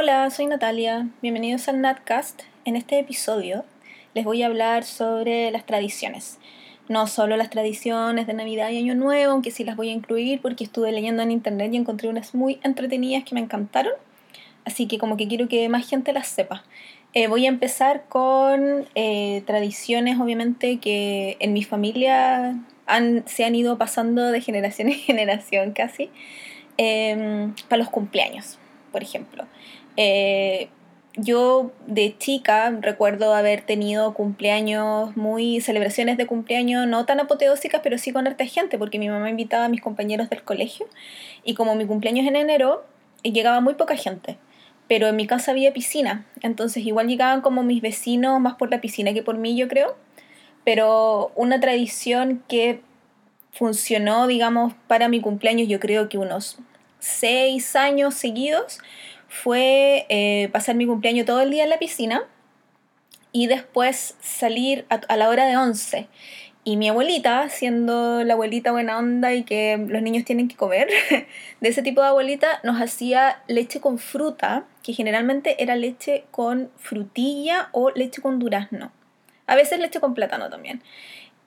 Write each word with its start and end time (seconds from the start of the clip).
Hola, 0.00 0.30
soy 0.30 0.46
Natalia. 0.46 1.08
Bienvenidos 1.22 1.66
al 1.66 1.80
Natcast. 1.80 2.42
En 2.64 2.76
este 2.76 3.00
episodio 3.00 3.64
les 4.14 4.24
voy 4.24 4.44
a 4.44 4.46
hablar 4.46 4.84
sobre 4.84 5.50
las 5.50 5.66
tradiciones. 5.66 6.38
No 6.88 7.08
solo 7.08 7.36
las 7.36 7.50
tradiciones 7.50 8.28
de 8.28 8.32
Navidad 8.32 8.70
y 8.70 8.78
Año 8.78 8.94
Nuevo, 8.94 9.32
aunque 9.32 9.50
sí 9.50 9.64
las 9.64 9.74
voy 9.74 9.88
a 9.88 9.92
incluir 9.92 10.40
porque 10.40 10.62
estuve 10.62 10.92
leyendo 10.92 11.24
en 11.24 11.32
internet 11.32 11.74
y 11.74 11.78
encontré 11.78 12.08
unas 12.08 12.32
muy 12.32 12.60
entretenidas 12.62 13.24
que 13.24 13.34
me 13.34 13.40
encantaron. 13.40 13.92
Así 14.64 14.86
que 14.86 14.98
como 14.98 15.16
que 15.16 15.26
quiero 15.26 15.48
que 15.48 15.68
más 15.68 15.90
gente 15.90 16.12
las 16.12 16.28
sepa. 16.28 16.62
Eh, 17.12 17.26
voy 17.26 17.46
a 17.46 17.48
empezar 17.48 18.04
con 18.08 18.86
eh, 18.94 19.42
tradiciones, 19.46 20.20
obviamente, 20.20 20.78
que 20.78 21.36
en 21.40 21.52
mi 21.52 21.64
familia 21.64 22.56
se 23.26 23.44
han 23.44 23.54
ido 23.56 23.78
pasando 23.78 24.30
de 24.30 24.40
generación 24.42 24.90
en 24.90 24.94
generación 25.00 25.72
casi, 25.72 26.08
em, 26.76 27.52
para 27.68 27.78
los 27.78 27.90
cumpleaños, 27.90 28.60
por 28.92 29.02
ejemplo. 29.02 29.44
Eh, 30.00 30.68
yo 31.16 31.72
de 31.88 32.16
chica 32.16 32.70
recuerdo 32.80 33.34
haber 33.34 33.62
tenido 33.62 34.14
cumpleaños 34.14 35.16
muy 35.16 35.60
celebraciones 35.60 36.16
de 36.16 36.26
cumpleaños 36.28 36.86
no 36.86 37.04
tan 37.04 37.18
apoteósicas 37.18 37.80
pero 37.82 37.98
sí 37.98 38.12
con 38.12 38.28
harta 38.28 38.46
gente 38.46 38.78
porque 38.78 39.00
mi 39.00 39.08
mamá 39.08 39.28
invitaba 39.28 39.64
a 39.64 39.68
mis 39.68 39.80
compañeros 39.80 40.30
del 40.30 40.44
colegio 40.44 40.86
y 41.42 41.54
como 41.54 41.74
mi 41.74 41.86
cumpleaños 41.86 42.24
en 42.28 42.36
enero 42.36 42.84
llegaba 43.24 43.60
muy 43.60 43.74
poca 43.74 43.96
gente 43.96 44.38
pero 44.86 45.08
en 45.08 45.16
mi 45.16 45.26
casa 45.26 45.50
había 45.50 45.72
piscina 45.72 46.24
entonces 46.42 46.86
igual 46.86 47.08
llegaban 47.08 47.40
como 47.40 47.64
mis 47.64 47.82
vecinos 47.82 48.38
más 48.38 48.54
por 48.54 48.70
la 48.70 48.80
piscina 48.80 49.12
que 49.12 49.24
por 49.24 49.38
mí 49.38 49.56
yo 49.56 49.66
creo 49.66 49.96
pero 50.62 51.32
una 51.34 51.58
tradición 51.58 52.44
que 52.46 52.80
funcionó, 53.52 54.26
digamos, 54.26 54.74
para 54.86 55.08
mi 55.08 55.20
cumpleaños, 55.20 55.68
yo 55.68 55.80
creo 55.80 56.08
que 56.08 56.18
unos 56.18 56.58
seis 57.00 57.76
años 57.76 58.14
seguidos, 58.14 58.78
fue 59.28 60.06
eh, 60.08 60.48
pasar 60.52 60.74
mi 60.74 60.86
cumpleaños 60.86 61.26
todo 61.26 61.40
el 61.42 61.50
día 61.50 61.64
en 61.64 61.70
la 61.70 61.78
piscina 61.78 62.24
y 63.32 63.46
después 63.46 64.16
salir 64.20 64.86
a, 64.88 65.16
la 65.16 65.28
hora 65.28 65.46
de 65.46 65.56
once. 65.56 66.08
Y 66.64 66.76
mi 66.76 66.88
abuelita, 66.88 67.48
siendo 67.48 68.24
la 68.24 68.34
abuelita 68.34 68.72
buena 68.72 68.98
onda 68.98 69.32
y 69.32 69.44
que 69.44 69.78
los 69.88 70.02
niños 70.02 70.24
tienen 70.24 70.48
que 70.48 70.56
comer, 70.56 70.88
de 71.60 71.68
ese 71.68 71.82
tipo 71.82 72.00
de 72.00 72.08
abuelita, 72.08 72.60
nos 72.62 72.80
hacía 72.80 73.42
leche 73.46 73.80
con 73.80 73.98
fruta, 73.98 74.66
que 74.82 74.92
generalmente 74.92 75.62
era 75.62 75.76
leche 75.76 76.24
con 76.30 76.70
frutilla 76.76 77.68
o 77.72 77.90
leche 77.90 78.20
con 78.20 78.38
durazno. 78.38 78.92
A 79.46 79.56
veces 79.56 79.78
leche 79.78 80.00
con 80.00 80.14
plátano 80.14 80.50
también. 80.50 80.82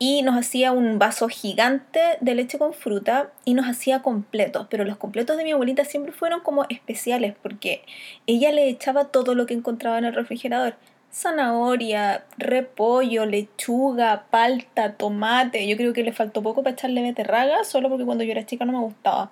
Y 0.03 0.23
nos 0.23 0.35
hacía 0.35 0.71
un 0.71 0.97
vaso 0.97 1.29
gigante 1.29 1.99
de 2.21 2.33
leche 2.33 2.57
con 2.57 2.73
fruta 2.73 3.29
y 3.45 3.53
nos 3.53 3.67
hacía 3.67 4.01
completos. 4.01 4.65
Pero 4.67 4.83
los 4.83 4.97
completos 4.97 5.37
de 5.37 5.43
mi 5.43 5.51
abuelita 5.51 5.85
siempre 5.85 6.11
fueron 6.11 6.39
como 6.39 6.65
especiales 6.69 7.35
porque 7.39 7.83
ella 8.25 8.51
le 8.51 8.67
echaba 8.67 9.09
todo 9.09 9.35
lo 9.35 9.45
que 9.45 9.53
encontraba 9.53 9.99
en 9.99 10.05
el 10.05 10.15
refrigerador. 10.15 10.73
Zanahoria, 11.13 12.25
repollo, 12.39 13.27
lechuga, 13.27 14.25
palta, 14.31 14.93
tomate. 14.93 15.67
Yo 15.67 15.77
creo 15.77 15.93
que 15.93 16.01
le 16.01 16.13
faltó 16.13 16.41
poco 16.41 16.63
para 16.63 16.73
echarle 16.73 17.03
beterraga, 17.03 17.63
solo 17.63 17.87
porque 17.87 18.03
cuando 18.03 18.23
yo 18.23 18.31
era 18.31 18.43
chica 18.43 18.65
no 18.65 18.71
me 18.71 18.79
gustaba. 18.79 19.29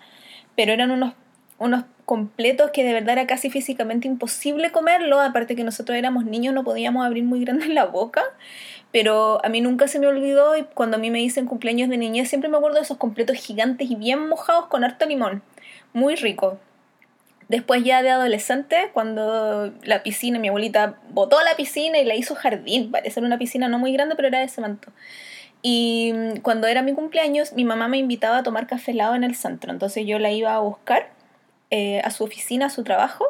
Pero 0.56 0.72
eran 0.72 0.92
unos 0.92 1.16
unos 1.59 1.83
completos 2.05 2.71
que 2.71 2.83
de 2.83 2.93
verdad 2.93 3.11
era 3.11 3.27
casi 3.27 3.52
físicamente 3.52 4.07
imposible 4.07 4.71
comerlo, 4.71 5.21
aparte 5.21 5.55
que 5.55 5.63
nosotros 5.63 5.95
éramos 5.95 6.25
niños, 6.25 6.55
no 6.55 6.63
podíamos 6.63 7.05
abrir 7.05 7.23
muy 7.23 7.41
grande 7.45 7.67
la 7.67 7.85
boca, 7.85 8.23
pero 8.91 9.45
a 9.45 9.49
mí 9.49 9.61
nunca 9.61 9.87
se 9.87 9.99
me 9.99 10.07
olvidó 10.07 10.57
y 10.57 10.63
cuando 10.63 10.97
a 10.97 10.99
mí 10.99 11.11
me 11.11 11.19
dicen 11.19 11.45
cumpleaños 11.45 11.89
de 11.89 11.97
niñez 11.97 12.27
siempre 12.27 12.49
me 12.49 12.57
acuerdo 12.57 12.77
de 12.77 12.83
esos 12.83 12.97
completos 12.97 13.37
gigantes 13.37 13.91
y 13.91 13.95
bien 13.95 14.27
mojados 14.27 14.65
con 14.65 14.83
harto 14.83 15.05
limón, 15.05 15.43
muy 15.93 16.15
rico. 16.15 16.57
Después 17.47 17.83
ya 17.83 18.02
de 18.02 18.09
adolescente, 18.09 18.89
cuando 18.93 19.71
la 19.83 20.03
piscina, 20.03 20.39
mi 20.39 20.47
abuelita 20.47 20.99
botó 21.11 21.41
la 21.43 21.55
piscina 21.55 21.99
y 21.99 22.05
la 22.05 22.15
hizo 22.15 22.35
jardín, 22.35 22.91
parece 22.91 23.19
una 23.19 23.37
piscina 23.37 23.67
no 23.67 23.80
muy 23.80 23.91
grande, 23.91 24.15
pero 24.15 24.27
era 24.27 24.39
de 24.39 24.47
cemento. 24.47 24.91
Y 25.61 26.13
cuando 26.41 26.67
era 26.67 26.83
mi 26.83 26.93
cumpleaños, 26.93 27.53
mi 27.53 27.65
mamá 27.65 27.87
me 27.87 27.98
invitaba 27.98 28.37
a 28.37 28.43
tomar 28.43 28.65
café 28.65 28.92
helado 28.92 29.15
en 29.15 29.23
el 29.23 29.36
centro, 29.36 29.71
entonces 29.71 30.05
yo 30.08 30.17
la 30.19 30.31
iba 30.31 30.55
a 30.55 30.59
buscar 30.59 31.18
eh, 31.71 32.02
a 32.03 32.11
su 32.11 32.23
oficina, 32.23 32.67
a 32.67 32.69
su 32.69 32.83
trabajo, 32.83 33.25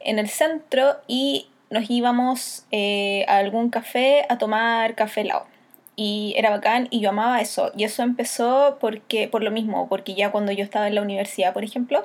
en 0.00 0.18
el 0.18 0.28
centro 0.28 0.96
y 1.06 1.48
nos 1.70 1.88
íbamos 1.88 2.66
eh, 2.70 3.24
a 3.28 3.38
algún 3.38 3.70
café 3.70 4.26
a 4.28 4.38
tomar 4.38 4.94
café 4.94 5.22
helado. 5.22 5.46
Y 5.94 6.34
era 6.36 6.50
bacán 6.50 6.88
y 6.90 7.00
yo 7.00 7.10
amaba 7.10 7.40
eso. 7.40 7.70
Y 7.76 7.84
eso 7.84 8.02
empezó 8.02 8.78
porque, 8.80 9.28
por 9.28 9.42
lo 9.42 9.50
mismo, 9.50 9.88
porque 9.88 10.14
ya 10.14 10.30
cuando 10.30 10.52
yo 10.52 10.64
estaba 10.64 10.88
en 10.88 10.94
la 10.94 11.02
universidad, 11.02 11.52
por 11.52 11.64
ejemplo, 11.64 12.04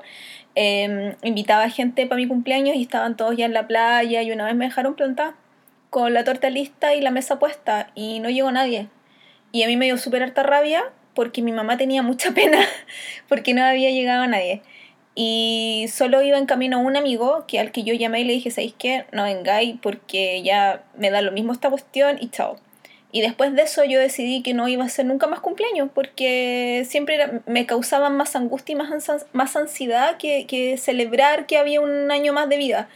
em, 0.55 1.15
invitaba 1.23 1.63
a 1.63 1.69
gente 1.69 2.05
para 2.05 2.17
mi 2.19 2.27
cumpleaños 2.27 2.75
y 2.75 2.81
estaban 2.81 3.15
todos 3.15 3.35
ya 3.37 3.45
en 3.45 3.53
la 3.53 3.67
playa 3.67 4.21
y 4.21 4.31
una 4.31 4.45
vez 4.45 4.55
me 4.55 4.65
dejaron 4.65 4.95
plantar 4.95 5.35
con 5.89 6.13
la 6.13 6.23
torta 6.23 6.49
lista 6.49 6.95
y 6.95 7.01
la 7.01 7.11
mesa 7.11 7.39
puesta 7.39 7.91
y 7.95 8.19
no 8.19 8.29
llegó 8.29 8.51
nadie. 8.51 8.89
Y 9.51 9.63
a 9.63 9.67
mí 9.67 9.77
me 9.77 9.85
dio 9.85 9.97
súper 9.97 10.23
harta 10.23 10.43
rabia 10.43 10.83
porque 11.13 11.41
mi 11.41 11.51
mamá 11.51 11.77
tenía 11.77 12.03
mucha 12.03 12.31
pena 12.35 12.59
porque 13.27 13.53
no 13.53 13.63
había 13.63 13.89
llegado 13.91 14.27
nadie. 14.27 14.61
Y 15.19 15.87
solo 15.91 16.21
iba 16.21 16.37
en 16.37 16.45
camino 16.45 16.79
un 16.79 16.95
amigo 16.95 17.45
que 17.47 17.59
al 17.59 17.71
que 17.71 17.81
yo 17.81 17.95
llamé 17.95 18.21
y 18.21 18.23
le 18.23 18.33
dije, 18.33 18.51
¿sabéis 18.51 18.75
qué? 18.77 19.05
No 19.11 19.23
vengáis 19.23 19.75
porque 19.81 20.43
ya 20.43 20.83
me 20.95 21.09
da 21.09 21.23
lo 21.23 21.31
mismo 21.31 21.53
esta 21.53 21.71
cuestión 21.71 22.17
y 22.21 22.29
chao. 22.29 22.57
Y 23.11 23.21
después 23.21 23.55
de 23.55 23.63
eso 23.63 23.83
yo 23.83 23.99
decidí 23.99 24.43
que 24.43 24.53
no 24.53 24.67
iba 24.67 24.83
a 24.83 24.85
hacer 24.85 25.07
nunca 25.07 25.25
más 25.25 25.39
cumpleaños 25.39 25.89
porque 25.91 26.85
siempre 26.87 27.41
me 27.47 27.65
causaban 27.65 28.15
más 28.15 28.35
angustia 28.35 28.73
y 28.73 28.75
más, 28.75 29.25
más 29.33 29.55
ansiedad 29.55 30.17
que, 30.17 30.45
que 30.45 30.77
celebrar 30.77 31.47
que 31.47 31.57
había 31.57 31.81
un 31.81 32.11
año 32.11 32.31
más 32.31 32.47
de 32.47 32.57
vida. 32.57 32.87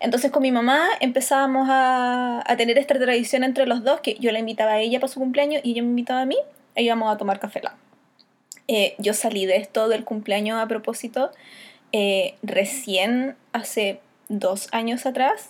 Entonces 0.00 0.30
con 0.30 0.40
mi 0.40 0.52
mamá 0.52 0.86
empezábamos 1.00 1.68
a, 1.70 2.42
a, 2.50 2.56
tener 2.56 2.78
esta 2.78 2.94
tradición 2.94 3.44
entre 3.44 3.66
los 3.66 3.84
dos, 3.84 4.00
que 4.00 4.14
yo 4.18 4.32
la 4.32 4.38
invitaba 4.38 4.72
a 4.72 4.80
ella 4.80 5.00
para 5.00 5.12
su 5.12 5.20
cumpleaños 5.20 5.60
y 5.62 5.72
ella 5.72 5.82
me 5.82 5.90
invitaba 5.90 6.22
a 6.22 6.26
mí, 6.26 6.38
e 6.74 6.82
íbamos 6.84 7.14
a 7.14 7.18
tomar 7.18 7.38
café. 7.38 7.60
Eh, 8.68 8.94
yo 8.98 9.14
salí 9.14 9.46
de 9.46 9.56
esto 9.56 9.88
del 9.88 10.04
cumpleaños 10.04 10.60
a 10.60 10.68
propósito 10.68 11.30
eh, 11.92 12.34
recién 12.42 13.34
hace 13.52 13.98
dos 14.28 14.68
años 14.72 15.06
atrás, 15.06 15.48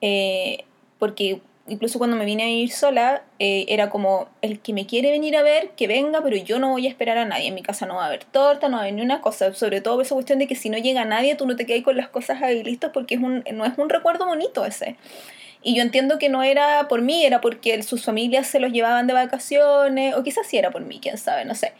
eh, 0.00 0.64
porque 1.00 1.40
incluso 1.66 1.98
cuando 1.98 2.16
me 2.16 2.24
vine 2.24 2.44
a 2.44 2.50
ir 2.50 2.70
sola, 2.70 3.24
era 3.38 3.90
como 3.90 4.28
el 4.40 4.60
que 4.60 4.72
me 4.72 4.86
quiere 4.86 5.10
venir 5.10 5.36
a 5.36 5.42
ver, 5.42 5.70
que 5.70 5.88
venga, 5.88 6.22
pero 6.22 6.36
yo 6.36 6.58
no 6.58 6.70
voy 6.70 6.86
a 6.86 6.90
esperar 6.90 7.18
a 7.18 7.24
nadie. 7.24 7.48
En 7.48 7.54
mi 7.54 7.62
casa 7.62 7.86
no 7.86 7.96
va 7.96 8.04
a 8.04 8.06
haber 8.06 8.24
torta, 8.24 8.68
no 8.68 8.76
va 8.76 8.82
a 8.82 8.82
haber 8.82 8.94
ni 8.94 9.02
una 9.02 9.20
cosa. 9.20 9.52
Sobre 9.54 9.80
todo 9.80 10.00
esa 10.02 10.14
cuestión 10.14 10.38
de 10.38 10.46
que 10.46 10.54
si 10.56 10.68
no 10.68 10.78
llega 10.78 11.04
nadie, 11.04 11.34
tú 11.36 11.46
no 11.46 11.56
te 11.56 11.64
quedas 11.66 11.82
con 11.82 11.96
las 11.96 12.08
cosas 12.08 12.42
ahí 12.42 12.62
listas 12.62 12.90
porque 12.92 13.14
es 13.14 13.20
un, 13.22 13.42
no 13.54 13.64
es 13.64 13.76
un 13.78 13.88
recuerdo 13.88 14.26
bonito 14.26 14.64
ese. 14.66 14.96
Y 15.62 15.74
yo 15.74 15.82
entiendo 15.82 16.18
que 16.18 16.28
no 16.28 16.42
era 16.42 16.86
por 16.88 17.00
mí, 17.00 17.24
era 17.24 17.40
porque 17.40 17.82
sus 17.82 18.04
familias 18.04 18.46
se 18.46 18.60
los 18.60 18.70
llevaban 18.70 19.06
de 19.06 19.14
vacaciones, 19.14 20.14
o 20.14 20.22
quizás 20.22 20.46
sí 20.46 20.58
era 20.58 20.70
por 20.70 20.82
mí, 20.82 21.00
quién 21.00 21.16
sabe, 21.16 21.46
no 21.46 21.54
sé. 21.54 21.72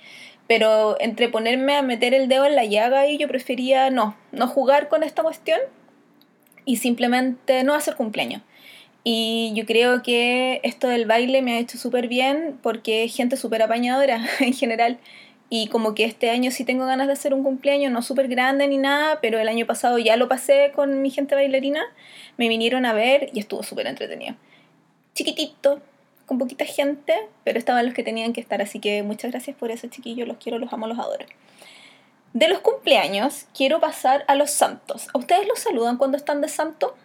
Pero 0.47 0.97
entre 1.01 1.29
ponerme 1.29 1.77
a 1.77 1.83
meter 1.83 2.15
el 2.15 2.29
dedo 2.29 2.45
en 2.45 2.55
la 2.55 2.65
llaga 2.65 3.07
y 3.07 3.19
yo 3.19 3.29
prefería 3.29 3.91
no, 3.91 4.17
no 4.33 4.47
jugar 4.47 4.89
con 4.89 5.03
esta 5.03 5.23
cuestión 5.23 5.59
y 6.65 6.77
simplemente 6.77 7.65
no 7.65 7.75
hacer 7.75 7.97
cumpleaños. 7.97 8.43
Y 9.05 9.53
yo 9.55 9.67
creo 9.67 10.03
que 10.03 10.61
esto 10.63 10.89
del 10.89 11.07
baile 11.07 11.43
me 11.43 11.55
ha 11.55 11.59
hecho 11.59 11.77
súper 11.77 12.09
bien 12.09 12.59
porque 12.63 13.05
es 13.05 13.15
gente 13.15 13.37
súper 13.37 13.63
apañadora 13.63 14.27
en 14.41 14.55
general. 14.55 14.99
Y 15.51 15.69
como 15.69 15.95
que 15.95 16.05
este 16.05 16.31
año 16.31 16.51
sí 16.51 16.65
tengo 16.65 16.87
ganas 16.87 17.07
de 17.07 17.13
hacer 17.13 17.35
un 17.35 17.45
cumpleaños, 17.45 17.93
no 17.93 18.01
súper 18.01 18.29
grande 18.29 18.67
ni 18.67 18.79
nada, 18.79 19.21
pero 19.21 19.39
el 19.39 19.47
año 19.47 19.67
pasado 19.67 19.99
ya 19.99 20.17
lo 20.17 20.27
pasé 20.27 20.73
con 20.75 21.03
mi 21.03 21.11
gente 21.11 21.35
bailarina. 21.35 21.83
Me 22.39 22.49
vinieron 22.49 22.87
a 22.87 22.95
ver 22.95 23.29
y 23.35 23.41
estuvo 23.41 23.63
súper 23.63 23.87
entretenido. 23.87 24.35
Chiquitito, 25.15 25.81
con 26.27 26.39
poquita 26.39 26.65
gente, 26.65 27.15
pero 27.45 27.59
estaban 27.59 27.85
los 27.85 27.95
que 27.95 28.03
tenían 28.03 28.33
que 28.33 28.41
estar, 28.41 28.63
así 28.63 28.81
que 28.81 29.03
muchas 29.03 29.31
gracias 29.31 29.57
por 29.57 29.71
eso, 29.71 29.89
chiquillos, 29.89 30.27
los 30.27 30.39
quiero, 30.39 30.59
los 30.59 30.73
amo, 30.73 30.87
los 30.87 30.99
adoro. 30.99 31.27
De 32.33 32.49
los 32.49 32.61
cumpleaños, 32.61 33.47
quiero 33.57 33.79
pasar 33.81 34.25
a 34.27 34.35
los 34.35 34.51
santos. 34.51 35.09
¿A 35.15 35.19
ustedes 35.19 35.47
los 35.47 35.61
saludan 35.61 35.99
cuando 35.99 36.17
están 36.17 36.41
de 36.41 36.49
santo? 36.49 36.97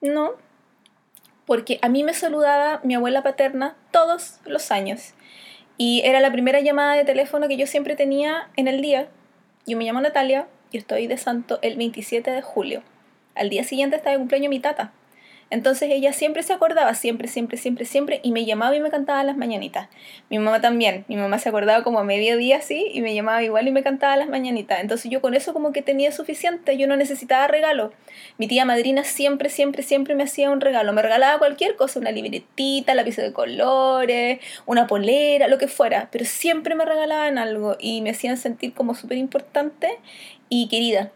No. 0.00 0.32
Porque 1.44 1.78
a 1.82 1.88
mí 1.88 2.02
me 2.02 2.14
saludaba 2.14 2.80
mi 2.82 2.94
abuela 2.94 3.22
paterna 3.22 3.76
todos 3.90 4.40
los 4.46 4.70
años. 4.70 5.12
Y 5.76 6.00
era 6.04 6.20
la 6.20 6.32
primera 6.32 6.60
llamada 6.60 6.94
de 6.94 7.04
teléfono 7.04 7.48
que 7.48 7.58
yo 7.58 7.66
siempre 7.66 7.96
tenía 7.96 8.48
en 8.56 8.66
el 8.66 8.80
día. 8.80 9.08
Yo 9.66 9.76
me 9.76 9.84
llamo 9.84 10.00
Natalia 10.00 10.48
y 10.72 10.78
estoy 10.78 11.06
de 11.06 11.18
santo 11.18 11.58
el 11.60 11.76
27 11.76 12.30
de 12.30 12.40
julio. 12.40 12.82
Al 13.34 13.50
día 13.50 13.62
siguiente 13.62 13.96
está 13.96 14.10
de 14.10 14.16
cumpleaños 14.16 14.48
mi 14.48 14.60
tata. 14.60 14.92
Entonces 15.48 15.90
ella 15.92 16.12
siempre 16.12 16.42
se 16.42 16.52
acordaba, 16.52 16.92
siempre, 16.94 17.28
siempre, 17.28 17.56
siempre, 17.56 17.84
siempre, 17.84 18.20
y 18.24 18.32
me 18.32 18.44
llamaba 18.44 18.74
y 18.74 18.80
me 18.80 18.90
cantaba 18.90 19.22
las 19.22 19.36
mañanitas. 19.36 19.88
Mi 20.28 20.38
mamá 20.38 20.60
también, 20.60 21.04
mi 21.06 21.16
mamá 21.16 21.38
se 21.38 21.48
acordaba 21.48 21.84
como 21.84 22.00
a 22.00 22.04
mediodía 22.04 22.56
así, 22.56 22.90
y 22.92 23.00
me 23.00 23.14
llamaba 23.14 23.42
igual 23.44 23.68
y 23.68 23.70
me 23.70 23.84
cantaba 23.84 24.16
las 24.16 24.28
mañanitas. 24.28 24.80
Entonces 24.80 25.10
yo 25.10 25.20
con 25.20 25.34
eso 25.34 25.52
como 25.52 25.72
que 25.72 25.82
tenía 25.82 26.10
suficiente, 26.10 26.76
yo 26.76 26.88
no 26.88 26.96
necesitaba 26.96 27.46
regalo. 27.46 27.92
Mi 28.38 28.48
tía 28.48 28.64
madrina 28.64 29.04
siempre, 29.04 29.48
siempre, 29.48 29.84
siempre 29.84 30.16
me 30.16 30.24
hacía 30.24 30.50
un 30.50 30.60
regalo, 30.60 30.92
me 30.92 31.02
regalaba 31.02 31.38
cualquier 31.38 31.76
cosa, 31.76 32.00
una 32.00 32.10
libretita, 32.10 32.94
lápiz 32.94 33.16
de 33.16 33.32
colores, 33.32 34.40
una 34.66 34.88
polera, 34.88 35.46
lo 35.46 35.58
que 35.58 35.68
fuera, 35.68 36.08
pero 36.10 36.24
siempre 36.24 36.74
me 36.74 36.84
regalaban 36.84 37.38
algo 37.38 37.76
y 37.78 38.00
me 38.00 38.10
hacían 38.10 38.36
sentir 38.36 38.74
como 38.74 38.94
súper 38.94 39.18
importante 39.18 39.88
y 40.48 40.68
querida. 40.68 41.12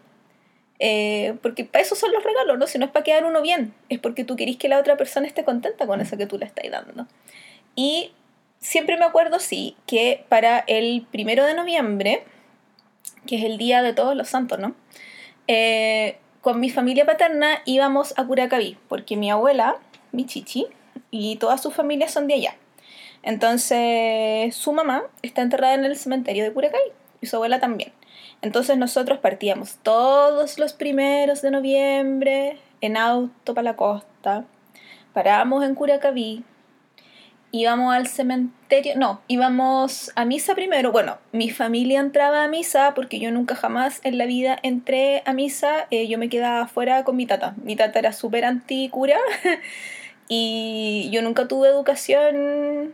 Eh, 0.83 1.37
porque 1.43 1.63
para 1.63 1.83
eso 1.83 1.93
son 1.93 2.11
los 2.11 2.23
regalos, 2.23 2.57
¿no? 2.57 2.65
Si 2.65 2.79
no 2.79 2.85
es 2.85 2.91
para 2.91 3.03
quedar 3.03 3.23
uno 3.23 3.43
bien, 3.43 3.71
es 3.89 3.99
porque 3.99 4.23
tú 4.23 4.35
querís 4.35 4.57
que 4.57 4.67
la 4.67 4.79
otra 4.79 4.97
persona 4.97 5.27
esté 5.27 5.43
contenta 5.43 5.85
con 5.85 6.01
eso 6.01 6.17
que 6.17 6.25
tú 6.25 6.39
le 6.39 6.45
estás 6.45 6.65
dando. 6.71 7.05
Y 7.75 8.13
siempre 8.57 8.97
me 8.97 9.05
acuerdo, 9.05 9.39
sí, 9.39 9.75
que 9.85 10.25
para 10.27 10.57
el 10.65 11.05
primero 11.11 11.45
de 11.45 11.53
noviembre, 11.53 12.23
que 13.27 13.35
es 13.35 13.43
el 13.43 13.59
día 13.59 13.83
de 13.83 13.93
todos 13.93 14.15
los 14.15 14.27
santos, 14.29 14.57
¿no? 14.57 14.73
Eh, 15.47 16.17
con 16.41 16.59
mi 16.59 16.71
familia 16.71 17.05
paterna 17.05 17.61
íbamos 17.65 18.15
a 18.17 18.25
Curacaví, 18.25 18.75
porque 18.89 19.15
mi 19.15 19.29
abuela, 19.29 19.77
mi 20.11 20.25
chichi, 20.25 20.65
y 21.11 21.35
toda 21.35 21.59
su 21.59 21.69
familia 21.69 22.07
son 22.07 22.27
de 22.27 22.33
allá. 22.33 22.55
Entonces, 23.21 24.55
su 24.55 24.73
mamá 24.73 25.03
está 25.21 25.43
enterrada 25.43 25.75
en 25.75 25.85
el 25.85 25.95
cementerio 25.95 26.43
de 26.43 26.51
Curacaví 26.51 26.91
y 27.21 27.27
su 27.27 27.35
abuela 27.35 27.59
también. 27.59 27.93
Entonces 28.41 28.77
nosotros 28.77 29.19
partíamos 29.19 29.77
todos 29.83 30.57
los 30.57 30.73
primeros 30.73 31.41
de 31.41 31.51
noviembre 31.51 32.57
en 32.81 32.97
auto 32.97 33.53
para 33.53 33.63
la 33.63 33.75
costa, 33.75 34.45
parábamos 35.13 35.63
en 35.63 35.75
Curacaví, 35.75 36.43
íbamos 37.51 37.93
al 37.93 38.07
cementerio, 38.07 38.93
no, 38.97 39.21
íbamos 39.27 40.11
a 40.15 40.25
misa 40.25 40.55
primero. 40.55 40.91
Bueno, 40.91 41.17
mi 41.31 41.49
familia 41.49 41.99
entraba 41.99 42.43
a 42.43 42.47
misa 42.47 42.93
porque 42.95 43.19
yo 43.19 43.31
nunca 43.31 43.55
jamás 43.55 43.99
en 44.03 44.17
la 44.17 44.25
vida 44.25 44.57
entré 44.63 45.21
a 45.25 45.33
misa, 45.33 45.87
eh, 45.91 46.07
yo 46.07 46.17
me 46.17 46.29
quedaba 46.29 46.61
afuera 46.61 47.03
con 47.03 47.15
mi 47.15 47.25
tata. 47.25 47.53
Mi 47.63 47.75
tata 47.75 47.99
era 47.99 48.13
súper 48.13 48.45
anticura 48.45 49.17
y 50.27 51.09
yo 51.11 51.21
nunca 51.21 51.47
tuve 51.47 51.67
educación, 51.67 52.93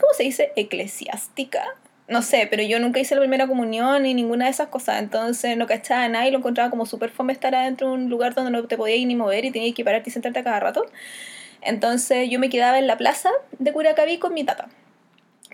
¿cómo 0.00 0.12
se 0.14 0.24
dice? 0.24 0.52
Eclesiástica. 0.56 1.64
No 2.08 2.22
sé, 2.22 2.46
pero 2.50 2.62
yo 2.62 2.80
nunca 2.80 3.00
hice 3.00 3.14
la 3.14 3.20
primera 3.20 3.46
comunión 3.46 4.02
ni 4.02 4.14
ninguna 4.14 4.46
de 4.46 4.50
esas 4.50 4.68
cosas, 4.68 4.98
entonces 4.98 5.58
no 5.58 5.66
cachaba 5.66 6.08
nada 6.08 6.26
y 6.26 6.30
lo 6.30 6.38
encontraba 6.38 6.70
como 6.70 6.86
súper 6.86 7.10
fome 7.10 7.34
estar 7.34 7.54
adentro 7.54 7.88
de 7.88 7.94
un 7.94 8.08
lugar 8.08 8.34
donde 8.34 8.50
no 8.50 8.64
te 8.66 8.78
podías 8.78 9.06
ni 9.06 9.14
mover 9.14 9.44
y 9.44 9.50
tenías 9.50 9.74
que 9.74 9.84
pararte 9.84 10.08
y 10.08 10.12
sentarte 10.12 10.42
cada 10.42 10.58
rato. 10.58 10.86
Entonces 11.60 12.30
yo 12.30 12.38
me 12.38 12.48
quedaba 12.48 12.78
en 12.78 12.86
la 12.86 12.96
plaza 12.96 13.30
de 13.58 13.72
Curacaví 13.74 14.18
con 14.18 14.32
mi 14.32 14.42
tata. 14.42 14.68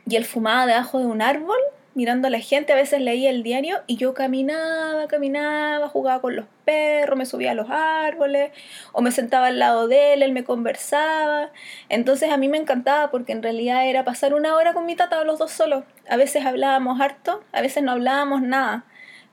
Y 0.07 0.15
él 0.15 0.25
fumaba 0.25 0.65
debajo 0.67 1.01
de 1.01 1.07
un 1.07 1.23
árbol, 1.23 1.59
mirando 1.95 2.29
a 2.29 2.31
la 2.31 2.41
gente, 2.41 2.73
a 2.73 2.77
veces 2.77 3.01
leía 3.01 3.31
el 3.31 3.43
diario 3.43 3.83
y 3.87 3.97
yo 3.97 4.15
caminaba, 4.15 5.07
caminaba, 5.09 5.89
jugaba 5.89 6.21
con 6.21 6.37
los 6.37 6.47
perros, 6.65 7.17
me 7.17 7.27
subía 7.27 7.53
a 7.53 7.55
los 7.55 7.71
árboles 7.71 8.51
o 8.93 9.01
me 9.01 9.13
sentaba 9.13 9.47
al 9.47 9.59
lado 9.59 9.89
de 9.89 10.15
él, 10.15 10.23
él 10.23 10.33
me 10.33 10.45
conversaba. 10.45 11.51
Entonces 11.89 12.31
a 12.31 12.37
mí 12.37 12.49
me 12.49 12.59
encantaba 12.59 13.11
porque 13.11 13.33
en 13.33 13.43
realidad 13.43 13.87
era 13.89 14.05
pasar 14.05 14.35
una 14.35 14.55
hora 14.57 14.75
con 14.75 14.87
mi 14.87 14.97
tata 14.97 15.23
los 15.25 15.39
dos 15.39 15.53
solos. 15.53 15.85
A 16.09 16.17
veces 16.17 16.45
hablábamos 16.45 17.01
harto, 17.01 17.43
a 17.53 17.61
veces 17.63 17.83
no 17.83 17.93
hablábamos 17.93 18.43
nada, 18.43 18.85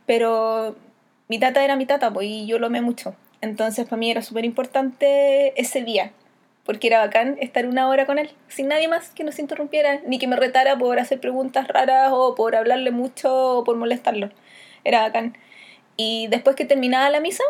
pero 0.05 0.75
mi 1.27 1.39
tata 1.39 1.63
era 1.63 1.75
mi 1.75 1.85
tata 1.85 2.11
pues, 2.11 2.27
y 2.27 2.45
yo 2.45 2.59
lo 2.59 2.67
amé 2.67 2.81
mucho. 2.81 3.15
Entonces 3.41 3.85
para 3.85 3.97
mí 3.97 4.11
era 4.11 4.21
súper 4.21 4.45
importante 4.45 5.59
ese 5.59 5.81
día 5.83 6.13
porque 6.65 6.87
era 6.87 6.99
bacán 6.99 7.37
estar 7.39 7.65
una 7.65 7.89
hora 7.89 8.05
con 8.05 8.19
él, 8.19 8.31
sin 8.47 8.67
nadie 8.67 8.87
más 8.87 9.09
que 9.09 9.23
nos 9.23 9.39
interrumpiera, 9.39 10.01
ni 10.05 10.19
que 10.19 10.27
me 10.27 10.35
retara 10.35 10.77
por 10.77 10.99
hacer 10.99 11.19
preguntas 11.19 11.67
raras 11.67 12.11
o 12.13 12.35
por 12.35 12.55
hablarle 12.55 12.91
mucho 12.91 13.59
o 13.59 13.63
por 13.63 13.75
molestarlo. 13.77 14.29
Era 14.83 15.01
bacán. 15.01 15.37
Y 15.97 16.27
después 16.27 16.55
que 16.55 16.65
terminaba 16.65 17.09
la 17.09 17.19
misa, 17.19 17.43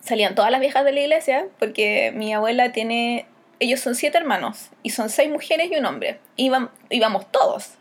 salían 0.00 0.34
todas 0.34 0.50
las 0.50 0.60
viejas 0.60 0.84
de 0.84 0.92
la 0.92 1.00
iglesia, 1.00 1.46
porque 1.58 2.12
mi 2.14 2.32
abuela 2.34 2.72
tiene, 2.72 3.26
ellos 3.60 3.80
son 3.80 3.94
siete 3.94 4.18
hermanos, 4.18 4.70
y 4.82 4.90
son 4.90 5.08
seis 5.08 5.30
mujeres 5.30 5.70
y 5.70 5.76
un 5.76 5.86
hombre, 5.86 6.18
Iban, 6.36 6.70
íbamos 6.90 7.30
todos. 7.30 7.74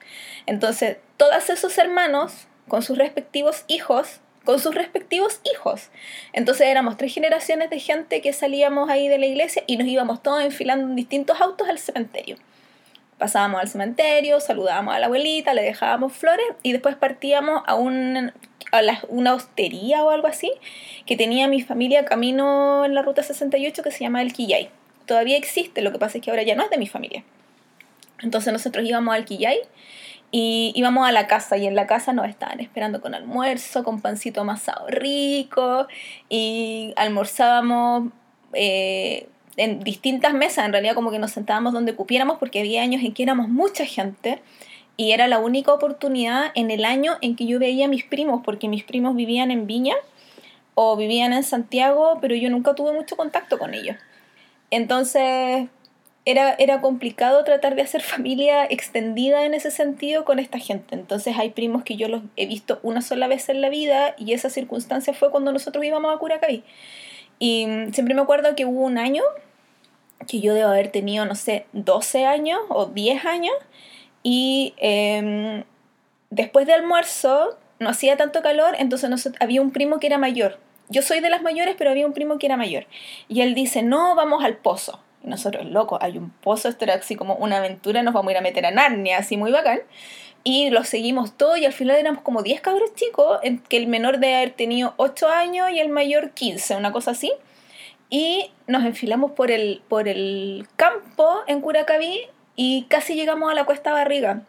Entonces, 0.46 0.98
todos 1.18 1.50
esos 1.50 1.78
hermanos, 1.78 2.48
con 2.68 2.82
sus 2.84 2.98
respectivos 2.98 3.66
hijos, 3.68 4.22
con 4.44 4.60
sus 4.60 4.74
respectivos 4.74 5.40
hijos. 5.54 5.90
Entonces 6.34 6.68
éramos 6.68 6.98
tres 6.98 7.14
generaciones 7.14 7.70
de 7.70 7.80
gente 7.80 8.22
que 8.22 8.34
salíamos 8.34 8.90
ahí 8.90 9.08
de 9.08 9.18
la 9.18 9.26
iglesia 9.26 9.64
y 9.68 9.78
nos 9.78 9.88
íbamos 9.88 10.24
todos 10.24 10.42
enfilando 10.44 10.88
en 10.88 10.96
distintos 10.96 11.40
autos 11.42 11.70
al 11.70 11.78
cementerio. 11.78 12.38
Pasábamos 13.18 13.62
al 13.62 13.68
cementerio, 13.68 14.40
saludábamos 14.40 14.96
a 14.96 15.00
la 15.00 15.06
abuelita, 15.06 15.54
le 15.54 15.62
dejábamos 15.62 16.14
flores 16.14 16.46
y 16.64 16.72
después 16.72 16.96
partíamos 16.96 17.62
a, 17.68 17.76
un, 17.76 18.32
a 18.72 18.82
una 19.10 19.36
hostería 19.36 20.04
o 20.04 20.10
algo 20.10 20.28
así 20.28 20.52
que 21.06 21.16
tenía 21.16 21.48
mi 21.48 21.62
familia 21.62 22.04
camino 22.04 22.84
en 22.84 22.96
la 22.96 23.04
ruta 23.04 23.22
68 23.22 23.84
que 23.84 23.92
se 23.92 24.00
llama 24.00 24.24
El 24.24 24.34
Quillay. 24.34 24.72
Todavía 25.06 25.38
existe, 25.38 25.82
lo 25.82 25.92
que 25.92 26.00
pasa 26.00 26.18
es 26.18 26.24
que 26.24 26.32
ahora 26.32 26.42
ya 26.42 26.56
no 26.56 26.64
es 26.64 26.72
de 26.72 26.78
mi 26.78 26.88
familia. 26.88 27.24
Entonces 28.24 28.52
nosotros 28.54 28.86
íbamos 28.88 29.14
al 29.14 29.26
Quillay 29.26 29.60
y 30.32 30.72
íbamos 30.76 31.08
a 31.08 31.12
la 31.12 31.28
casa 31.28 31.58
y 31.58 31.68
en 31.68 31.76
la 31.76 31.88
casa 31.88 32.14
nos 32.14 32.28
estaban 32.28 32.62
esperando 32.62 33.02
con 33.02 33.14
almuerzo, 33.14 33.84
con 33.84 34.02
pancito 34.02 34.42
amasado 34.42 34.88
rico 34.88 35.88
y 36.30 36.94
almorzábamos 36.96 38.12
eh, 38.54 39.28
en 39.58 39.82
distintas 39.82 40.34
mesas, 40.34 40.66
en 40.66 40.72
realidad 40.72 40.96
como 40.96 41.12
que 41.12 41.20
nos 41.20 41.32
sentábamos 41.32 41.74
donde 41.74 41.96
cupiéramos 41.96 42.38
porque 42.38 42.62
había 42.62 42.82
años 42.82 43.04
en 43.04 43.14
que 43.14 43.24
éramos 43.24 43.50
mucha 43.50 43.86
gente 43.86 44.42
y 44.96 45.12
era 45.12 45.28
la 45.28 45.40
única 45.40 45.74
oportunidad 45.74 46.52
en 46.56 46.72
el 46.72 46.86
año 46.86 47.18
en 47.22 47.36
que 47.36 47.46
yo 47.46 47.60
veía 47.60 47.86
a 47.86 47.90
mis 47.90 48.06
primos 48.06 48.42
porque 48.46 48.70
mis 48.70 48.84
primos 48.84 49.16
vivían 49.16 49.52
en 49.52 49.68
Viña 49.68 49.96
o 50.76 50.96
vivían 50.96 51.34
en 51.34 51.44
Santiago, 51.44 52.20
pero 52.22 52.36
yo 52.36 52.50
nunca 52.50 52.74
tuve 52.76 52.94
mucho 52.94 53.18
contacto 53.18 53.60
con 53.60 53.74
ellos. 53.74 53.98
Entonces 54.70 55.68
era, 56.26 56.54
era 56.54 56.82
complicado 56.82 57.44
tratar 57.44 57.76
de 57.76 57.82
hacer 57.82 58.02
familia 58.02 58.66
extendida 58.66 59.46
en 59.46 59.54
ese 59.54 59.72
sentido 59.72 60.26
con 60.26 60.40
esta 60.40 60.60
gente. 60.60 60.96
Entonces 60.96 61.38
hay 61.38 61.52
primos 61.52 61.84
que 61.84 61.96
yo 61.96 62.08
los 62.08 62.22
he 62.36 62.46
visto 62.46 62.80
una 62.84 63.02
sola 63.02 63.28
vez 63.28 63.50
en 63.50 63.62
la 63.62 63.70
vida 63.70 64.16
y 64.18 64.34
esa 64.34 64.50
circunstancia 64.50 65.14
fue 65.14 65.32
cuando 65.32 65.52
nosotros 65.52 65.84
íbamos 65.84 66.14
a 66.14 66.18
Curacaví. 66.18 66.64
Y 67.40 67.66
mm, 67.66 67.94
siempre 67.94 68.16
me 68.16 68.22
acuerdo 68.22 68.56
que 68.56 68.66
hubo 68.66 68.82
un 68.82 68.98
año 68.98 69.24
que 70.28 70.40
yo 70.40 70.54
debo 70.54 70.70
haber 70.70 70.92
tenido, 70.92 71.26
no 71.26 71.36
sé, 71.36 71.66
12 71.74 72.26
años 72.26 72.60
o 72.70 72.86
10 72.86 73.26
años 73.26 73.56
y 74.24 74.76
em, 74.78 75.64
después 76.30 76.68
de 76.68 76.74
almuerzo 76.74 77.58
no 77.80 77.90
hacía 77.90 78.16
tanto 78.18 78.44
calor, 78.44 78.76
entonces 78.78 79.10
había 79.40 79.62
un 79.62 79.72
primo 79.72 80.00
que 80.00 80.08
era 80.08 80.20
mayor. 80.20 80.60
Yo 80.90 81.02
soy 81.02 81.20
de 81.22 81.30
las 81.30 81.42
mayores, 81.42 81.76
pero 81.78 81.90
había 81.90 82.06
un 82.06 82.14
primo 82.14 82.38
que 82.38 82.46
era 82.46 82.58
mayor. 82.58 82.86
Y 83.28 83.42
él 83.42 83.56
dice, 83.56 83.82
no, 83.82 84.14
vamos 84.14 84.44
al 84.44 84.58
pozo. 84.58 85.00
Nosotros, 85.24 85.66
loco, 85.66 86.00
hay 86.02 86.18
un 86.18 86.32
pozo, 86.32 86.70
esto 86.70 86.86
era 86.86 86.96
así 86.96 87.16
como 87.16 87.36
una 87.36 87.58
aventura, 87.58 88.04
nos 88.04 88.14
vamos 88.14 88.30
a 88.30 88.32
ir 88.32 88.38
a 88.38 88.42
meter 88.42 88.66
a 88.66 88.72
Narnia, 88.72 89.20
así 89.20 89.38
muy 89.38 89.52
bacán. 89.52 89.80
Y 90.44 90.72
lo 90.72 90.84
seguimos 90.84 91.38
todo 91.38 91.56
y 91.58 91.66
al 91.66 91.74
final 91.74 91.98
éramos 91.98 92.24
como 92.24 92.42
10 92.42 92.62
cabros 92.62 92.96
chicos, 92.96 93.40
que 93.70 93.78
el 93.78 93.88
menor 93.88 94.20
de 94.20 94.36
haber 94.36 94.52
tenido 94.52 94.96
8 94.98 95.28
años 95.30 95.70
y 95.72 95.80
el 95.80 95.90
mayor 95.90 96.32
15, 96.32 96.76
una 96.76 96.92
cosa 96.92 97.12
así. 97.12 97.32
Y 98.10 98.52
nos 98.68 98.84
enfilamos 98.84 99.32
por 99.32 99.52
el, 99.52 99.82
por 99.88 100.08
el 100.08 100.68
campo 100.76 101.42
en 101.48 101.62
Curacaví 101.62 102.22
y 102.56 102.84
casi 102.90 103.16
llegamos 103.16 103.52
a 103.52 103.56
la 103.56 103.66
Cuesta 103.66 103.94
Barriga 103.94 104.42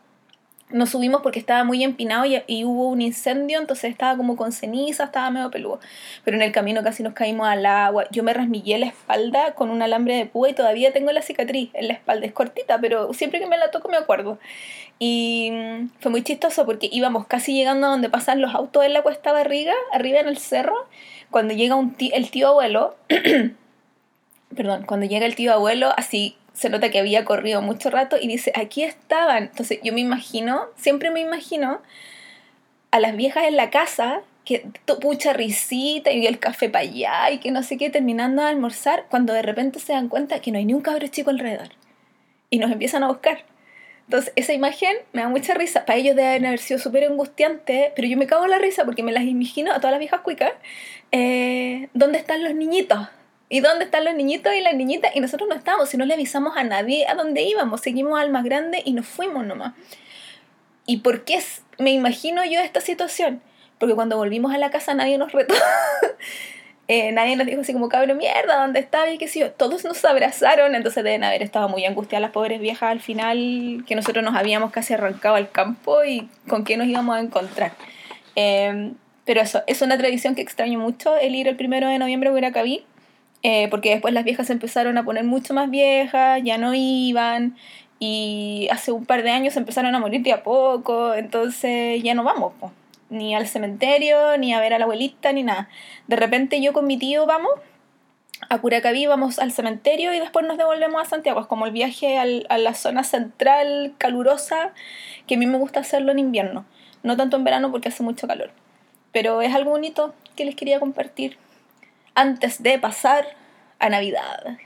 nos 0.73 0.91
subimos 0.91 1.23
porque 1.23 1.39
estaba 1.39 1.65
muy 1.65 1.85
empinado 1.85 2.25
y, 2.25 2.65
hubo 2.65 2.89
un 2.89 3.01
incendio, 3.01 3.59
entonces 3.59 3.91
estaba 3.91 4.17
como 4.17 4.37
con 4.37 4.53
ceniza, 4.53 5.05
estaba 5.05 5.31
medio 5.31 5.51
peludo. 5.51 5.81
Pero 6.25 6.37
en 6.37 6.43
el 6.43 6.53
camino 6.53 6.83
casi 6.83 7.03
nos 7.03 7.13
caímos 7.13 7.49
al 7.49 7.65
agua. 7.67 8.05
Yo 8.11 8.23
me 8.23 8.33
rasmillé 8.33 8.79
la 8.79 8.87
espalda 8.87 9.55
con 9.55 9.71
un 9.71 9.83
alambre 9.83 10.17
de 10.17 10.27
púa 10.27 10.51
y 10.51 10.55
todavía 10.55 10.93
tengo 10.93 11.13
la 11.13 11.23
cicatriz 11.23 11.71
en 11.75 11.89
la 11.89 11.95
espalda. 11.95 12.27
Es 12.27 12.33
cortita, 12.33 12.81
pero 12.81 13.13
siempre 13.13 13.41
que 13.41 13.47
me 13.47 13.59
la 13.59 13.71
toco 13.71 13.89
me 13.89 13.97
acuerdo. 13.97 14.39
Y 14.99 15.51
mm, 15.53 15.89
fue 16.01 16.11
muy 16.11 16.23
chistoso 16.23 16.65
porque 16.65 16.89
íbamos 16.91 17.27
casi 17.27 17.55
llegando 17.55 17.87
a 17.87 17.91
donde 17.91 18.09
pasan 18.09 18.41
los 18.41 18.55
autos 18.55 18.85
en 18.85 18.93
la 18.93 19.03
cuesta 19.03 19.33
barriga, 19.33 19.75
arriba 19.93 20.21
en 20.21 20.29
el 20.29 20.39
cerro, 20.39 20.77
cuando 21.31 21.55
llega 21.55 21.77
el 22.15 22.31
tío 22.31 22.49
abuelo. 22.49 22.97
perdón, 24.57 24.85
cuando 24.87 25.07
llega 25.07 25.27
el 25.27 25.35
tío 25.35 25.53
abuelo, 25.53 25.93
así 25.97 26.37
se 26.53 26.69
nota 26.69 26.91
que 26.91 26.99
había 26.99 27.25
corrido 27.25 27.63
mucho 27.63 27.91
rato 27.91 28.17
y 28.21 28.29
dice, 28.29 28.53
aquí 28.55 28.83
estaban. 28.83 29.45
Entonces 29.45 29.79
yo 29.83 29.93
me 29.93 30.01
imagino, 30.01 30.67
siempre 30.77 31.11
me 31.11 31.21
imagino 31.21 31.81
a 32.91 33.01
las 33.01 33.17
viejas 33.17 33.45
en 33.45 33.57
la 33.57 33.71
casa, 33.71 34.23
que 34.45 34.67
mucha 35.03 35.33
risita 35.33 36.11
y 36.11 36.27
el 36.27 36.39
café 36.39 36.69
para 36.69 36.85
allá 36.85 37.31
y 37.31 37.39
que 37.39 37.51
no 37.51 37.63
sé 37.63 37.79
qué, 37.79 37.91
terminando 37.91 38.43
de 38.43 38.49
almorzar, 38.49 39.07
cuando 39.09 39.33
de 39.33 39.43
repente 39.43 39.79
se 39.79 39.93
dan 39.93 40.09
cuenta 40.09 40.41
que 40.41 40.51
no 40.51 40.59
hay 40.59 40.65
ni 40.65 40.75
un 40.75 40.83
cabro 40.83 41.07
chico 41.07 41.31
alrededor. 41.31 41.69
Y 42.51 42.59
nos 42.59 42.71
empiezan 42.71 43.03
a 43.03 43.09
buscar. 43.09 43.45
Entonces, 44.07 44.33
esa 44.37 44.53
imagen 44.53 44.95
me 45.13 45.23
da 45.23 45.29
mucha 45.29 45.55
risa. 45.55 45.87
Para 45.87 45.99
ellos 45.99 46.17
deben 46.17 46.45
haber 46.45 46.59
sido 46.59 46.79
súper 46.79 47.05
angustiante, 47.05 47.93
pero 47.97 48.09
yo 48.09 48.19
me 48.19 48.27
cago 48.27 48.45
en 48.45 48.51
la 48.51 48.59
risa 48.59 48.85
porque 48.85 49.03
me 49.03 49.13
las 49.13 49.25
imagino 49.25 49.73
a 49.73 49.77
todas 49.77 49.93
las 49.93 50.01
viejas 50.01 50.21
cuicas. 50.21 50.53
Eh, 51.13 51.89
¿Dónde 51.95 52.19
están 52.19 52.45
los 52.45 52.55
niñitos? 52.55 53.09
¿Y 53.53 53.61
dónde 53.61 53.85
están 53.85 54.07
los 54.07 54.15
niñitos 54.15 54.55
y 54.55 54.63
las 54.63 54.75
niñitas? 54.75 55.15
Y 55.15 55.21
nosotros 55.21 55.47
no 55.47 55.55
estábamos, 55.55 55.91
si 55.91 55.99
no 55.99 56.07
le 56.07 56.15
avisamos 56.15 56.57
a 56.57 56.65
nadie 56.65 57.07
a 57.07 57.15
dónde 57.15 57.43
íbamos, 57.43 57.83
seguimos 57.83 58.19
al 58.19 58.31
más 58.31 58.45
grande 58.45 58.81
y 58.83 58.95
nos 58.95 59.05
fuimos 59.05 59.45
nomás. 59.45 59.75
¿Y 60.87 61.01
por 61.01 61.25
qué 61.25 61.39
me 61.79 61.91
imagino 61.91 62.43
yo 62.47 62.61
esta 62.61 62.81
situación? 62.81 63.43
Porque 63.77 63.95
cuando 63.95 64.17
volvimos 64.17 64.55
a 64.55 64.59
la 64.59 64.71
casa 64.71 64.95
nadie 64.95 65.19
nos 65.19 65.33
retó. 65.33 65.55
Eh, 66.89 67.13
nadie 67.13 67.37
nos 67.37 67.47
dijo 67.47 67.61
así 67.61 67.73
como, 67.73 67.89
cabrón, 67.89 68.19
mierda, 68.19 68.61
¿dónde 68.61 68.81
estaba? 68.81 69.09
Y 69.09 69.17
qué 69.17 69.27
sé 69.29 69.39
yo. 69.39 69.53
Todos 69.53 69.85
nos 69.85 70.05
abrazaron, 70.05 70.75
entonces 70.75 71.03
deben 71.05 71.25
haber 71.25 71.41
estado 71.41 71.69
muy 71.69 71.87
angustiadas 71.87 72.21
las 72.21 72.33
pobres 72.33 72.61
viejas 72.61 72.91
al 72.91 73.01
final, 73.01 73.85
que 73.87 73.95
nosotros 73.95 74.23
nos 74.23 74.35
habíamos 74.35 74.73
casi 74.73 74.93
arrancado 74.93 75.37
al 75.37 75.51
campo 75.51 76.05
y 76.05 76.29
con 76.49 76.65
qué 76.65 76.77
nos 76.77 76.89
íbamos 76.89 77.17
a 77.17 77.21
encontrar. 77.21 77.73
Eh, 78.35 78.93
Pero 79.25 79.41
eso, 79.41 79.63
es 79.69 79.81
una 79.81 79.97
tradición 79.97 80.35
que 80.35 80.43
extraño 80.43 80.81
mucho, 80.81 81.17
el 81.17 81.35
ir 81.35 81.49
el 81.49 81.57
primero 81.57 81.89
de 81.89 81.99
noviembre 81.99 82.29
a 82.29 82.33
Huiracaví, 82.33 82.85
eh, 83.43 83.69
porque 83.71 83.91
después 83.91 84.15
las 84.15 84.25
viejas 84.25 84.47
se 84.47 84.53
empezaron 84.53 84.99
a 84.99 85.05
poner 85.05 85.25
mucho 85.25 85.55
más 85.55 85.71
viejas, 85.71 86.41
ya 86.45 86.59
no 86.59 86.75
iban, 86.75 87.57
y 87.99 88.69
hace 88.71 88.93
un 88.93 89.07
par 89.07 89.23
de 89.23 89.31
años 89.31 89.57
empezaron 89.57 89.95
a 89.95 90.01
morir 90.01 90.23
de 90.23 90.33
a 90.33 90.43
poco, 90.43 91.15
entonces 91.15 92.03
ya 92.03 92.15
no 92.15 92.25
vamos, 92.25 92.53
ni 93.11 93.35
al 93.35 93.47
cementerio, 93.47 94.37
ni 94.39 94.53
a 94.55 94.61
ver 94.61 94.75
a 94.75 94.79
la 94.79 94.85
abuelita, 94.85 95.33
ni 95.33 95.43
nada. 95.43 95.69
De 96.09 96.17
repente 96.17 96.61
yo 96.61 96.73
con 96.73 96.87
mi 96.87 96.99
tío 96.99 97.27
vamos 97.27 97.53
a 98.49 98.61
Curacaví, 98.61 99.07
vamos 99.07 99.39
al 99.39 99.53
cementerio 99.53 100.13
y 100.13 100.19
después 100.19 100.47
nos 100.47 100.59
devolvemos 100.59 101.01
a 101.01 101.05
Santiago. 101.05 101.41
Es 101.41 101.47
como 101.47 101.67
el 101.67 101.73
viaje 101.73 102.19
al, 102.19 102.47
a 102.49 102.59
la 102.59 102.75
zona 102.75 103.05
central 103.05 103.95
calurosa, 103.99 104.73
que 105.27 105.37
a 105.37 105.39
mí 105.39 105.47
me 105.47 105.59
gusta 105.59 105.81
hacerlo 105.81 106.13
en 106.13 106.19
invierno. 106.19 106.65
No 107.03 107.17
tanto 107.17 107.37
en 107.37 107.45
verano 107.45 107.71
porque 107.71 107.89
hace 107.89 108.03
mucho 108.03 108.27
calor. 108.27 108.51
Pero 109.13 109.43
es 109.43 109.55
algo 109.55 109.71
bonito 109.71 110.15
que 110.37 110.45
les 110.45 110.55
quería 110.55 110.81
compartir 110.81 111.37
antes 112.15 112.63
de 112.63 112.79
pasar 112.79 113.27
a 113.79 113.89
Navidad. 113.89 114.59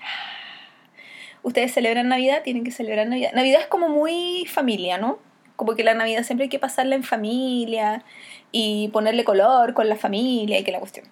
Ustedes 1.42 1.72
celebran 1.72 2.08
Navidad, 2.08 2.42
tienen 2.42 2.64
que 2.64 2.70
celebrar 2.70 3.06
Navidad. 3.06 3.32
Navidad 3.32 3.60
es 3.60 3.66
como 3.66 3.88
muy 3.88 4.46
familia, 4.46 4.98
¿no? 4.98 5.18
Como 5.54 5.74
que 5.74 5.84
la 5.84 5.94
Navidad 5.94 6.24
siempre 6.24 6.44
hay 6.44 6.48
que 6.50 6.58
pasarla 6.58 6.96
en 6.96 7.04
familia 7.04 8.04
y 8.52 8.88
ponerle 8.88 9.24
color 9.24 9.72
con 9.72 9.88
la 9.88 9.96
familia 9.96 10.58
y 10.58 10.64
que 10.64 10.72
la 10.72 10.80
cuestión. 10.80 11.06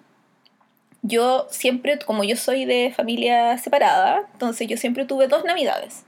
Yo 1.01 1.47
siempre, 1.49 1.99
como 1.99 2.23
yo 2.23 2.35
soy 2.35 2.65
de 2.65 2.91
familia 2.95 3.57
separada, 3.57 4.27
entonces 4.33 4.67
yo 4.67 4.77
siempre 4.77 5.05
tuve 5.05 5.27
dos 5.27 5.45
Navidades. 5.45 6.05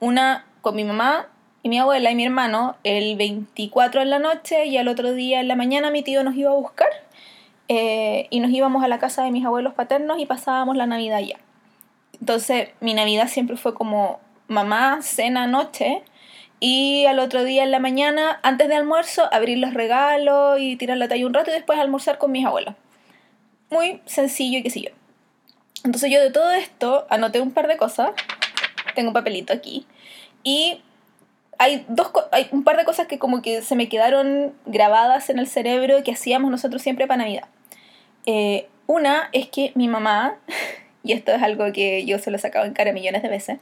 Una 0.00 0.46
con 0.62 0.74
mi 0.74 0.84
mamá 0.84 1.28
y 1.62 1.68
mi 1.68 1.78
abuela 1.78 2.10
y 2.10 2.14
mi 2.14 2.24
hermano 2.24 2.76
el 2.82 3.16
24 3.16 4.02
en 4.02 4.10
la 4.10 4.18
noche 4.18 4.66
y 4.66 4.76
al 4.76 4.88
otro 4.88 5.12
día 5.12 5.40
en 5.40 5.48
la 5.48 5.56
mañana 5.56 5.90
mi 5.90 6.02
tío 6.02 6.22
nos 6.22 6.36
iba 6.36 6.50
a 6.50 6.54
buscar 6.54 6.88
eh, 7.68 8.26
y 8.30 8.40
nos 8.40 8.50
íbamos 8.50 8.84
a 8.84 8.88
la 8.88 8.98
casa 8.98 9.24
de 9.24 9.30
mis 9.30 9.44
abuelos 9.44 9.74
paternos 9.74 10.18
y 10.18 10.26
pasábamos 10.26 10.76
la 10.76 10.86
Navidad 10.86 11.18
allá. 11.18 11.38
Entonces 12.20 12.70
mi 12.80 12.94
Navidad 12.94 13.28
siempre 13.28 13.56
fue 13.56 13.74
como 13.74 14.20
mamá, 14.48 14.98
cena, 15.02 15.46
noche 15.46 16.02
y 16.58 17.04
al 17.06 17.18
otro 17.18 17.44
día 17.44 17.64
en 17.64 17.70
la 17.70 17.80
mañana, 17.80 18.40
antes 18.42 18.68
de 18.68 18.76
almuerzo, 18.76 19.28
abrir 19.32 19.58
los 19.58 19.74
regalos 19.74 20.58
y 20.58 20.76
tirar 20.76 20.96
la 20.96 21.08
talla 21.08 21.26
un 21.26 21.34
rato 21.34 21.50
y 21.50 21.54
después 21.54 21.78
almorzar 21.78 22.18
con 22.18 22.32
mis 22.32 22.46
abuelos. 22.46 22.74
Muy 23.70 24.00
sencillo 24.06 24.58
y 24.58 24.62
qué 24.62 24.70
sé 24.70 24.80
yo. 24.82 24.90
Entonces 25.84 26.10
yo 26.10 26.20
de 26.20 26.30
todo 26.30 26.50
esto 26.52 27.06
anoté 27.10 27.40
un 27.40 27.52
par 27.52 27.68
de 27.68 27.76
cosas. 27.76 28.10
Tengo 28.94 29.10
un 29.10 29.14
papelito 29.14 29.52
aquí. 29.52 29.86
Y 30.42 30.80
hay, 31.58 31.84
dos, 31.88 32.10
hay 32.32 32.48
un 32.52 32.64
par 32.64 32.76
de 32.76 32.84
cosas 32.84 33.06
que 33.06 33.18
como 33.18 33.42
que 33.42 33.60
se 33.60 33.76
me 33.76 33.88
quedaron 33.88 34.54
grabadas 34.64 35.28
en 35.28 35.38
el 35.38 35.46
cerebro 35.46 36.02
que 36.04 36.12
hacíamos 36.12 36.50
nosotros 36.50 36.80
siempre 36.80 37.06
para 37.06 37.24
Navidad. 37.24 37.48
Eh, 38.26 38.68
una 38.86 39.30
es 39.32 39.48
que 39.48 39.72
mi 39.74 39.88
mamá, 39.88 40.36
y 41.02 41.12
esto 41.12 41.32
es 41.32 41.42
algo 41.42 41.72
que 41.72 42.04
yo 42.04 42.18
se 42.18 42.30
lo 42.30 42.36
he 42.36 42.40
sacado 42.40 42.66
en 42.66 42.74
cara 42.74 42.92
millones 42.92 43.22
de 43.22 43.28
veces, 43.28 43.58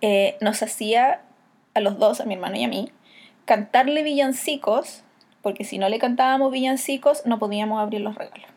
eh, 0.00 0.36
nos 0.40 0.62
hacía 0.62 1.20
a 1.74 1.80
los 1.80 1.98
dos, 1.98 2.20
a 2.20 2.24
mi 2.24 2.34
hermano 2.34 2.56
y 2.56 2.64
a 2.64 2.68
mí, 2.68 2.90
cantarle 3.44 4.02
villancicos, 4.02 5.04
porque 5.42 5.64
si 5.64 5.78
no 5.78 5.88
le 5.88 5.98
cantábamos 5.98 6.50
villancicos 6.50 7.24
no 7.26 7.38
podíamos 7.38 7.80
abrir 7.80 8.00
los 8.00 8.14
regalos. 8.16 8.48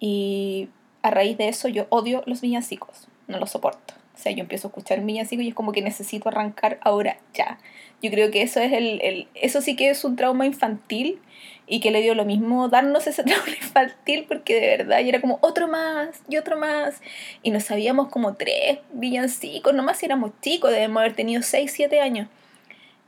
Y 0.00 0.68
a 1.02 1.10
raíz 1.10 1.36
de 1.36 1.48
eso 1.48 1.68
yo 1.68 1.86
odio 1.90 2.22
los 2.26 2.40
villancicos, 2.40 3.08
no 3.26 3.38
los 3.38 3.50
soporto. 3.50 3.94
O 4.14 4.20
sea, 4.20 4.32
yo 4.32 4.40
empiezo 4.40 4.66
a 4.66 4.70
escuchar 4.70 4.98
un 4.98 5.06
villancico 5.06 5.42
y 5.42 5.48
es 5.48 5.54
como 5.54 5.70
que 5.70 5.82
necesito 5.82 6.28
arrancar 6.28 6.78
ahora, 6.82 7.18
ya. 7.34 7.58
Yo 8.02 8.10
creo 8.10 8.30
que 8.30 8.42
eso 8.42 8.60
es 8.60 8.72
el, 8.72 9.00
el, 9.02 9.28
eso 9.34 9.60
sí 9.60 9.76
que 9.76 9.90
es 9.90 10.04
un 10.04 10.16
trauma 10.16 10.46
infantil 10.46 11.20
y 11.68 11.80
que 11.80 11.90
le 11.90 12.00
dio 12.00 12.14
lo 12.14 12.24
mismo 12.24 12.68
darnos 12.68 13.06
ese 13.06 13.22
trauma 13.24 13.48
infantil 13.48 14.24
porque 14.26 14.60
de 14.60 14.76
verdad 14.78 15.00
y 15.00 15.08
era 15.08 15.20
como 15.20 15.38
otro 15.42 15.68
más 15.68 16.22
y 16.28 16.36
otro 16.36 16.58
más 16.58 17.00
y 17.42 17.50
nos 17.50 17.64
sabíamos 17.64 18.08
como 18.08 18.34
tres 18.34 18.78
villancicos, 18.92 19.74
nomás 19.74 19.98
si 19.98 20.06
éramos 20.06 20.32
chicos, 20.40 20.70
debemos 20.70 21.00
haber 21.00 21.14
tenido 21.14 21.42
6, 21.42 21.70
7 21.72 22.00
años 22.00 22.28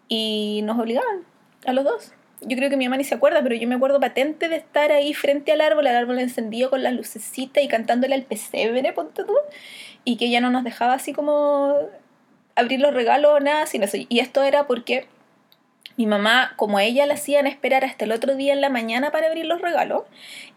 y 0.09 0.61
nos 0.65 0.79
obligaban 0.79 1.25
a 1.67 1.73
los 1.73 1.85
dos. 1.85 2.13
Yo 2.43 2.57
creo 2.57 2.71
que 2.71 2.77
mi 2.77 2.87
mamá 2.87 2.97
ni 2.97 3.05
se 3.05 3.15
acuerda, 3.15 3.43
pero 3.43 3.55
yo 3.55 3.69
me 3.69 3.75
acuerdo 3.75 4.01
patente 4.01 4.49
de 4.49 4.57
estar 4.57 4.93
ahí 4.93 5.13
frente 5.13 5.53
al 5.53 5.61
árbol, 5.61 5.87
el 5.87 5.95
árbol 5.95 6.19
encendido 6.19 6.71
con 6.71 6.83
las 6.83 6.95
lucecitas 6.95 7.63
y 7.63 7.69
cantándole 7.69 8.15
al 8.15 8.23
pesebre, 8.23 8.93
ponte 8.93 9.25
tú 9.25 9.35
y 10.05 10.17
que 10.17 10.27
ella 10.27 10.41
no 10.41 10.51
nos 10.51 10.65
dejaba 10.65 10.95
así 10.95 11.13
como 11.13 11.77
abrir 12.57 12.81
los 12.81 12.95
regalos, 12.95 13.41
nada, 13.43 13.67
sin 13.67 13.83
eso. 13.83 13.97
Y 13.97 14.21
esto 14.21 14.43
era 14.43 14.67
porque 14.67 15.07
mi 16.01 16.07
mamá, 16.07 16.55
como 16.57 16.81
ella 16.81 17.05
la 17.05 17.13
hacían 17.13 17.47
esperar 17.47 17.85
hasta 17.85 18.07
el 18.07 18.13
otro 18.13 18.35
día 18.35 18.55
en 18.55 18.63
la 18.63 18.71
mañana 18.71 19.11
para 19.11 19.27
abrir 19.27 19.45
los 19.45 19.61
regalos, 19.61 20.05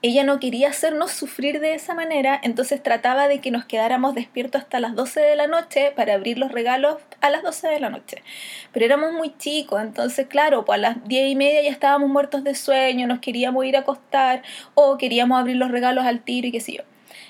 ella 0.02 0.24
no 0.24 0.40
quería 0.40 0.70
hacernos 0.70 1.12
sufrir 1.12 1.60
de 1.60 1.74
esa 1.74 1.94
manera, 1.94 2.40
entonces 2.42 2.82
trataba 2.82 3.28
de 3.28 3.42
que 3.42 3.52
nos 3.52 3.66
quedáramos 3.66 4.16
despiertos 4.16 4.62
hasta 4.62 4.80
las 4.80 4.96
12 4.96 5.20
de 5.20 5.36
la 5.36 5.48
noche 5.48 5.92
para 5.98 6.14
abrir 6.14 6.38
los 6.38 6.54
regalos 6.54 6.98
a 7.20 7.30
las 7.30 7.44
12 7.44 7.68
de 7.68 7.80
la 7.82 7.90
noche. 7.90 8.24
Pero 8.72 8.86
éramos 8.86 9.12
muy 9.12 9.36
chicos, 9.38 9.82
entonces 9.82 10.28
claro, 10.28 10.64
pues 10.64 10.78
a 10.78 10.82
las 10.82 11.04
10 11.10 11.32
y 11.32 11.36
media 11.36 11.62
ya 11.62 11.72
estábamos 11.72 12.10
muertos 12.10 12.46
de 12.46 12.56
sueño, 12.56 13.06
nos 13.06 13.20
queríamos 13.20 13.66
ir 13.66 13.76
a 13.76 13.82
acostar 13.82 14.44
o 14.76 14.98
queríamos 14.98 15.38
abrir 15.38 15.58
los 15.58 15.72
regalos 15.72 16.06
al 16.06 16.22
tiro 16.22 16.48
y 16.48 16.54
qué 16.54 16.62
sé 16.62 16.72
yo. 16.78 16.84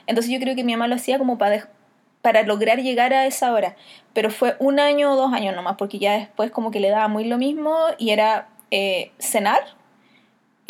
Entonces 0.06 0.32
yo 0.32 0.40
creo 0.40 0.56
que 0.56 0.64
mi 0.64 0.74
mamá 0.74 0.88
lo 0.88 0.96
hacía 0.96 1.18
como 1.18 1.40
para 1.40 1.68
para 2.24 2.42
lograr 2.44 2.82
llegar 2.82 3.14
a 3.14 3.28
esa 3.28 3.52
hora. 3.52 3.76
Pero 4.14 4.32
fue 4.32 4.56
un 4.58 4.80
año 4.80 5.12
o 5.12 5.16
dos 5.18 5.34
años 5.34 5.54
nomás, 5.56 5.76
porque 5.78 6.00
ya 6.00 6.14
después 6.14 6.50
como 6.52 6.72
que 6.72 6.80
le 6.80 6.90
daba 6.90 7.10
muy 7.10 7.26
lo 7.26 7.38
mismo 7.38 7.76
y 8.00 8.12
era 8.12 8.48
eh, 8.72 9.12
cenar. 9.20 9.62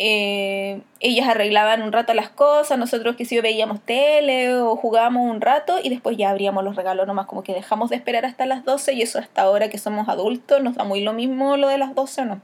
Eh, 0.00 0.82
ellas 0.98 1.28
arreglaban 1.28 1.82
un 1.82 1.92
rato 1.92 2.12
las 2.12 2.28
cosas, 2.28 2.76
nosotros 2.76 3.14
que 3.14 3.24
si 3.24 3.40
veíamos 3.40 3.80
tele 3.80 4.52
o 4.56 4.74
jugábamos 4.74 5.30
un 5.30 5.40
rato 5.40 5.78
y 5.80 5.90
después 5.90 6.16
ya 6.16 6.30
abríamos 6.30 6.64
los 6.64 6.74
regalos 6.74 7.06
nomás, 7.06 7.26
como 7.26 7.44
que 7.44 7.54
dejamos 7.54 7.90
de 7.90 7.96
esperar 7.96 8.26
hasta 8.26 8.46
las 8.46 8.64
12 8.64 8.94
y 8.94 9.02
eso 9.02 9.20
hasta 9.20 9.42
ahora 9.42 9.70
que 9.70 9.78
somos 9.78 10.08
adultos 10.08 10.60
nos 10.60 10.74
da 10.74 10.82
muy 10.82 11.02
lo 11.02 11.12
mismo 11.12 11.56
lo 11.56 11.68
de 11.68 11.78
las 11.78 11.94
12 11.94 12.22
o 12.22 12.24
no. 12.24 12.40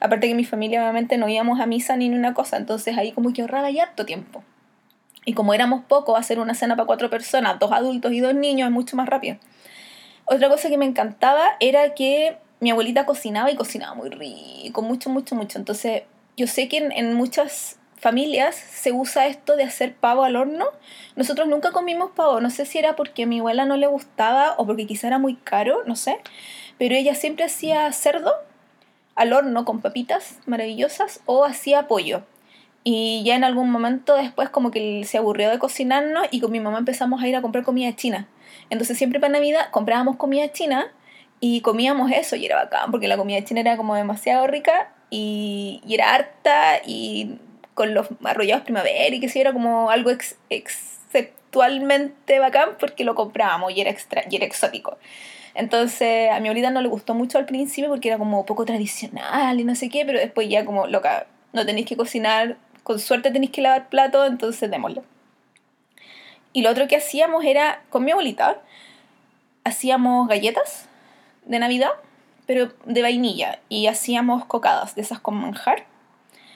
Aparte 0.00 0.26
que 0.26 0.34
mi 0.34 0.46
familia 0.46 0.80
obviamente 0.80 1.18
no 1.18 1.28
íbamos 1.28 1.60
a 1.60 1.66
misa 1.66 1.96
ni 1.98 2.08
una 2.08 2.32
cosa, 2.32 2.56
entonces 2.56 2.96
ahí 2.96 3.12
como 3.12 3.34
que 3.34 3.42
ahorraba 3.42 3.70
ya 3.70 3.82
harto 3.82 4.06
tiempo. 4.06 4.42
Y 5.28 5.34
como 5.34 5.52
éramos 5.52 5.84
pocos, 5.84 6.18
hacer 6.18 6.40
una 6.40 6.54
cena 6.54 6.74
para 6.74 6.86
cuatro 6.86 7.10
personas, 7.10 7.58
dos 7.58 7.70
adultos 7.70 8.12
y 8.12 8.20
dos 8.20 8.34
niños, 8.34 8.68
es 8.68 8.72
mucho 8.72 8.96
más 8.96 9.06
rápido. 9.06 9.36
Otra 10.24 10.48
cosa 10.48 10.70
que 10.70 10.78
me 10.78 10.86
encantaba 10.86 11.50
era 11.60 11.92
que 11.92 12.38
mi 12.60 12.70
abuelita 12.70 13.04
cocinaba 13.04 13.50
y 13.50 13.54
cocinaba 13.54 13.94
muy 13.94 14.08
rico, 14.08 14.80
mucho, 14.80 15.10
mucho, 15.10 15.34
mucho. 15.34 15.58
Entonces, 15.58 16.04
yo 16.38 16.46
sé 16.46 16.66
que 16.70 16.78
en, 16.78 17.12
muchas 17.12 17.78
familias 17.98 18.54
se 18.54 18.90
usa 18.92 19.26
esto 19.26 19.56
de 19.56 19.64
hacer 19.64 19.94
pavo 19.94 20.24
al 20.24 20.34
horno. 20.34 20.64
Nosotros 21.14 21.46
nunca 21.46 21.72
comimos 21.72 22.12
pavo, 22.12 22.40
no 22.40 22.48
sé 22.48 22.64
si 22.64 22.78
era 22.78 22.96
porque 22.96 23.24
a 23.24 23.26
mi 23.26 23.40
abuela 23.40 23.66
no 23.66 23.76
le 23.76 23.86
gustaba 23.86 24.54
o 24.56 24.64
porque 24.64 24.86
quizá 24.86 25.08
era 25.08 25.18
muy 25.18 25.34
caro, 25.34 25.82
no 25.84 25.94
sé. 25.94 26.16
Pero 26.78 26.94
ella 26.94 27.14
siempre 27.14 27.44
hacía 27.44 27.92
cerdo 27.92 28.32
al 29.14 29.34
horno 29.34 29.66
con 29.66 29.82
papitas 29.82 30.38
maravillosas 30.46 31.20
o 31.26 31.44
hacía 31.44 31.86
pollo. 31.86 32.22
Y 32.90 33.22
ya 33.22 33.36
en 33.36 33.44
algún 33.44 33.70
momento 33.70 34.16
después 34.16 34.48
como 34.48 34.70
que 34.70 35.04
se 35.04 35.18
aburrió 35.18 35.50
de 35.50 35.58
cocinarnos 35.58 36.26
y 36.30 36.40
con 36.40 36.50
mi 36.50 36.58
mamá 36.58 36.78
empezamos 36.78 37.22
a 37.22 37.28
ir 37.28 37.36
a 37.36 37.42
comprar 37.42 37.62
comida 37.62 37.94
china. 37.94 38.28
Entonces 38.70 38.96
siempre 38.96 39.20
para 39.20 39.30
Navidad 39.30 39.68
comprábamos 39.72 40.16
comida 40.16 40.50
china 40.52 40.90
y 41.38 41.60
comíamos 41.60 42.10
eso 42.10 42.34
y 42.34 42.46
era 42.46 42.56
bacán 42.56 42.90
porque 42.90 43.06
la 43.06 43.18
comida 43.18 43.44
china 43.44 43.60
era 43.60 43.76
como 43.76 43.94
demasiado 43.94 44.46
rica 44.46 44.90
y, 45.10 45.82
era 45.86 46.14
harta 46.14 46.80
y 46.82 47.38
con 47.74 47.92
los 47.92 48.06
arrollados 48.24 48.64
primavera 48.64 49.14
y 49.14 49.20
que 49.20 49.28
sí 49.28 49.38
era 49.38 49.52
como 49.52 49.90
algo 49.90 50.08
ex, 50.08 50.38
exceptualmente 50.48 52.38
bacán 52.38 52.70
porque 52.80 53.04
lo 53.04 53.14
comprábamos 53.14 53.70
y 53.76 53.82
era, 53.82 53.90
extra, 53.90 54.24
y 54.30 54.36
era 54.36 54.46
exótico. 54.46 54.96
Entonces 55.54 56.30
a 56.30 56.40
mi 56.40 56.48
abuelita 56.48 56.70
no 56.70 56.80
le 56.80 56.88
gustó 56.88 57.12
mucho 57.12 57.36
al 57.36 57.44
principio 57.44 57.90
porque 57.90 58.08
era 58.08 58.16
como 58.16 58.46
poco 58.46 58.64
tradicional 58.64 59.60
y 59.60 59.64
no 59.64 59.74
sé 59.74 59.90
qué, 59.90 60.06
pero 60.06 60.18
después 60.18 60.48
ya 60.48 60.64
como 60.64 60.86
loca, 60.86 61.26
no 61.52 61.66
tenéis 61.66 61.84
que 61.84 61.94
cocinar 61.94 62.56
con 62.88 62.98
suerte 62.98 63.30
tenéis 63.30 63.52
que 63.52 63.60
lavar 63.60 63.90
plato, 63.90 64.24
entonces 64.24 64.70
démoslo. 64.70 65.04
Y 66.54 66.62
lo 66.62 66.70
otro 66.70 66.88
que 66.88 66.96
hacíamos 66.96 67.44
era, 67.44 67.82
con 67.90 68.02
mi 68.02 68.12
abuelita, 68.12 68.62
hacíamos 69.62 70.26
galletas 70.26 70.88
de 71.44 71.58
Navidad, 71.58 71.90
pero 72.46 72.72
de 72.86 73.02
vainilla, 73.02 73.58
y 73.68 73.88
hacíamos 73.88 74.46
cocadas 74.46 74.94
de 74.94 75.02
esas 75.02 75.20
con 75.20 75.34
manjar. 75.34 75.84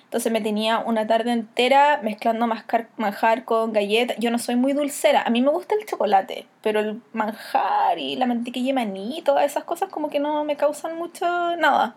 Entonces 0.04 0.32
me 0.32 0.40
tenía 0.40 0.78
una 0.78 1.06
tarde 1.06 1.32
entera 1.32 2.00
mezclando 2.02 2.46
manjar 2.46 3.44
con 3.44 3.74
galletas. 3.74 4.16
Yo 4.18 4.30
no 4.30 4.38
soy 4.38 4.56
muy 4.56 4.72
dulcera. 4.72 5.24
A 5.24 5.28
mí 5.28 5.42
me 5.42 5.50
gusta 5.50 5.74
el 5.74 5.84
chocolate, 5.84 6.46
pero 6.62 6.80
el 6.80 7.02
manjar 7.12 7.98
y 7.98 8.16
la 8.16 8.24
mantequilla 8.24 8.70
y 8.70 8.72
maní, 8.72 9.20
todas 9.22 9.44
esas 9.44 9.64
cosas 9.64 9.90
como 9.90 10.08
que 10.08 10.18
no 10.18 10.44
me 10.44 10.56
causan 10.56 10.96
mucho 10.96 11.26
nada. 11.56 11.94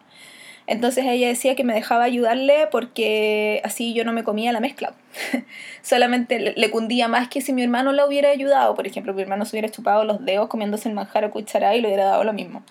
Entonces 0.67 1.05
ella 1.05 1.27
decía 1.27 1.55
que 1.55 1.63
me 1.63 1.73
dejaba 1.73 2.05
ayudarle 2.05 2.67
porque 2.71 3.61
así 3.63 3.93
yo 3.93 4.03
no 4.03 4.13
me 4.13 4.23
comía 4.23 4.51
la 4.51 4.59
mezcla. 4.59 4.93
Solamente 5.83 6.53
le, 6.55 6.71
cundía 6.71 7.07
más 7.07 7.27
que 7.27 7.41
si 7.41 7.53
mi 7.53 7.61
hermano 7.63 7.91
la 7.91 8.05
hubiera 8.05 8.29
ayudado. 8.29 8.73
Por 8.73 8.87
ejemplo, 8.87 9.13
mi 9.13 9.21
hermano 9.21 9.45
se 9.45 9.55
hubiera 9.55 9.69
chupado 9.69 10.03
los 10.05 10.25
dedos 10.25 10.47
comiéndose 10.49 10.89
el 10.89 10.95
manjar 10.95 11.25
o 11.25 11.31
cucharada 11.31 11.75
y 11.75 11.81
le 11.81 11.87
hubiera 11.87 12.05
dado 12.05 12.23
lo 12.23 12.33
mismo. 12.33 12.63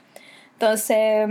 Entonces, 0.55 1.31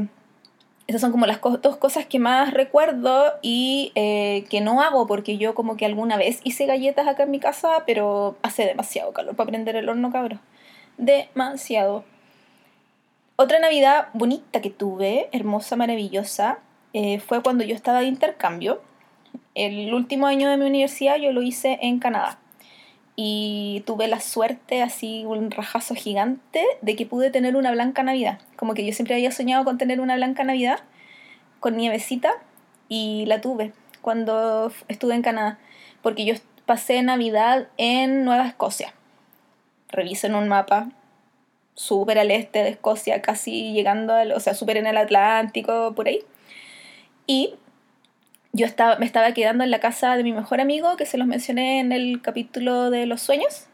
Esas 0.88 1.02
son 1.02 1.12
como 1.12 1.26
las 1.26 1.42
dos 1.42 1.78
cosas 1.78 2.06
que 2.06 2.20
más 2.20 2.54
recuerdo 2.54 3.34
y 3.42 3.92
eh, 3.96 4.46
que 4.50 4.62
no 4.62 4.82
hago 4.82 5.08
porque 5.08 5.38
yo 5.38 5.56
como 5.56 5.78
que 5.78 5.86
alguna 5.86 6.18
vez 6.18 6.40
hice 6.44 6.66
galletas 6.66 7.08
acá 7.08 7.24
en 7.24 7.32
mi 7.32 7.40
casa, 7.40 7.84
pero 7.86 8.38
hace 8.42 8.66
demasiado 8.66 9.12
calor 9.14 9.36
para 9.36 9.50
prender 9.50 9.76
el 9.76 9.90
horno, 9.90 10.12
cabrón. 10.12 10.40
Demasiado. 10.98 12.06
Otra 13.36 13.58
Navidad 13.58 14.10
bonita 14.14 14.62
que 14.62 14.70
tuve, 14.70 15.28
hermosa, 15.32 15.76
maravillosa, 15.76 16.60
eh, 16.94 17.20
fue 17.20 17.42
cuando 17.42 17.64
yo 17.64 17.74
estaba 17.74 18.02
de 18.02 18.06
intercambio. 18.06 18.82
El 19.56 19.92
último 19.96 20.28
año 20.28 20.48
de 20.50 20.58
mi 20.58 20.66
universidad 20.66 21.18
yo 21.18 21.32
lo 21.32 21.42
hice 21.42 21.80
en 21.82 21.98
Canadá 21.98 22.38
y 23.16 23.82
tuve 23.88 24.08
la 24.08 24.20
suerte, 24.20 24.84
así 24.84 25.26
un 25.26 25.50
rajazo 25.50 25.96
gigante, 25.96 26.64
de 26.82 26.96
que 26.96 27.08
pude 27.08 27.32
tener 27.32 27.56
una 27.56 27.72
blanca 27.72 28.04
Navidad. 28.04 28.40
Como 28.56 28.76
que 28.76 28.86
yo 28.86 28.94
siempre 28.94 29.16
había 29.16 29.32
soñado 29.32 29.66
con 29.66 29.80
tener 29.80 30.00
una 30.00 30.16
blanca 30.16 30.44
Navidad 30.44 30.82
con 31.60 31.76
nievecita 31.76 32.34
y 32.88 33.26
la 33.26 33.42
tuve 33.42 33.74
cuando 34.02 34.72
estuve 34.90 35.16
en 35.16 35.24
Canadá, 35.24 35.58
porque 36.04 36.26
yo 36.26 36.36
pasé 36.68 37.02
Navidad 37.02 37.68
en 37.78 38.26
Nueva 38.26 38.46
Escocia. 38.46 38.94
en 39.92 40.36
un 40.36 40.48
mapa, 40.50 40.90
súper 41.76 42.20
al 42.20 42.32
este 42.32 42.64
de 42.64 42.70
Escocia, 42.70 43.22
casi 43.22 43.74
llegando, 43.74 44.14
al, 44.14 44.32
o 44.32 44.40
sea, 44.40 44.54
súper 44.54 44.78
en 44.78 44.88
el 44.88 44.98
Atlántico, 44.98 45.94
por 45.96 46.08
ahí. 46.08 46.22
Y 47.28 47.56
yo 48.52 48.66
estaba, 48.66 48.98
me 48.98 49.06
estaba 49.06 49.34
quedando 49.34 49.64
en 49.64 49.72
la 49.72 49.80
casa 49.80 50.16
de 50.16 50.24
mi 50.24 50.32
mejor 50.34 50.62
amigo, 50.62 50.96
que 50.98 51.06
se 51.06 51.18
los 51.18 51.28
mencioné 51.28 51.80
en 51.80 51.92
el 51.92 52.22
capítulo 52.22 52.90
de 52.92 53.06
los 53.06 53.22
sueños. 53.22 53.68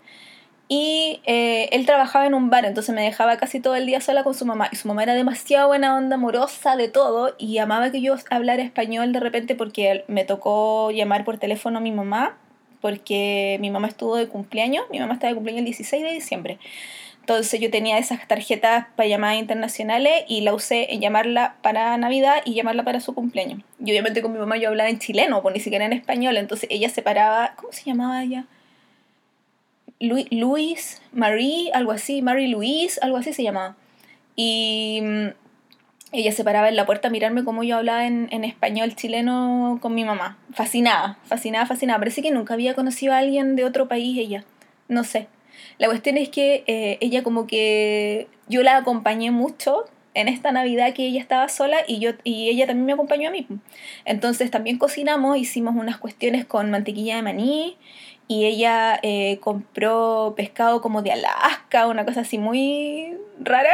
Y 0.72 1.20
eh, 1.26 1.68
él 1.72 1.88
trabajaba 1.88 2.28
en 2.28 2.36
un 2.36 2.52
bar, 2.52 2.64
entonces 2.64 2.94
me 2.94 3.02
dejaba 3.02 3.38
casi 3.38 3.60
todo 3.60 3.76
el 3.76 3.88
día 3.88 4.02
sola 4.02 4.24
con 4.24 4.36
su 4.36 4.46
mamá. 4.46 4.70
Y 4.72 4.76
su 4.76 4.88
mamá 4.88 5.02
era 5.02 5.16
demasiado 5.16 5.68
buena 5.68 5.98
onda, 5.98 6.16
amorosa 6.16 6.76
de 6.76 6.88
todo. 6.88 7.34
Y 7.40 7.58
amaba 7.58 7.92
que 7.92 8.02
yo 8.02 8.16
hablara 8.30 8.62
español 8.62 9.12
de 9.12 9.20
repente 9.20 9.56
porque 9.56 10.06
me 10.08 10.26
tocó 10.26 10.92
llamar 10.92 11.26
por 11.26 11.40
teléfono 11.40 11.80
a 11.80 11.82
mi 11.82 11.92
mamá. 11.92 12.38
Porque 12.82 13.58
mi 13.60 13.72
mamá 13.72 13.88
estuvo 13.88 14.16
de 14.16 14.28
cumpleaños. 14.28 14.86
Mi 14.92 15.00
mamá 15.00 15.16
estaba 15.16 15.30
de 15.30 15.36
cumpleaños 15.36 15.62
el 15.62 15.66
16 15.66 16.04
de 16.04 16.12
diciembre. 16.12 16.60
Entonces 17.30 17.60
yo 17.60 17.70
tenía 17.70 18.00
esas 18.00 18.28
tarjetas 18.28 18.88
para 18.96 19.08
llamadas 19.08 19.38
internacionales 19.38 20.24
y 20.28 20.42
la 20.42 20.52
usé 20.56 20.92
en 20.96 21.00
llamarla 21.00 21.58
para 21.62 21.96
Navidad 21.96 22.42
y 22.44 22.56
llamarla 22.56 22.84
para 22.84 23.02
su 23.02 23.14
cumpleaños. 23.14 23.62
Y 23.80 23.92
obviamente 23.92 24.24
con 24.24 24.34
mi 24.34 24.40
mamá 24.40 24.58
yo 24.58 24.70
hablaba 24.70 24.90
en 24.90 24.98
chileno, 24.98 25.44
pues 25.44 25.54
ni 25.54 25.62
siquiera 25.62 25.86
en 25.86 25.94
español. 25.94 26.38
Entonces 26.38 26.68
ella 26.72 26.90
se 26.90 27.04
paraba, 27.04 27.54
¿cómo 27.56 27.72
se 27.72 27.84
llamaba 27.84 28.24
ella? 28.24 28.48
Luis, 30.00 31.04
Marie, 31.12 31.70
algo 31.72 31.92
así, 31.92 32.24
Marie 32.24 32.48
Louise, 32.48 33.00
algo 33.04 33.18
así 33.18 33.32
se 33.32 33.44
llamaba. 33.44 33.76
Y 34.36 35.00
mm, 35.04 35.28
ella 36.12 36.32
se 36.32 36.44
paraba 36.44 36.68
en 36.68 36.78
la 36.78 36.88
puerta 36.88 37.10
a 37.10 37.12
mirarme 37.12 37.44
como 37.44 37.64
yo 37.64 37.78
hablaba 37.78 38.08
en, 38.08 38.28
en, 38.32 38.44
español 38.44 38.96
chileno 38.96 39.78
con 39.84 39.94
mi 39.94 40.04
mamá. 40.04 40.40
Fascinada, 40.52 41.20
fascinada, 41.26 41.68
fascinada. 41.68 42.00
Parece 42.00 42.24
que 42.24 42.32
nunca 42.32 42.56
había 42.56 42.74
conocido 42.74 43.14
a 43.14 43.20
alguien 43.20 43.56
de 43.56 43.66
otro 43.66 43.88
país 43.88 44.18
ella. 44.18 44.46
No 44.88 45.04
sé. 45.04 45.28
La 45.78 45.88
cuestión 45.88 46.18
es 46.18 46.30
que 46.30 46.64
eh, 46.68 46.98
ella 47.02 47.24
como 47.24 47.48
que 47.48 48.28
yo 48.48 48.64
la 48.64 48.78
acompañé 48.78 49.32
mucho 49.32 49.86
en 50.14 50.28
esta 50.28 50.52
Navidad 50.52 50.94
que 50.94 51.06
ella 51.06 51.22
estaba 51.22 51.48
sola 51.50 51.78
y, 51.88 52.00
yo, 52.00 52.12
y 52.24 52.50
ella 52.50 52.68
también 52.68 52.86
me 52.86 52.94
acompañó 52.94 53.30
a 53.30 53.32
mí. 53.32 53.48
Entonces 54.06 54.52
también 54.52 54.78
cocinamos, 54.78 55.38
hicimos 55.38 55.76
unas 55.76 55.98
cuestiones 55.98 56.46
con 56.46 56.70
mantequilla 56.72 57.16
de 57.16 57.22
maní 57.22 57.78
y 58.28 58.46
ella 58.46 59.00
eh, 59.02 59.40
compró 59.40 60.34
pescado 60.36 60.82
como 60.82 61.02
de 61.02 61.12
Alaska, 61.12 61.88
una 61.88 62.06
cosa 62.06 62.22
así 62.22 62.38
muy 62.38 63.16
rara. 63.40 63.74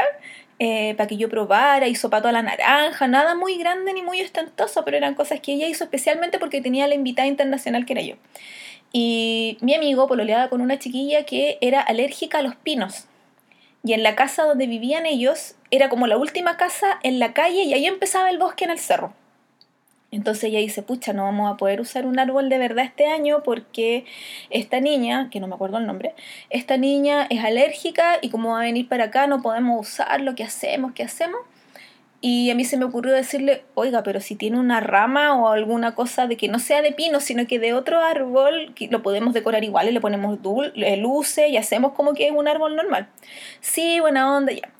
Eh, 0.58 0.94
para 0.96 1.08
que 1.08 1.18
yo 1.18 1.28
probara, 1.28 1.90
hizo 1.90 2.10
pato 2.10 2.30
a 2.30 2.32
la 2.32 2.42
naranja, 2.42 3.08
nada 3.08 3.36
muy 3.36 3.58
grande 3.58 3.92
ni 3.92 4.02
muy 4.02 4.22
ostentoso, 4.22 4.86
pero 4.86 4.96
eran 4.96 5.14
cosas 5.14 5.42
que 5.42 5.52
ella 5.52 5.68
hizo 5.68 5.84
especialmente 5.84 6.40
porque 6.40 6.62
tenía 6.62 6.88
la 6.88 6.96
invitada 6.96 7.28
internacional 7.28 7.86
que 7.86 7.92
era 7.92 8.02
yo. 8.02 8.16
Y 8.98 9.58
mi 9.60 9.76
amigo 9.76 10.08
pololeaba 10.08 10.48
con 10.48 10.62
una 10.62 10.80
chiquilla 10.80 11.26
que 11.26 11.58
era 11.60 11.82
alérgica 11.82 12.38
a 12.38 12.42
los 12.42 12.56
pinos. 12.56 13.10
Y 13.84 13.92
en 13.92 14.04
la 14.04 14.16
casa 14.16 14.44
donde 14.46 14.68
vivían 14.68 15.06
ellos 15.06 15.56
era 15.70 15.90
como 15.90 16.08
la 16.08 16.18
última 16.18 16.56
casa 16.56 16.98
en 17.04 17.20
la 17.20 17.34
calle 17.34 17.64
y 17.64 17.74
ahí 17.74 17.88
empezaba 17.88 18.30
el 18.30 18.38
bosque 18.38 18.64
en 18.64 18.72
el 18.72 18.80
cerro. 18.80 19.12
Entonces 20.12 20.46
ella 20.46 20.60
dice, 20.60 20.82
pucha, 20.82 21.12
no 21.12 21.24
vamos 21.24 21.54
a 21.54 21.58
poder 21.58 21.82
usar 21.82 22.06
un 22.06 22.20
árbol 22.20 22.48
de 22.48 22.58
verdad 22.58 22.86
este 22.86 23.08
año 23.08 23.44
porque 23.44 24.06
esta 24.50 24.80
niña, 24.80 25.30
que 25.30 25.42
no 25.42 25.48
me 25.48 25.56
acuerdo 25.56 25.78
el 25.78 25.88
nombre, 25.88 26.16
esta 26.50 26.78
niña 26.78 27.28
es 27.30 27.44
alérgica 27.44 28.20
y 28.22 28.30
como 28.30 28.52
va 28.52 28.60
a 28.60 28.64
venir 28.64 28.88
para 28.88 29.04
acá 29.04 29.28
no 29.28 29.42
podemos 29.42 29.90
usarlo, 29.90 30.36
¿qué 30.36 30.46
hacemos? 30.46 30.94
¿Qué 30.94 31.04
hacemos? 31.04 31.42
Y 32.28 32.50
a 32.50 32.56
mí 32.56 32.66
se 32.66 32.76
me 32.76 32.86
ocurrió 32.86 33.14
decirle, 33.14 33.64
oiga, 33.76 34.02
pero 34.02 34.20
si 34.20 34.34
tiene 34.34 34.60
una 34.60 34.80
rama 34.80 35.40
o 35.40 35.50
alguna 35.50 35.94
cosa 35.94 36.26
de 36.26 36.38
que 36.38 36.48
no 36.48 36.58
sea 36.58 36.82
de 36.82 36.92
pino, 36.92 37.20
sino 37.20 37.46
que 37.46 37.60
de 37.60 37.74
otro 37.74 38.02
árbol, 38.02 38.74
lo 38.90 39.04
podemos 39.04 39.36
decorar 39.36 39.64
igual 39.64 39.90
y 39.90 39.92
le 39.92 40.02
ponemos 40.02 40.40
luces 40.98 41.52
y 41.52 41.58
hacemos 41.58 41.92
como 41.92 42.16
que 42.16 42.26
es 42.26 42.32
un 42.32 42.48
árbol 42.48 42.76
normal. 42.76 43.10
Sí, 43.60 44.00
buena 44.00 44.36
onda, 44.36 44.54
ya. 44.54 44.72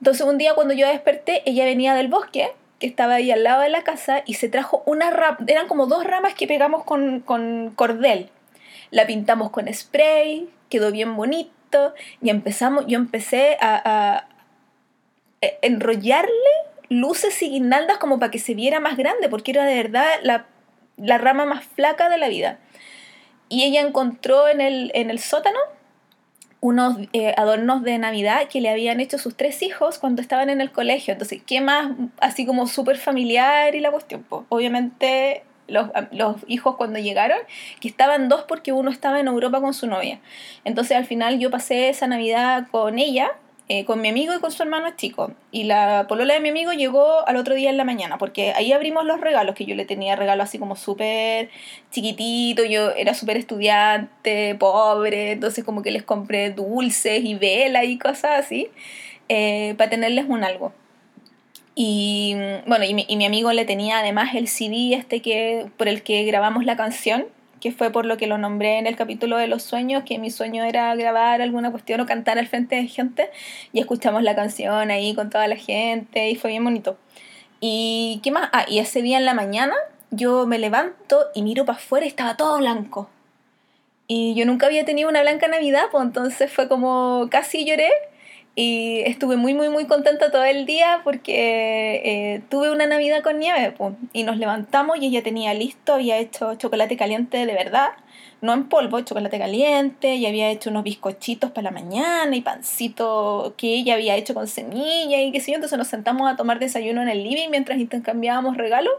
Entonces 0.00 0.26
un 0.26 0.36
día 0.36 0.52
cuando 0.54 0.74
yo 0.74 0.86
desperté, 0.86 1.40
ella 1.46 1.64
venía 1.64 1.94
del 1.94 2.08
bosque, 2.08 2.50
que 2.78 2.88
estaba 2.88 3.14
ahí 3.14 3.30
al 3.30 3.42
lado 3.42 3.62
de 3.62 3.70
la 3.70 3.84
casa, 3.84 4.22
y 4.26 4.34
se 4.34 4.50
trajo 4.50 4.82
una 4.84 5.08
rama, 5.08 5.38
eran 5.46 5.68
como 5.68 5.86
dos 5.86 6.04
ramas 6.04 6.34
que 6.34 6.46
pegamos 6.46 6.84
con, 6.84 7.20
con 7.20 7.72
cordel. 7.74 8.28
La 8.90 9.06
pintamos 9.06 9.48
con 9.48 9.72
spray, 9.72 10.50
quedó 10.68 10.92
bien 10.92 11.16
bonito, 11.16 11.94
y 12.20 12.28
empezamos, 12.28 12.84
yo 12.86 12.98
empecé 12.98 13.56
a, 13.62 13.80
a 13.82 14.26
enrollarle 15.62 16.71
luces 16.92 17.42
y 17.42 17.50
guirnaldas 17.50 17.98
como 17.98 18.18
para 18.18 18.30
que 18.30 18.38
se 18.38 18.54
viera 18.54 18.80
más 18.80 18.96
grande, 18.96 19.28
porque 19.28 19.52
era 19.52 19.64
de 19.64 19.74
verdad 19.74 20.06
la, 20.22 21.18
rama 21.18 21.44
más 21.44 21.64
flaca 21.64 22.08
de 22.08 22.18
la 22.18 22.28
vida. 22.28 22.58
Y 23.48 23.64
ella 23.64 23.80
encontró 23.80 24.48
en 24.48 24.60
el, 24.60 24.90
en 24.94 25.10
el 25.10 25.18
sótano 25.18 25.58
unos 26.60 26.96
eh, 27.12 27.34
adornos 27.36 27.82
de 27.82 27.98
Navidad 27.98 28.48
que 28.48 28.60
le 28.60 28.70
habían 28.70 29.00
hecho 29.00 29.18
sus 29.18 29.36
tres 29.36 29.62
hijos 29.62 29.98
cuando 29.98 30.22
estaban 30.22 30.48
en 30.48 30.60
el 30.60 30.70
colegio. 30.70 31.12
Entonces, 31.12 31.42
¿qué 31.44 31.60
más? 31.60 31.90
Así 32.20 32.46
como 32.46 32.68
súper 32.68 32.98
familiar 32.98 33.74
y 33.74 33.80
la 33.80 33.90
cuestión. 33.90 34.24
obviamente 34.30 35.42
los, 35.66 35.90
los, 36.12 36.36
hijos 36.46 36.76
cuando 36.76 37.00
llegaron, 37.00 37.38
que 37.80 37.88
estaban 37.88 38.28
dos 38.28 38.44
porque 38.46 38.72
uno 38.72 38.90
estaba 38.90 39.18
en 39.18 39.26
Europa 39.26 39.60
con 39.60 39.74
su 39.74 39.88
novia. 39.88 40.20
Entonces 40.64 40.96
al 40.96 41.04
final 41.04 41.40
yo 41.40 41.50
pasé 41.50 41.88
esa 41.88 42.06
Navidad 42.06 42.68
con 42.70 42.98
ella 42.98 43.32
eh, 43.74 43.86
con 43.86 44.02
mi 44.02 44.08
amigo 44.08 44.34
y 44.34 44.38
con 44.38 44.52
su 44.52 44.62
hermano 44.62 44.90
chico. 44.96 45.32
Y 45.50 45.64
la 45.64 46.04
polola 46.06 46.34
de 46.34 46.40
mi 46.40 46.50
amigo 46.50 46.74
llegó 46.74 47.26
al 47.26 47.36
otro 47.36 47.54
día 47.54 47.70
en 47.70 47.78
la 47.78 47.84
mañana, 47.84 48.18
porque 48.18 48.52
ahí 48.54 48.70
abrimos 48.70 49.06
los 49.06 49.18
regalos, 49.18 49.54
que 49.54 49.64
yo 49.64 49.74
le 49.74 49.86
tenía 49.86 50.14
regalos 50.14 50.44
así 50.44 50.58
como 50.58 50.76
súper 50.76 51.48
chiquitito, 51.90 52.64
yo 52.66 52.90
era 52.90 53.14
súper 53.14 53.38
estudiante, 53.38 54.56
pobre, 54.56 55.32
entonces 55.32 55.64
como 55.64 55.82
que 55.82 55.90
les 55.90 56.02
compré 56.02 56.50
dulces 56.50 57.24
y 57.24 57.34
velas 57.34 57.84
y 57.84 57.98
cosas 57.98 58.44
así, 58.44 58.68
eh, 59.30 59.74
para 59.78 59.88
tenerles 59.88 60.26
un 60.28 60.44
algo. 60.44 60.74
Y 61.74 62.36
bueno, 62.66 62.84
y 62.84 62.92
mi, 62.92 63.06
y 63.08 63.16
mi 63.16 63.24
amigo 63.24 63.54
le 63.54 63.64
tenía 63.64 64.00
además 64.00 64.34
el 64.34 64.48
CD 64.48 64.92
este 64.94 65.22
que, 65.22 65.70
por 65.78 65.88
el 65.88 66.02
que 66.02 66.24
grabamos 66.24 66.66
la 66.66 66.76
canción, 66.76 67.24
que 67.62 67.70
fue 67.70 67.90
por 67.92 68.06
lo 68.06 68.16
que 68.16 68.26
lo 68.26 68.38
nombré 68.38 68.78
en 68.78 68.88
el 68.88 68.96
capítulo 68.96 69.36
de 69.36 69.46
los 69.46 69.62
sueños, 69.62 70.02
que 70.04 70.18
mi 70.18 70.32
sueño 70.32 70.64
era 70.64 70.92
grabar 70.96 71.40
alguna 71.40 71.70
cuestión 71.70 72.00
o 72.00 72.06
cantar 72.06 72.36
al 72.36 72.48
frente 72.48 72.74
de 72.74 72.88
gente, 72.88 73.30
y 73.72 73.78
escuchamos 73.78 74.24
la 74.24 74.34
canción 74.34 74.90
ahí 74.90 75.14
con 75.14 75.30
toda 75.30 75.46
la 75.46 75.54
gente, 75.54 76.28
y 76.28 76.34
fue 76.34 76.50
bien 76.50 76.64
bonito. 76.64 76.98
¿Y 77.60 78.20
qué 78.24 78.32
más? 78.32 78.50
Ah, 78.52 78.66
y 78.68 78.80
ese 78.80 79.00
día 79.00 79.16
en 79.18 79.24
la 79.24 79.34
mañana 79.34 79.76
yo 80.10 80.44
me 80.48 80.58
levanto 80.58 81.26
y 81.36 81.42
miro 81.42 81.64
para 81.64 81.78
afuera 81.78 82.04
y 82.04 82.08
estaba 82.08 82.36
todo 82.36 82.58
blanco. 82.58 83.08
Y 84.08 84.34
yo 84.34 84.44
nunca 84.44 84.66
había 84.66 84.84
tenido 84.84 85.08
una 85.08 85.22
blanca 85.22 85.46
Navidad, 85.46 85.84
pues 85.92 86.02
entonces 86.02 86.52
fue 86.52 86.66
como 86.66 87.28
casi 87.30 87.64
lloré 87.64 87.90
y 88.54 89.00
estuve 89.06 89.36
muy, 89.36 89.54
muy, 89.54 89.70
muy 89.70 89.86
contenta 89.86 90.30
todo 90.30 90.44
el 90.44 90.66
día 90.66 91.00
porque 91.04 92.02
eh, 92.04 92.42
tuve 92.50 92.70
una 92.70 92.86
Navidad 92.86 93.22
con 93.22 93.38
nieve. 93.38 93.74
y 94.12 94.24
nos 94.24 94.36
levantamos 94.36 94.98
y 94.98 95.06
ella 95.06 95.22
tenía 95.22 95.54
listo, 95.54 95.94
había 95.94 96.18
hecho 96.18 96.54
chocolate 96.56 96.98
caliente 96.98 97.46
de 97.46 97.54
verdad, 97.54 97.92
no 98.42 98.52
en 98.52 98.68
polvo, 98.68 99.00
chocolate 99.00 99.38
caliente, 99.38 100.16
y 100.16 100.26
había 100.26 100.50
hecho 100.50 100.68
unos 100.68 100.84
bizcochitos 100.84 101.50
para 101.52 101.70
la 101.70 101.70
mañana 101.70 102.36
y 102.36 102.42
pancito 102.42 103.54
que 103.56 103.68
ella 103.68 103.94
había 103.94 104.16
hecho 104.16 104.34
con 104.34 104.46
semilla 104.46 105.22
y 105.22 105.32
qué 105.32 105.40
sé 105.40 105.52
yo. 105.52 105.54
Entonces 105.54 105.78
nos 105.78 105.88
sentamos 105.88 106.30
a 106.30 106.36
tomar 106.36 106.58
desayuno 106.58 107.00
en 107.00 107.08
el 107.08 107.22
living 107.22 107.48
mientras 107.50 107.78
intercambiábamos 107.78 108.58
regalos. 108.58 108.92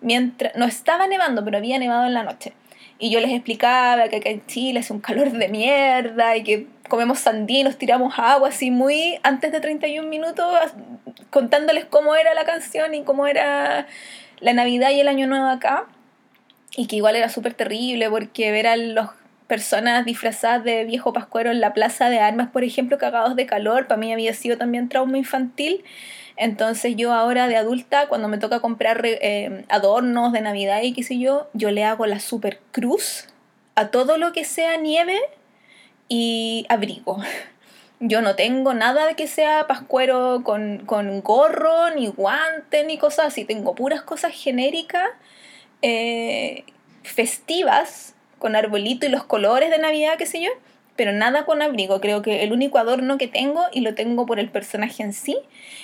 Mientras, 0.00 0.54
no 0.54 0.64
estaba 0.64 1.08
nevando, 1.08 1.44
pero 1.44 1.58
había 1.58 1.78
nevado 1.78 2.06
en 2.06 2.14
la 2.14 2.22
noche. 2.22 2.52
Y 2.98 3.10
yo 3.10 3.18
les 3.18 3.32
explicaba 3.32 4.08
que 4.08 4.16
acá 4.16 4.30
en 4.30 4.46
Chile 4.46 4.78
hace 4.78 4.92
un 4.92 5.00
calor 5.00 5.32
de 5.32 5.48
mierda 5.48 6.36
y 6.36 6.44
que 6.44 6.68
comemos 6.92 7.20
sandinos, 7.20 7.78
tiramos 7.78 8.18
agua, 8.18 8.50
así 8.50 8.70
muy 8.70 9.18
antes 9.22 9.50
de 9.50 9.60
31 9.60 10.06
minutos, 10.06 10.46
contándoles 11.30 11.86
cómo 11.86 12.16
era 12.16 12.34
la 12.34 12.44
canción 12.44 12.92
y 12.94 13.02
cómo 13.02 13.26
era 13.26 13.86
la 14.40 14.52
Navidad 14.52 14.90
y 14.90 15.00
el 15.00 15.08
Año 15.08 15.26
Nuevo 15.26 15.46
acá. 15.46 15.86
Y 16.76 16.88
que 16.88 16.96
igual 16.96 17.16
era 17.16 17.30
súper 17.30 17.54
terrible 17.54 18.10
porque 18.10 18.52
ver 18.52 18.66
a 18.66 18.76
los 18.76 19.08
personas 19.46 20.04
disfrazadas 20.04 20.64
de 20.64 20.84
viejo 20.84 21.14
pascuero 21.14 21.50
en 21.50 21.62
la 21.62 21.72
plaza 21.72 22.10
de 22.10 22.20
armas, 22.20 22.50
por 22.50 22.62
ejemplo, 22.62 22.98
cagados 22.98 23.36
de 23.36 23.46
calor. 23.46 23.86
Para 23.86 23.98
mí 23.98 24.12
había 24.12 24.34
sido 24.34 24.58
también 24.58 24.90
trauma 24.90 25.16
infantil. 25.16 25.84
Entonces 26.36 26.94
yo 26.94 27.14
ahora 27.14 27.48
de 27.48 27.56
adulta, 27.56 28.06
cuando 28.08 28.28
me 28.28 28.36
toca 28.36 28.60
comprar 28.60 29.00
eh, 29.04 29.64
adornos 29.70 30.34
de 30.34 30.42
Navidad 30.42 30.82
y 30.82 30.92
qué 30.92 31.04
sé 31.04 31.18
yo, 31.18 31.48
yo 31.54 31.70
le 31.70 31.84
hago 31.84 32.04
la 32.04 32.20
super 32.20 32.60
cruz 32.70 33.28
a 33.76 33.88
todo 33.88 34.18
lo 34.18 34.32
que 34.32 34.44
sea 34.44 34.76
nieve 34.76 35.18
y 36.08 36.66
abrigo. 36.68 37.18
Yo 38.04 38.20
no 38.20 38.34
tengo 38.34 38.74
nada 38.74 39.06
de 39.06 39.14
que 39.14 39.28
sea 39.28 39.68
pascuero 39.68 40.42
con, 40.42 40.78
con 40.86 41.20
gorro, 41.22 41.90
ni 41.94 42.08
guante, 42.08 42.84
ni 42.84 42.98
cosas 42.98 43.26
así. 43.26 43.44
Tengo 43.44 43.76
puras 43.76 44.02
cosas 44.02 44.32
genéricas, 44.32 45.08
eh, 45.82 46.64
festivas, 47.04 48.16
con 48.42 48.56
arbolito 48.56 49.06
y 49.06 49.08
los 49.08 49.22
colores 49.22 49.70
de 49.70 49.78
Navidad, 49.78 50.14
qué 50.18 50.26
sé 50.26 50.42
yo, 50.42 50.50
pero 50.96 51.12
nada 51.12 51.44
con 51.44 51.62
abrigo. 51.62 52.00
Creo 52.00 52.22
que 52.22 52.42
el 52.42 52.52
único 52.52 52.78
adorno 52.78 53.18
que 53.18 53.28
tengo, 53.28 53.62
y 53.72 53.82
lo 53.82 53.94
tengo 53.94 54.26
por 54.26 54.40
el 54.40 54.50
personaje 54.50 55.04
en 55.04 55.12
sí, 55.12 55.38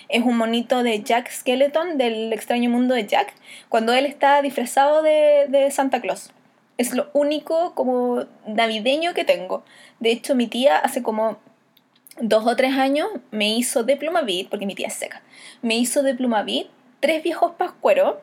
es 0.08 0.24
un 0.24 0.36
monito 0.36 0.82
de 0.82 1.00
Jack 1.00 1.30
Skeleton 1.30 1.98
del 1.98 2.32
extraño 2.32 2.68
mundo 2.68 2.94
de 2.94 3.06
Jack, 3.06 3.32
cuando 3.68 3.92
él 3.92 4.06
está 4.06 4.42
disfrazado 4.42 5.02
de, 5.02 5.46
de 5.48 5.70
Santa 5.70 6.00
Claus. 6.00 6.32
Es 6.78 6.92
lo 6.94 7.10
único 7.12 7.76
como 7.76 8.24
navideño 8.44 9.14
que 9.14 9.24
tengo. 9.24 9.64
De 10.00 10.10
hecho, 10.10 10.34
mi 10.34 10.46
tía 10.46 10.78
hace 10.78 11.02
como 11.02 11.38
dos 12.20 12.46
o 12.46 12.56
tres 12.56 12.74
años 12.74 13.08
me 13.30 13.50
hizo 13.56 13.84
de 13.84 13.96
plumavit, 13.96 14.48
porque 14.48 14.66
mi 14.66 14.74
tía 14.74 14.88
es 14.88 14.94
seca, 14.94 15.22
me 15.62 15.76
hizo 15.76 16.02
de 16.02 16.14
plumavit 16.14 16.68
tres 17.00 17.22
viejos 17.22 17.52
pascueros, 17.52 18.16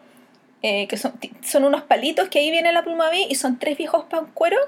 eh, 0.61 0.87
que 0.87 0.97
son, 0.97 1.13
son, 1.43 1.63
unos 1.63 1.83
palitos 1.83 2.27
que 2.29 2.39
ahí 2.39 2.49
viene 2.49 2.73
la 2.73 2.83
plumavit 2.83 3.29
y 3.29 3.35
son 3.35 3.59
tres 3.59 3.77
viejos 3.77 4.05
pascueros 4.05 4.59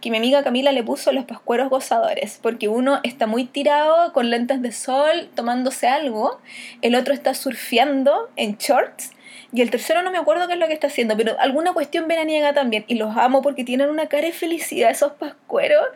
que 0.00 0.10
mi 0.10 0.18
amiga 0.18 0.42
Camila 0.42 0.72
le 0.72 0.82
puso 0.82 1.10
los 1.12 1.24
pascueros 1.24 1.70
gozadores, 1.70 2.38
porque 2.42 2.68
uno 2.68 3.00
está 3.02 3.26
muy 3.26 3.44
tirado 3.44 4.12
con 4.12 4.30
lentes 4.30 4.60
de 4.62 4.72
sol 4.72 5.30
tomándose 5.34 5.88
algo, 5.88 6.40
el 6.82 6.94
otro 6.94 7.14
está 7.14 7.34
surfeando 7.34 8.28
en 8.36 8.58
shorts 8.58 9.12
y 9.52 9.62
el 9.62 9.70
tercero 9.70 10.02
no 10.02 10.10
me 10.10 10.18
acuerdo 10.18 10.46
qué 10.46 10.54
es 10.54 10.58
lo 10.58 10.66
que 10.66 10.74
está 10.74 10.88
haciendo, 10.88 11.16
pero 11.16 11.38
alguna 11.40 11.72
cuestión 11.72 12.06
veraniega 12.06 12.52
también. 12.52 12.84
Y 12.86 12.96
los 12.96 13.16
amo 13.16 13.40
porque 13.40 13.64
tienen 13.64 13.88
una 13.88 14.06
cara 14.06 14.26
de 14.26 14.32
felicidad 14.32 14.90
esos 14.90 15.12
pascueros 15.12 15.86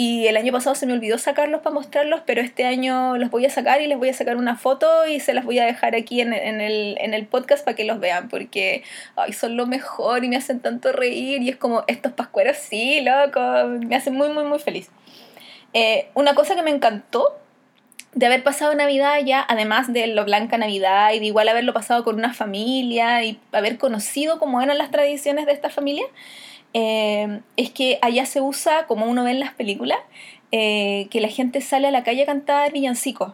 y 0.00 0.28
el 0.28 0.36
año 0.36 0.52
pasado 0.52 0.76
se 0.76 0.86
me 0.86 0.92
olvidó 0.92 1.18
sacarlos 1.18 1.60
para 1.60 1.74
mostrarlos, 1.74 2.20
pero 2.24 2.40
este 2.40 2.64
año 2.64 3.16
los 3.16 3.32
voy 3.32 3.46
a 3.46 3.50
sacar 3.50 3.80
y 3.82 3.88
les 3.88 3.98
voy 3.98 4.08
a 4.08 4.14
sacar 4.14 4.36
una 4.36 4.54
foto 4.54 5.08
y 5.08 5.18
se 5.18 5.34
las 5.34 5.44
voy 5.44 5.58
a 5.58 5.64
dejar 5.64 5.96
aquí 5.96 6.20
en, 6.20 6.32
el, 6.32 7.26
podcast 7.28 7.64
para 7.64 7.74
que 7.74 7.82
los 7.82 7.98
vean, 7.98 8.28
porque 8.28 8.84
ay, 9.16 9.32
son 9.32 9.56
lo 9.56 9.66
mejor 9.66 10.22
y 10.22 10.28
me 10.28 10.36
hacen 10.36 10.60
tanto 10.60 10.92
reír 10.92 11.42
y 11.42 11.48
es 11.48 11.56
como 11.56 11.82
estos 11.88 12.12
pascueros, 12.12 12.58
sí, 12.58 13.00
loco, 13.00 13.40
me 13.88 13.96
hacen 13.96 14.14
muy, 14.14 14.28
muy, 14.28 14.44
muy 14.44 14.60
feliz. 14.60 14.88
Eh, 15.74 16.06
una 16.14 16.36
cosa 16.36 16.54
que 16.54 16.62
me 16.62 16.70
encantó 16.70 17.36
de 18.14 18.26
haber 18.26 18.44
pasado 18.44 18.72
Navidad 18.76 19.18
ya, 19.26 19.44
además 19.48 19.92
de 19.92 20.06
lo 20.06 20.24
blanca 20.24 20.58
Navidad 20.58 21.12
y 21.12 21.18
de 21.18 21.26
igual 21.26 21.48
haberlo 21.48 21.74
pasado 21.74 22.04
con 22.04 22.14
una 22.14 22.32
familia 22.32 23.24
y 23.24 23.40
haber 23.50 23.78
conocido 23.78 24.38
cómo 24.38 24.62
eran 24.62 24.78
las 24.78 24.92
tradiciones 24.92 25.44
de 25.46 25.54
esta 25.54 25.70
familia, 25.70 26.04
eh, 26.74 27.40
es 27.56 27.70
que 27.70 27.98
allá 28.02 28.26
se 28.26 28.40
usa, 28.40 28.86
como 28.86 29.06
uno 29.06 29.24
ve 29.24 29.32
en 29.32 29.40
las 29.40 29.54
películas, 29.54 29.98
eh, 30.52 31.08
que 31.10 31.20
la 31.20 31.28
gente 31.28 31.60
sale 31.60 31.88
a 31.88 31.90
la 31.90 32.04
calle 32.04 32.26
cantar 32.26 32.72
villancicos. 32.72 33.32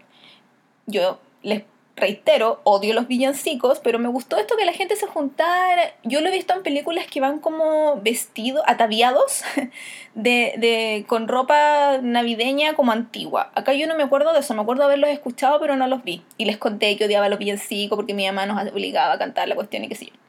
Yo 0.86 1.20
les 1.42 1.62
reitero, 1.96 2.60
odio 2.64 2.92
los 2.92 3.06
villancicos, 3.06 3.78
pero 3.80 3.98
me 3.98 4.08
gustó 4.08 4.36
esto 4.36 4.56
que 4.56 4.64
la 4.64 4.72
gente 4.72 4.96
se 4.96 5.06
juntara. 5.06 5.94
Yo 6.02 6.20
lo 6.20 6.28
he 6.28 6.32
visto 6.32 6.52
en 6.54 6.62
películas 6.62 7.06
que 7.06 7.20
van 7.20 7.38
como 7.38 8.00
vestidos, 8.00 8.62
ataviados, 8.66 9.42
de, 10.14 10.54
de, 10.56 11.04
con 11.06 11.28
ropa 11.28 11.98
navideña 12.02 12.74
como 12.74 12.92
antigua. 12.92 13.50
Acá 13.54 13.74
yo 13.74 13.86
no 13.86 13.96
me 13.96 14.02
acuerdo 14.02 14.32
de 14.32 14.40
eso, 14.40 14.54
me 14.54 14.62
acuerdo 14.62 14.84
haberlos 14.84 15.10
escuchado, 15.10 15.60
pero 15.60 15.76
no 15.76 15.86
los 15.86 16.02
vi. 16.02 16.22
Y 16.36 16.46
les 16.46 16.58
conté 16.58 16.96
que 16.96 17.04
odiaba 17.04 17.28
los 17.28 17.38
villancicos 17.38 17.96
porque 17.96 18.14
mi 18.14 18.26
mamá 18.26 18.46
nos 18.46 18.72
obligaba 18.72 19.14
a 19.14 19.18
cantar 19.18 19.48
la 19.48 19.54
cuestión 19.54 19.84
y 19.84 19.88
qué 19.88 19.94
sé 19.94 20.06
yo. 20.06 20.23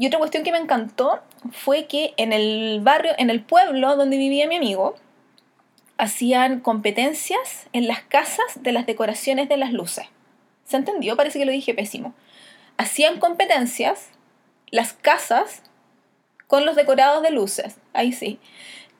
Y 0.00 0.06
otra 0.06 0.18
cuestión 0.18 0.44
que 0.44 0.50
me 0.50 0.56
encantó 0.56 1.20
fue 1.52 1.84
que 1.84 2.14
en 2.16 2.32
el 2.32 2.80
barrio, 2.80 3.12
en 3.18 3.28
el 3.28 3.42
pueblo 3.42 3.96
donde 3.96 4.16
vivía 4.16 4.48
mi 4.48 4.56
amigo, 4.56 4.96
hacían 5.98 6.60
competencias 6.60 7.68
en 7.74 7.86
las 7.86 8.00
casas 8.00 8.62
de 8.62 8.72
las 8.72 8.86
decoraciones 8.86 9.50
de 9.50 9.58
las 9.58 9.74
luces. 9.74 10.06
¿Se 10.64 10.78
entendió? 10.78 11.18
Parece 11.18 11.38
que 11.38 11.44
lo 11.44 11.52
dije 11.52 11.74
pésimo. 11.74 12.14
Hacían 12.78 13.20
competencias 13.20 14.08
las 14.70 14.94
casas 14.94 15.64
con 16.46 16.64
los 16.64 16.76
decorados 16.76 17.22
de 17.22 17.32
luces. 17.32 17.76
Ahí 17.92 18.12
sí. 18.12 18.40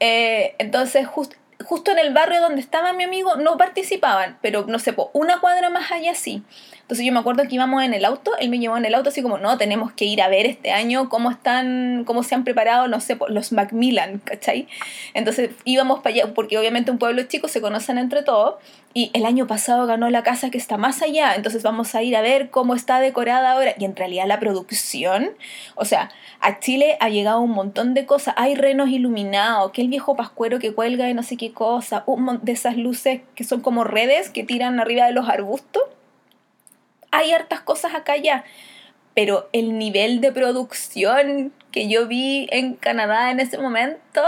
Eh, 0.00 0.54
entonces, 0.58 1.06
justo 1.06 1.90
en 1.92 1.98
el 1.98 2.12
barrio 2.12 2.42
donde 2.42 2.60
estaba 2.60 2.92
mi 2.92 3.04
amigo 3.04 3.36
no 3.36 3.56
participaban, 3.56 4.38
pero 4.42 4.66
no 4.66 4.78
sé, 4.78 4.94
una 5.14 5.40
cuadra 5.40 5.70
más 5.70 5.90
allá 5.92 6.14
sí. 6.14 6.42
Entonces 6.90 7.06
yo 7.06 7.12
me 7.12 7.20
acuerdo 7.20 7.44
que 7.46 7.54
íbamos 7.54 7.84
en 7.84 7.94
el 7.94 8.04
auto, 8.04 8.32
él 8.40 8.48
me 8.48 8.58
llevó 8.58 8.76
en 8.76 8.84
el 8.84 8.96
auto 8.96 9.10
así 9.10 9.22
como, 9.22 9.38
no, 9.38 9.56
tenemos 9.56 9.92
que 9.92 10.06
ir 10.06 10.20
a 10.20 10.26
ver 10.26 10.44
este 10.44 10.72
año 10.72 11.08
cómo 11.08 11.30
están, 11.30 12.02
cómo 12.04 12.24
se 12.24 12.34
han 12.34 12.42
preparado, 12.42 12.88
no 12.88 12.98
sé, 12.98 13.16
los 13.28 13.52
Macmillan, 13.52 14.18
¿cachai? 14.18 14.66
Entonces 15.14 15.50
íbamos 15.64 16.00
para 16.00 16.16
allá, 16.16 16.34
porque 16.34 16.58
obviamente 16.58 16.90
un 16.90 16.98
pueblo 16.98 17.22
chico 17.22 17.46
se 17.46 17.60
conocen 17.60 17.96
entre 17.96 18.24
todos, 18.24 18.56
y 18.92 19.12
el 19.14 19.24
año 19.24 19.46
pasado 19.46 19.86
ganó 19.86 20.10
la 20.10 20.24
casa 20.24 20.50
que 20.50 20.58
está 20.58 20.78
más 20.78 21.00
allá, 21.00 21.36
entonces 21.36 21.62
vamos 21.62 21.94
a 21.94 22.02
ir 22.02 22.16
a 22.16 22.22
ver 22.22 22.50
cómo 22.50 22.74
está 22.74 22.98
decorada 22.98 23.52
ahora, 23.52 23.72
y 23.78 23.84
en 23.84 23.94
realidad 23.94 24.26
la 24.26 24.40
producción, 24.40 25.30
o 25.76 25.84
sea, 25.84 26.10
a 26.40 26.58
Chile 26.58 26.96
ha 26.98 27.08
llegado 27.08 27.40
un 27.40 27.52
montón 27.52 27.94
de 27.94 28.04
cosas, 28.04 28.34
hay 28.36 28.56
renos 28.56 28.88
iluminados, 28.88 29.70
que 29.70 29.82
el 29.82 29.86
viejo 29.86 30.16
pascuero 30.16 30.58
que 30.58 30.74
cuelga 30.74 31.04
de 31.04 31.14
no 31.14 31.22
sé 31.22 31.36
qué 31.36 31.52
cosa, 31.52 32.02
un 32.06 32.40
de 32.42 32.50
esas 32.50 32.76
luces 32.76 33.20
que 33.36 33.44
son 33.44 33.60
como 33.60 33.84
redes 33.84 34.28
que 34.28 34.42
tiran 34.42 34.80
arriba 34.80 35.06
de 35.06 35.12
los 35.12 35.28
arbustos 35.28 35.84
hay 37.10 37.32
hartas 37.32 37.60
cosas 37.60 37.94
acá 37.94 38.16
ya, 38.16 38.44
pero 39.14 39.48
el 39.52 39.78
nivel 39.78 40.20
de 40.20 40.32
producción 40.32 41.52
que 41.72 41.88
yo 41.88 42.06
vi 42.06 42.48
en 42.50 42.74
Canadá 42.74 43.30
en 43.30 43.40
ese 43.40 43.58
momento, 43.58 44.22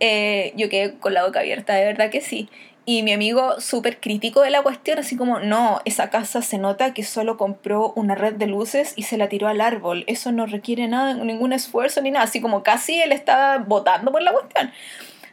eh, 0.00 0.52
yo 0.56 0.68
quedé 0.68 0.94
con 0.98 1.14
la 1.14 1.24
boca 1.24 1.40
abierta, 1.40 1.74
de 1.74 1.84
verdad 1.84 2.10
que 2.10 2.20
sí. 2.20 2.48
Y 2.88 3.02
mi 3.02 3.12
amigo 3.12 3.60
súper 3.60 3.98
crítico 3.98 4.42
de 4.42 4.50
la 4.50 4.62
cuestión, 4.62 5.00
así 5.00 5.16
como, 5.16 5.40
no, 5.40 5.80
esa 5.84 6.08
casa 6.08 6.40
se 6.40 6.56
nota 6.56 6.94
que 6.94 7.02
solo 7.02 7.36
compró 7.36 7.92
una 7.96 8.14
red 8.14 8.34
de 8.34 8.46
luces 8.46 8.92
y 8.94 9.02
se 9.02 9.16
la 9.16 9.28
tiró 9.28 9.48
al 9.48 9.60
árbol. 9.60 10.04
Eso 10.06 10.30
no 10.30 10.46
requiere 10.46 10.86
nada, 10.86 11.14
ningún 11.14 11.52
esfuerzo 11.52 12.00
ni 12.00 12.12
nada. 12.12 12.26
Así 12.26 12.40
como 12.40 12.62
casi 12.62 13.02
él 13.02 13.10
estaba 13.10 13.58
votando 13.58 14.12
por 14.12 14.22
la 14.22 14.32
cuestión. 14.32 14.70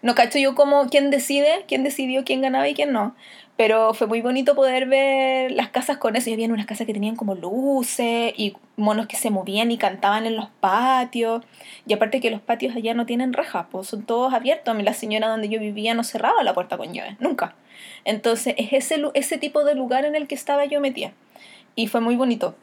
No 0.02 0.16
cacho 0.16 0.40
yo 0.40 0.56
como 0.56 0.90
quién 0.90 1.12
decide, 1.12 1.64
quién 1.68 1.84
decidió 1.84 2.24
quién 2.26 2.42
ganaba 2.42 2.68
y 2.68 2.74
quién 2.74 2.92
no. 2.92 3.16
Pero 3.56 3.94
fue 3.94 4.08
muy 4.08 4.22
bonito 4.22 4.56
poder 4.56 4.88
ver 4.88 5.52
las 5.52 5.70
casas 5.70 5.98
con 5.98 6.16
eso. 6.16 6.30
Y 6.30 6.34
había 6.34 6.48
unas 6.48 6.66
casas 6.66 6.88
que 6.88 6.94
tenían 6.94 7.16
como 7.16 7.36
luces 7.36 8.34
y 8.36 8.56
monos 8.78 9.06
que 9.08 9.16
se 9.16 9.30
movían 9.30 9.72
y 9.72 9.78
cantaban 9.78 10.26
en 10.26 10.36
los 10.36 10.50
patios. 10.60 11.44
Y 11.86 11.94
aparte 11.94 12.20
que 12.20 12.32
los 12.32 12.42
patios 12.42 12.76
allá 12.76 12.96
no 12.96 13.06
tienen 13.06 13.32
rejas, 13.32 13.68
pues 13.70 13.88
son 13.88 14.04
todos 14.04 14.34
abiertos. 14.34 14.74
A 14.74 14.74
mí 14.74 14.84
la 14.84 14.94
señora 14.94 15.28
donde 15.28 15.50
yo 15.50 15.60
vivía 15.60 15.94
no 15.94 16.04
cerraba 16.04 16.42
la 16.44 16.54
puerta 16.54 16.78
con 16.78 16.94
llave, 16.94 17.16
nunca. 17.20 17.56
Entonces 18.06 18.56
es 18.58 18.74
ese, 18.74 19.02
ese 19.14 19.38
tipo 19.38 19.64
de 19.64 19.76
lugar 19.76 20.06
en 20.06 20.16
el 20.16 20.28
que 20.28 20.36
estaba 20.36 20.66
yo 20.66 20.80
metida. 20.80 21.12
Y 21.76 21.88
fue 21.88 22.02
muy 22.02 22.16
bonito. 22.16 22.56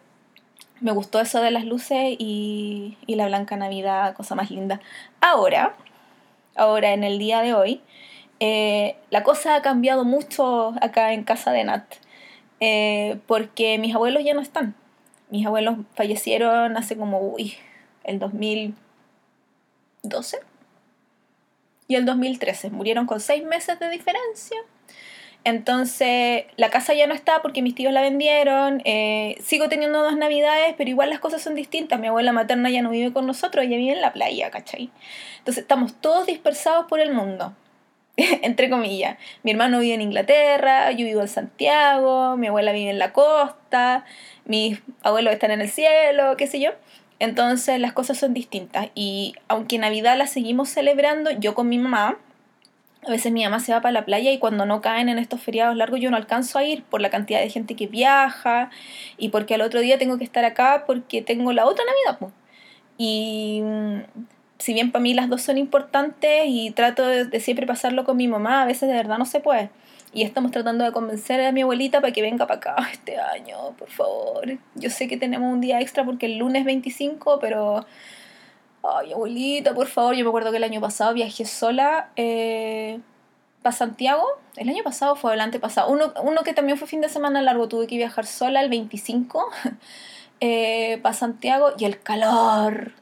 Me 0.80 0.92
gustó 0.92 1.20
eso 1.20 1.40
de 1.40 1.50
las 1.50 1.64
luces 1.64 2.16
y, 2.18 2.96
y 3.06 3.14
la 3.14 3.26
blanca 3.26 3.56
Navidad, 3.56 4.14
cosa 4.14 4.34
más 4.34 4.50
linda. 4.50 4.80
Ahora, 5.20 5.76
ahora 6.56 6.92
en 6.92 7.04
el 7.04 7.18
día 7.18 7.42
de 7.42 7.54
hoy, 7.54 7.82
eh, 8.40 8.96
la 9.10 9.22
cosa 9.22 9.54
ha 9.54 9.62
cambiado 9.62 10.04
mucho 10.04 10.74
acá 10.80 11.12
en 11.12 11.22
casa 11.24 11.52
de 11.52 11.64
Nat, 11.64 11.84
eh, 12.60 13.18
porque 13.26 13.76
mis 13.78 13.94
abuelos 13.94 14.24
ya 14.24 14.34
no 14.34 14.40
están. 14.40 14.74
Mis 15.28 15.46
abuelos 15.46 15.76
fallecieron 15.94 16.76
hace 16.76 16.96
como, 16.96 17.20
uy, 17.20 17.54
el 18.02 18.18
2012 18.18 20.38
y 21.86 21.94
el 21.96 22.06
2013. 22.06 22.70
Murieron 22.70 23.06
con 23.06 23.20
seis 23.20 23.44
meses 23.44 23.78
de 23.78 23.90
diferencia. 23.90 24.56
Entonces, 25.44 26.44
la 26.56 26.70
casa 26.70 26.94
ya 26.94 27.06
no 27.06 27.14
está 27.14 27.42
porque 27.42 27.62
mis 27.62 27.74
tíos 27.74 27.92
la 27.92 28.02
vendieron. 28.02 28.82
Eh, 28.84 29.36
sigo 29.42 29.68
teniendo 29.68 30.02
dos 30.02 30.16
navidades, 30.16 30.74
pero 30.76 30.90
igual 30.90 31.10
las 31.10 31.20
cosas 31.20 31.42
son 31.42 31.54
distintas. 31.54 32.00
Mi 32.00 32.08
abuela 32.08 32.32
materna 32.32 32.70
ya 32.70 32.82
no 32.82 32.90
vive 32.90 33.12
con 33.12 33.26
nosotros, 33.26 33.64
ella 33.64 33.76
vive 33.76 33.92
en 33.92 34.00
la 34.00 34.12
playa, 34.12 34.50
¿cachai? 34.50 34.90
Entonces, 35.38 35.62
estamos 35.62 35.94
todos 35.94 36.26
dispersados 36.26 36.86
por 36.86 37.00
el 37.00 37.12
mundo. 37.12 37.54
entre 38.42 38.70
comillas. 38.70 39.18
Mi 39.42 39.52
hermano 39.52 39.80
vive 39.80 39.94
en 39.94 40.02
Inglaterra, 40.02 40.90
yo 40.92 41.04
vivo 41.04 41.20
en 41.20 41.28
Santiago, 41.28 42.36
mi 42.36 42.48
abuela 42.48 42.72
vive 42.72 42.90
en 42.90 42.98
la 42.98 43.12
costa, 43.12 44.04
mis 44.44 44.80
abuelos 45.02 45.32
están 45.32 45.50
en 45.50 45.60
el 45.60 45.70
cielo, 45.70 46.36
qué 46.36 46.46
sé 46.46 46.60
yo. 46.60 46.70
Entonces 47.18 47.78
las 47.80 47.92
cosas 47.92 48.18
son 48.18 48.32
distintas 48.32 48.88
y 48.94 49.34
aunque 49.48 49.78
Navidad 49.78 50.16
la 50.16 50.26
seguimos 50.26 50.70
celebrando, 50.70 51.30
yo 51.30 51.54
con 51.54 51.68
mi 51.68 51.78
mamá, 51.78 52.18
a 53.06 53.10
veces 53.10 53.32
mi 53.32 53.44
mamá 53.44 53.60
se 53.60 53.72
va 53.72 53.80
para 53.80 53.92
la 53.92 54.04
playa 54.04 54.30
y 54.30 54.38
cuando 54.38 54.66
no 54.66 54.80
caen 54.80 55.08
en 55.08 55.18
estos 55.18 55.40
feriados 55.40 55.76
largos 55.76 56.00
yo 56.00 56.10
no 56.10 56.16
alcanzo 56.16 56.58
a 56.58 56.64
ir 56.64 56.82
por 56.84 57.00
la 57.00 57.10
cantidad 57.10 57.40
de 57.40 57.48
gente 57.50 57.76
que 57.76 57.86
viaja 57.86 58.70
y 59.18 59.30
porque 59.30 59.54
al 59.54 59.62
otro 59.62 59.80
día 59.80 59.98
tengo 59.98 60.18
que 60.18 60.24
estar 60.24 60.44
acá 60.44 60.84
porque 60.86 61.22
tengo 61.22 61.52
la 61.52 61.66
otra 61.66 61.84
Navidad. 61.84 62.32
Y 62.96 63.62
si 64.60 64.74
bien 64.74 64.92
para 64.92 65.02
mí 65.02 65.14
las 65.14 65.28
dos 65.28 65.42
son 65.42 65.56
importantes 65.58 66.44
y 66.46 66.70
trato 66.70 67.06
de, 67.06 67.40
siempre 67.40 67.66
pasarlo 67.66 68.04
con 68.04 68.16
mi 68.18 68.28
mamá, 68.28 68.62
a 68.62 68.66
veces 68.66 68.88
de 68.88 68.94
verdad 68.94 69.16
no 69.18 69.24
se 69.24 69.40
puede. 69.40 69.70
Y 70.12 70.22
estamos 70.22 70.50
tratando 70.50 70.84
de 70.84 70.92
convencer 70.92 71.40
a 71.40 71.52
mi 71.52 71.62
abuelita 71.62 72.00
para 72.00 72.12
que 72.12 72.20
venga 72.20 72.46
para 72.46 72.58
acá 72.58 72.76
este 72.92 73.18
año, 73.18 73.56
por 73.78 73.88
favor. 73.88 74.58
Yo 74.74 74.90
sé 74.90 75.08
que 75.08 75.16
tenemos 75.16 75.50
un 75.50 75.60
día 75.60 75.80
extra 75.80 76.04
porque 76.04 76.26
el 76.26 76.38
lunes 76.38 76.64
25, 76.64 77.38
pero... 77.40 77.86
Ay, 78.82 79.12
abuelita, 79.12 79.74
por 79.74 79.86
favor. 79.86 80.14
Yo 80.14 80.24
me 80.24 80.28
acuerdo 80.28 80.50
que 80.50 80.56
el 80.56 80.64
año 80.64 80.80
pasado 80.80 81.12
viajé 81.12 81.44
sola 81.44 82.10
eh, 82.16 82.98
para 83.62 83.74
Santiago. 83.74 84.24
El 84.56 84.68
año 84.70 84.82
pasado 84.82 85.16
fue 85.16 85.34
el 85.34 85.40
antepasado. 85.40 85.90
Uno, 85.90 86.14
uno 86.22 86.42
que 86.42 86.54
también 86.54 86.78
fue 86.78 86.88
fin 86.88 87.02
de 87.02 87.10
semana 87.10 87.42
largo. 87.42 87.68
Tuve 87.68 87.86
que 87.86 87.96
viajar 87.96 88.26
sola 88.26 88.62
el 88.62 88.70
25 88.70 89.50
eh, 90.40 90.98
para 91.02 91.14
Santiago. 91.14 91.72
Y 91.78 91.84
el 91.84 92.00
calor 92.00 92.92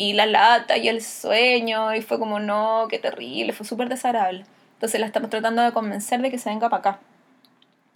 y 0.00 0.14
la 0.14 0.24
lata 0.24 0.78
y 0.78 0.88
el 0.88 1.02
sueño 1.02 1.94
y 1.94 2.00
fue 2.00 2.18
como 2.18 2.40
no, 2.40 2.86
qué 2.88 2.98
terrible, 2.98 3.52
fue 3.52 3.66
súper 3.66 3.90
desagradable. 3.90 4.46
Entonces 4.72 4.98
la 4.98 5.04
estamos 5.04 5.28
tratando 5.28 5.60
de 5.60 5.72
convencer 5.72 6.22
de 6.22 6.30
que 6.30 6.38
se 6.38 6.48
venga 6.48 6.70
para 6.70 6.80
acá, 6.80 7.00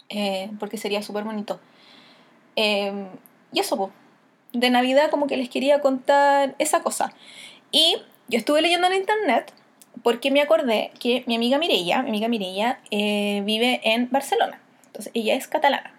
eh, 0.09 0.51
porque 0.59 0.77
sería 0.77 1.01
súper 1.01 1.23
bonito. 1.23 1.59
Eh, 2.55 3.07
y 3.51 3.59
eso, 3.59 3.75
pues, 3.75 3.91
de 4.53 4.69
Navidad 4.69 5.09
como 5.09 5.25
que 5.25 5.35
les 5.35 5.49
quería 5.49 5.81
contar 5.81 6.53
esa 6.59 6.83
cosa. 6.83 7.11
Y 7.71 7.97
yo 8.27 8.37
estuve 8.37 8.61
leyendo 8.61 8.85
en 8.85 8.93
internet 8.93 9.51
porque 10.03 10.29
me 10.29 10.41
acordé 10.41 10.91
que 10.99 11.23
mi 11.25 11.35
amiga 11.35 11.57
Mireia, 11.57 12.03
mi 12.03 12.09
amiga 12.09 12.27
Mireia, 12.27 12.81
eh, 12.91 13.41
vive 13.45 13.81
en 13.83 14.11
Barcelona. 14.11 14.61
Entonces 14.85 15.11
ella 15.15 15.33
es 15.33 15.47
catalana 15.47 15.94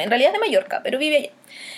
en 0.00 0.10
realidad 0.10 0.32
es 0.34 0.40
de 0.40 0.46
Mallorca, 0.46 0.80
pero 0.82 0.98
vive 0.98 1.16
allá. 1.16 1.30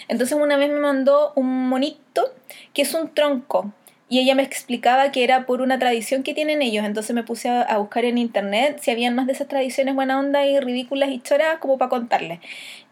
Entonces 0.09 0.37
una 0.39 0.57
vez 0.57 0.71
me 0.71 0.79
mandó 0.79 1.33
un 1.35 1.69
monito 1.69 2.33
que 2.73 2.83
es 2.83 2.95
un 2.95 3.13
tronco 3.13 3.73
y 4.09 4.21
ella 4.21 4.35
me 4.35 4.43
explicaba 4.43 5.11
que 5.11 5.25
era 5.25 5.47
por 5.47 5.61
una 5.61 5.79
tradición 5.79 6.23
que 6.23 6.35
tienen 6.35 6.63
ellos. 6.63 6.85
Entonces 6.85 7.15
me 7.15 7.25
puse 7.25 7.49
a, 7.49 7.79
buscar 7.79 8.05
en 8.05 8.19
internet 8.19 8.79
si 8.81 8.91
habían 8.91 9.15
más 9.15 9.27
de 9.27 9.33
esas 9.33 9.49
tradiciones 9.49 9.95
buena 9.95 10.19
onda 10.19 10.47
y 10.47 10.61
ridículas 10.61 11.11
y 11.11 11.21
choras 11.21 11.59
como 11.59 11.79
para 11.79 11.89
contarles. 11.89 12.41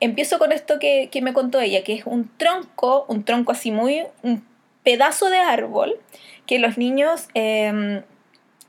Empiezo 0.01 0.39
con 0.39 0.53
esto 0.53 0.79
que, 0.79 1.11
que 1.13 1.23
me 1.23 1.33
contó 1.33 1.61
ella, 1.61 1.85
que 1.85 1.95
es 1.95 2.07
un 2.07 2.31
tronco, 2.39 3.05
un 3.09 3.25
tronco 3.25 3.53
así 3.53 3.71
muy, 3.71 4.03
un 4.23 4.45
pedazo 4.83 5.31
de 5.31 5.39
árbol 5.39 6.01
que 6.47 6.59
los 6.59 6.77
niños 6.79 7.29
em, 7.35 8.03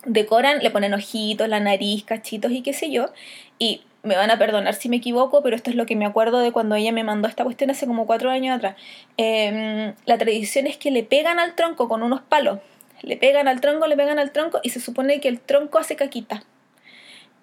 decoran, 0.05 0.59
le 0.59 0.69
ponen 0.69 0.93
ojitos, 0.93 1.47
la 1.47 1.59
nariz, 1.59 2.03
cachitos 2.03 2.51
y 2.51 2.61
qué 2.61 2.73
sé 2.73 2.91
yo. 2.91 3.09
Y 3.57 3.83
me 4.03 4.17
van 4.17 4.29
a 4.31 4.37
perdonar 4.37 4.73
si 4.75 4.89
me 4.89 4.97
equivoco, 4.97 5.41
pero 5.41 5.55
esto 5.55 5.69
es 5.69 5.77
lo 5.77 5.85
que 5.85 5.95
me 5.95 6.05
acuerdo 6.05 6.39
de 6.39 6.51
cuando 6.51 6.75
ella 6.75 6.91
me 6.91 7.05
mandó 7.05 7.29
esta 7.29 7.45
cuestión 7.45 7.69
hace 7.71 7.87
como 7.87 8.05
cuatro 8.05 8.29
años 8.29 8.57
atrás. 8.57 8.75
Em, 9.17 9.93
la 10.05 10.17
tradición 10.17 10.67
es 10.67 10.77
que 10.77 10.91
le 10.91 11.03
pegan 11.03 11.39
al 11.39 11.55
tronco 11.55 11.87
con 11.87 12.03
unos 12.03 12.21
palos. 12.21 12.59
Le 13.01 13.17
pegan 13.17 13.47
al 13.47 13.61
tronco, 13.61 13.87
le 13.87 13.95
pegan 13.95 14.19
al 14.19 14.31
tronco 14.31 14.59
y 14.61 14.69
se 14.69 14.81
supone 14.81 15.21
que 15.21 15.29
el 15.29 15.39
tronco 15.39 15.79
hace 15.79 15.95
caquita. 15.95 16.43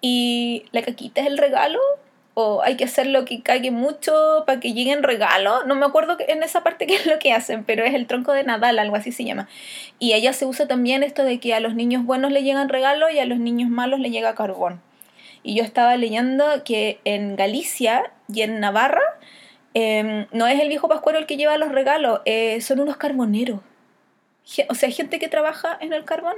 Y 0.01 0.65
la 0.71 0.83
caquita 0.83 1.21
es 1.21 1.27
el 1.27 1.37
regalo 1.39 1.79
o 2.33 2.61
hay 2.63 2.77
que 2.77 2.85
hacerlo 2.85 3.25
que 3.25 3.41
caiga 3.41 3.71
mucho 3.71 4.43
para 4.45 4.59
que 4.59 4.73
lleguen 4.73 5.01
regalos. 5.01 5.65
No 5.65 5.73
me 5.73 5.85
acuerdo 5.87 6.17
en 6.27 6.43
esa 6.43 6.63
parte 6.63 6.85
qué 6.87 6.95
es 6.95 7.07
lo 7.07 7.17
que 7.17 7.33
hacen, 7.33 7.63
pero 7.63 7.83
es 7.83 7.95
el 7.95 8.05
tronco 8.05 8.33
de 8.33 8.43
Nadal, 8.43 8.77
algo 8.77 8.95
así 8.95 9.11
se 9.11 9.23
llama. 9.25 9.49
Y 9.97 10.13
allá 10.13 10.31
se 10.33 10.45
usa 10.45 10.67
también 10.67 11.01
esto 11.01 11.23
de 11.23 11.39
que 11.39 11.55
a 11.55 11.59
los 11.59 11.73
niños 11.73 12.05
buenos 12.05 12.31
le 12.31 12.43
llegan 12.43 12.69
regalos 12.69 13.11
y 13.11 13.19
a 13.19 13.25
los 13.25 13.39
niños 13.39 13.69
malos 13.71 13.99
le 13.99 14.11
llega 14.11 14.35
carbón. 14.35 14.81
Y 15.43 15.55
yo 15.55 15.63
estaba 15.63 15.95
leyendo 15.97 16.45
que 16.63 16.99
en 17.03 17.35
Galicia 17.35 18.11
y 18.31 18.41
en 18.41 18.59
Navarra 18.59 19.01
em, 19.73 20.27
no 20.31 20.47
es 20.47 20.59
el 20.59 20.67
viejo 20.67 20.87
pascuero 20.87 21.19
el 21.19 21.25
que 21.25 21.37
lleva 21.37 21.57
los 21.57 21.71
regalos, 21.71 22.21
eh, 22.25 22.61
son 22.61 22.79
unos 22.79 22.97
carboneros. 22.97 23.61
O 24.69 24.75
sea, 24.75 24.89
gente 24.91 25.19
que 25.19 25.29
trabaja 25.29 25.77
en 25.79 25.93
el 25.93 26.03
carbón. 26.03 26.35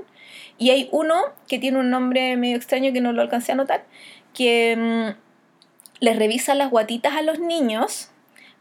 Y 0.58 0.70
hay 0.70 0.90
uno 0.92 1.16
que 1.48 1.58
tiene 1.58 1.80
un 1.80 1.90
nombre 1.90 2.38
medio 2.38 2.56
extraño 2.58 2.94
que 2.94 3.02
no 3.02 3.12
lo 3.12 3.22
alcancé 3.22 3.54
a 3.54 3.56
notar, 3.56 3.86
que 4.34 4.72
em, 4.74 5.16
les 6.00 6.18
revisa 6.18 6.54
las 6.54 6.70
guatitas 6.70 7.16
a 7.16 7.22
los 7.22 7.40
niños 7.40 8.12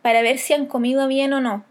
para 0.00 0.22
ver 0.22 0.38
si 0.38 0.54
han 0.54 0.66
comido 0.66 1.06
bien 1.08 1.32
o 1.32 1.40
no. 1.40 1.64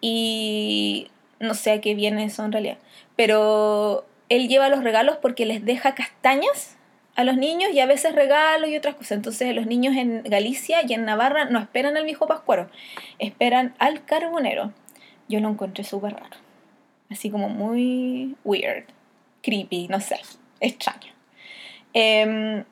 Y 0.00 1.10
no 1.40 1.54
sé 1.54 1.72
a 1.72 1.80
qué 1.80 1.94
viene 1.94 2.24
eso 2.24 2.44
en 2.44 2.52
realidad. 2.52 2.78
Pero 3.16 4.06
él 4.28 4.48
lleva 4.48 4.68
los 4.68 4.84
regalos 4.84 5.16
porque 5.20 5.46
les 5.46 5.64
deja 5.64 5.94
castañas 5.94 6.75
a 7.16 7.24
los 7.24 7.36
niños 7.38 7.72
y 7.72 7.80
a 7.80 7.86
veces 7.86 8.14
regalos 8.14 8.68
y 8.68 8.76
otras 8.76 8.94
cosas. 8.94 9.12
Entonces 9.12 9.54
los 9.54 9.66
niños 9.66 9.96
en 9.96 10.22
Galicia 10.22 10.80
y 10.86 10.92
en 10.92 11.04
Navarra 11.04 11.46
no 11.46 11.58
esperan 11.58 11.96
al 11.96 12.04
viejo 12.04 12.26
pascuero, 12.26 12.68
esperan 13.18 13.74
al 13.78 14.04
carbonero. 14.04 14.72
Yo 15.28 15.40
lo 15.40 15.48
encontré 15.48 15.82
súper 15.82 16.12
raro. 16.12 16.36
Así 17.10 17.30
como 17.30 17.48
muy 17.48 18.36
weird, 18.44 18.84
creepy, 19.42 19.88
no 19.88 20.00
sé, 20.00 20.20
extraño. 20.60 21.12
Em, 21.94 22.64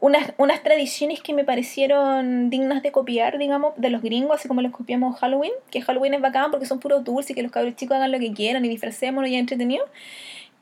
unas, 0.00 0.32
unas, 0.36 0.62
tradiciones 0.62 1.22
que 1.22 1.32
me 1.32 1.44
parecieron 1.44 2.50
dignas 2.50 2.82
de 2.82 2.90
copiar, 2.90 3.38
digamos, 3.38 3.74
de 3.76 3.90
los 3.90 4.02
gringos, 4.02 4.36
así 4.36 4.48
como 4.48 4.60
los 4.62 4.72
copiamos 4.72 5.18
Halloween, 5.20 5.52
que 5.70 5.80
Halloween 5.80 6.14
es 6.14 6.20
bacán 6.20 6.50
porque 6.50 6.66
son 6.66 6.80
puros 6.80 7.04
dulces 7.04 7.30
y 7.30 7.34
que 7.34 7.42
los 7.42 7.52
cabros 7.52 7.76
chicos 7.76 7.96
hagan 7.96 8.12
lo 8.12 8.18
que 8.18 8.32
quieran 8.32 8.64
y 8.64 8.68
disfracémonos 8.68 9.30
y 9.30 9.36
entretenido 9.36 9.86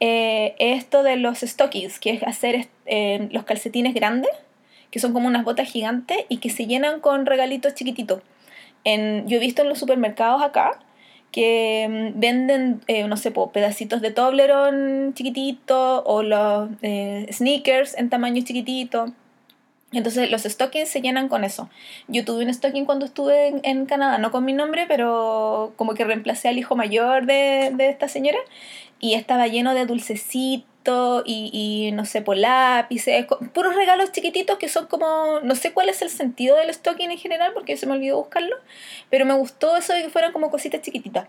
eh, 0.04 0.56
esto 0.58 1.04
de 1.04 1.14
los 1.14 1.42
stockings, 1.42 2.00
que 2.00 2.10
es 2.10 2.24
hacer 2.24 2.66
eh, 2.86 3.28
los 3.30 3.44
calcetines 3.44 3.94
grandes, 3.94 4.32
que 4.90 4.98
son 4.98 5.12
como 5.12 5.28
unas 5.28 5.44
botas 5.44 5.70
gigantes 5.70 6.18
y 6.28 6.38
que 6.38 6.50
se 6.50 6.66
llenan 6.66 6.98
con 6.98 7.24
regalitos 7.24 7.76
chiquititos. 7.76 8.20
Yo 8.84 9.36
he 9.36 9.38
visto 9.38 9.62
en 9.62 9.68
los 9.68 9.78
supermercados 9.78 10.42
acá 10.42 10.80
que 11.30 11.86
mm, 11.88 12.18
venden, 12.18 12.80
eh, 12.88 13.06
no 13.06 13.16
sé, 13.16 13.32
pedacitos 13.52 14.00
de 14.00 14.10
Toblerone 14.10 15.14
chiquititos 15.14 16.02
o 16.04 16.24
los 16.24 16.68
eh, 16.82 17.28
sneakers 17.30 17.96
en 17.96 18.10
tamaño 18.10 18.42
chiquitito. 18.42 19.06
Entonces 19.92 20.30
los 20.30 20.42
stockings 20.42 20.88
se 20.88 21.00
llenan 21.00 21.28
con 21.28 21.44
eso. 21.44 21.68
Yo 22.08 22.24
tuve 22.24 22.44
un 22.44 22.52
stocking 22.52 22.86
cuando 22.86 23.04
estuve 23.04 23.60
en, 23.62 23.86
Canadá, 23.86 24.18
no 24.18 24.30
con 24.30 24.44
mi 24.44 24.52
nombre, 24.52 24.86
pero 24.88 25.72
como 25.76 25.94
que 25.94 26.04
reemplacé 26.04 26.48
al 26.48 26.58
hijo 26.58 26.76
mayor 26.76 27.26
de, 27.26 27.72
de 27.74 27.88
esta 27.88 28.08
señora 28.08 28.38
y 29.00 29.14
estaba 29.14 29.48
lleno 29.48 29.74
de 29.74 29.84
dulcecitos 29.84 31.22
y, 31.24 31.50
y, 31.52 31.92
no 31.92 32.04
sé, 32.04 32.22
por 32.22 32.36
lápices, 32.36 33.26
puros 33.52 33.74
regalos 33.76 34.12
chiquititos 34.12 34.58
que 34.58 34.68
son 34.68 34.86
como, 34.86 35.40
no 35.42 35.54
sé 35.54 35.72
cuál 35.72 35.88
es 35.88 36.02
el 36.02 36.10
sentido 36.10 36.56
del 36.56 36.72
stocking 36.72 37.10
en 37.10 37.18
general 37.18 37.52
porque 37.54 37.76
se 37.76 37.86
me 37.86 37.92
olvidó 37.92 38.18
buscarlo, 38.18 38.56
pero 39.10 39.24
me 39.24 39.34
gustó 39.34 39.76
eso 39.76 39.92
de 39.92 40.02
que 40.02 40.10
fueran 40.10 40.32
como 40.32 40.50
cositas 40.50 40.80
chiquititas. 40.82 41.28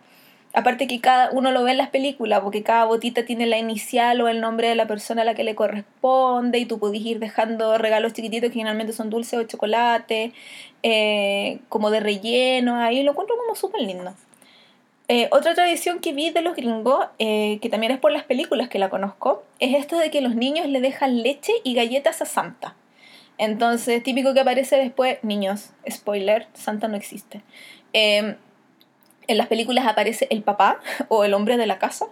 Aparte 0.55 0.85
que 0.85 1.01
cada 1.01 1.31
uno 1.31 1.51
lo 1.51 1.63
ve 1.63 1.71
en 1.71 1.77
las 1.77 1.89
películas, 1.89 2.41
porque 2.41 2.61
cada 2.61 2.85
botita 2.85 3.25
tiene 3.25 3.47
la 3.47 3.57
inicial 3.57 4.21
o 4.21 4.27
el 4.27 4.39
nombre 4.39 4.69
de 4.69 4.75
la 4.75 4.85
persona 4.85 5.23
a 5.23 5.25
la 5.25 5.33
que 5.33 5.43
le 5.43 5.55
corresponde 5.55 6.59
y 6.59 6.65
tú 6.65 6.77
puedes 6.77 7.01
ir 7.01 7.17
dejando 7.17 7.75
regalos 7.79 8.13
chiquititos 8.13 8.49
que 8.49 8.59
generalmente 8.59 8.93
son 8.93 9.09
dulces 9.09 9.39
o 9.39 9.43
chocolate, 9.43 10.31
eh, 10.83 11.59
como 11.69 11.89
de 11.89 11.99
relleno, 12.01 12.75
ahí 12.75 13.01
lo 13.01 13.11
encuentro 13.11 13.35
como 13.35 13.55
súper 13.55 13.81
lindo. 13.81 14.13
Eh, 15.07 15.27
otra 15.31 15.55
tradición 15.55 15.99
que 15.99 16.13
vi 16.13 16.29
de 16.29 16.41
los 16.41 16.55
gringos, 16.55 17.07
eh, 17.17 17.57
que 17.61 17.69
también 17.69 17.91
es 17.91 17.99
por 17.99 18.11
las 18.11 18.23
películas 18.23 18.69
que 18.69 18.77
la 18.77 18.89
conozco, 18.89 19.43
es 19.59 19.75
esto 19.75 19.97
de 19.97 20.11
que 20.11 20.21
los 20.21 20.35
niños 20.35 20.67
le 20.67 20.81
dejan 20.81 21.23
leche 21.23 21.51
y 21.63 21.73
galletas 21.73 22.21
a 22.21 22.25
Santa. 22.25 22.75
Entonces, 23.39 24.03
típico 24.03 24.35
que 24.35 24.41
aparece 24.41 24.77
después, 24.77 25.17
niños, 25.23 25.71
spoiler, 25.89 26.45
Santa 26.53 26.87
no 26.87 26.95
existe. 26.95 27.41
En 29.27 29.37
las 29.37 29.47
películas 29.47 29.87
aparece 29.87 30.27
el 30.29 30.43
papá 30.43 30.79
o 31.07 31.23
el 31.23 31.33
hombre 31.33 31.57
de 31.57 31.67
la 31.67 31.79
casa 31.79 32.07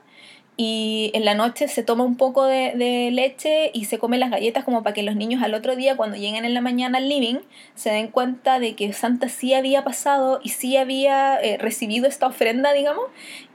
y 0.57 1.11
en 1.13 1.25
la 1.25 1.33
noche 1.33 1.67
se 1.67 1.81
toma 1.81 2.03
un 2.03 2.17
poco 2.17 2.45
de, 2.45 3.09
leche 3.11 3.71
y 3.73 3.85
se 3.85 3.97
come 3.97 4.17
las 4.17 4.29
galletas 4.29 4.63
como 4.63 4.83
para 4.83 4.93
que 4.93 5.01
los 5.01 5.15
niños 5.15 5.41
al 5.41 5.53
otro 5.53 5.75
día 5.75 5.95
cuando 5.97 6.17
lleguen 6.17 6.45
en 6.45 6.53
la 6.53 6.61
mañana 6.61 6.97
al 6.97 7.09
living 7.09 7.39
se 7.73 7.89
den 7.89 8.09
cuenta 8.09 8.59
de 8.59 8.75
que 8.75 8.91
Santa 8.93 9.29
sí 9.29 9.53
había 9.53 9.83
pasado 9.83 10.39
y 10.43 10.49
sí 10.49 10.77
había 10.77 11.39
eh, 11.41 11.57
recibido 11.57 12.07
esta 12.07 12.27
ofrenda, 12.27 12.73
digamos, 12.73 13.05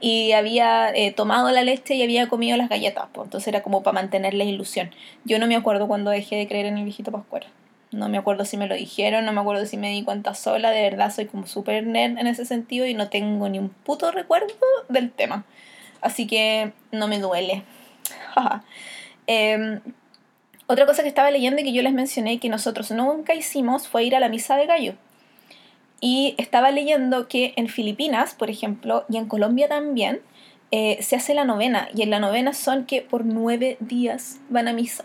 y 0.01 0.33
había 0.33 0.89
eh, 0.89 1.13
tomado 1.13 1.49
la 1.51 1.63
leche 1.63 1.95
y 1.95 2.03
había 2.03 2.27
comido 2.27 2.57
las 2.57 2.67
galletas. 2.67 3.05
Pues, 3.13 3.27
entonces 3.27 3.47
era 3.47 3.63
como 3.63 3.83
para 3.83 3.95
mantener 3.95 4.33
la 4.33 4.43
ilusión. 4.43 4.91
Yo 5.23 5.39
no 5.39 5.47
me 5.47 5.55
acuerdo 5.55 5.87
cuando 5.87 6.11
dejé 6.11 6.35
de 6.35 6.47
creer 6.47 6.65
en 6.65 6.77
el 6.77 6.83
viejito 6.83 7.11
Pascuero. 7.11 7.47
No 7.91 8.09
me 8.09 8.17
acuerdo 8.17 8.43
si 8.43 8.57
me 8.57 8.67
lo 8.67 8.75
dijeron, 8.75 9.25
no 9.25 9.31
me 9.31 9.39
acuerdo 9.39 9.65
si 9.65 9.77
me 9.77 9.91
di 9.91 10.03
cuenta 10.03 10.33
sola, 10.33 10.71
de 10.71 10.81
verdad 10.81 11.13
soy 11.13 11.25
como 11.25 11.47
súper 11.47 11.87
nerd 11.87 12.17
en 12.17 12.27
ese 12.27 12.45
sentido 12.45 12.85
y 12.85 12.93
no 12.93 13.09
tengo 13.09 13.47
ni 13.47 13.59
un 13.59 13.69
puto 13.69 14.11
recuerdo 14.11 14.53
del 14.89 15.11
tema. 15.11 15.45
Así 16.01 16.27
que 16.27 16.73
no 16.91 17.07
me 17.07 17.19
duele. 17.19 17.63
Em, 19.29 19.81
otra 20.67 20.85
cosa 20.85 21.01
que 21.01 21.09
estaba 21.09 21.31
leyendo 21.31 21.59
y 21.61 21.65
que 21.65 21.73
yo 21.73 21.81
les 21.81 21.91
mencioné 21.91 22.39
que 22.39 22.47
nosotros 22.47 22.91
nunca 22.91 23.35
hicimos 23.35 23.89
fue 23.89 24.05
ir 24.05 24.15
a 24.15 24.21
la 24.21 24.29
misa 24.29 24.55
de 24.55 24.65
gallo. 24.65 24.93
Y 25.99 26.35
estaba 26.37 26.71
leyendo 26.71 27.27
que 27.27 27.53
en 27.57 27.67
Filipinas, 27.67 28.35
por 28.35 28.49
ejemplo, 28.49 29.03
y 29.09 29.17
en 29.17 29.27
Colombia 29.27 29.67
también, 29.67 30.21
eh, 30.71 30.97
se 31.01 31.17
hace 31.17 31.33
la 31.33 31.43
novena. 31.43 31.89
Y 31.93 32.03
en 32.03 32.09
la 32.09 32.19
novena 32.19 32.53
son 32.53 32.85
que 32.85 33.01
por 33.01 33.25
nueve 33.25 33.77
días 33.81 34.39
van 34.49 34.67
a 34.69 34.73
misa. 34.73 35.03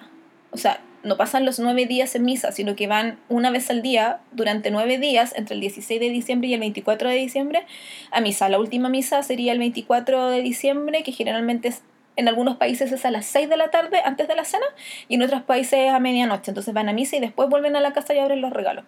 O 0.52 0.56
sea, 0.56 0.80
no 1.02 1.16
pasan 1.16 1.44
los 1.44 1.58
nueve 1.58 1.86
días 1.86 2.14
en 2.14 2.24
misa, 2.24 2.52
sino 2.52 2.76
que 2.76 2.86
van 2.86 3.18
una 3.28 3.50
vez 3.50 3.70
al 3.70 3.82
día 3.82 4.20
durante 4.32 4.70
nueve 4.70 4.98
días, 4.98 5.34
entre 5.36 5.54
el 5.54 5.60
16 5.60 6.00
de 6.00 6.10
diciembre 6.10 6.48
y 6.48 6.54
el 6.54 6.60
24 6.60 7.08
de 7.08 7.16
diciembre, 7.16 7.66
a 8.10 8.20
misa. 8.20 8.48
La 8.48 8.58
última 8.58 8.88
misa 8.88 9.22
sería 9.22 9.52
el 9.52 9.58
24 9.58 10.28
de 10.28 10.42
diciembre, 10.42 11.02
que 11.02 11.12
generalmente 11.12 11.72
En 12.14 12.28
algunos 12.28 12.58
países 12.58 12.92
es 12.92 13.06
a 13.06 13.10
las 13.10 13.24
6 13.24 13.48
de 13.48 13.56
la 13.56 13.70
tarde 13.70 14.02
antes 14.04 14.28
de 14.28 14.34
la 14.34 14.44
cena 14.44 14.66
y 15.08 15.14
en 15.14 15.22
otros 15.22 15.40
países 15.42 15.78
es 15.78 15.90
a 15.90 15.98
medianoche. 15.98 16.50
Entonces 16.50 16.74
van 16.74 16.90
a 16.90 16.92
misa 16.92 17.16
y 17.16 17.20
después 17.20 17.48
vuelven 17.48 17.74
a 17.74 17.80
la 17.80 17.94
casa 17.94 18.12
y 18.12 18.18
abren 18.18 18.42
los 18.42 18.52
regalos. 18.52 18.84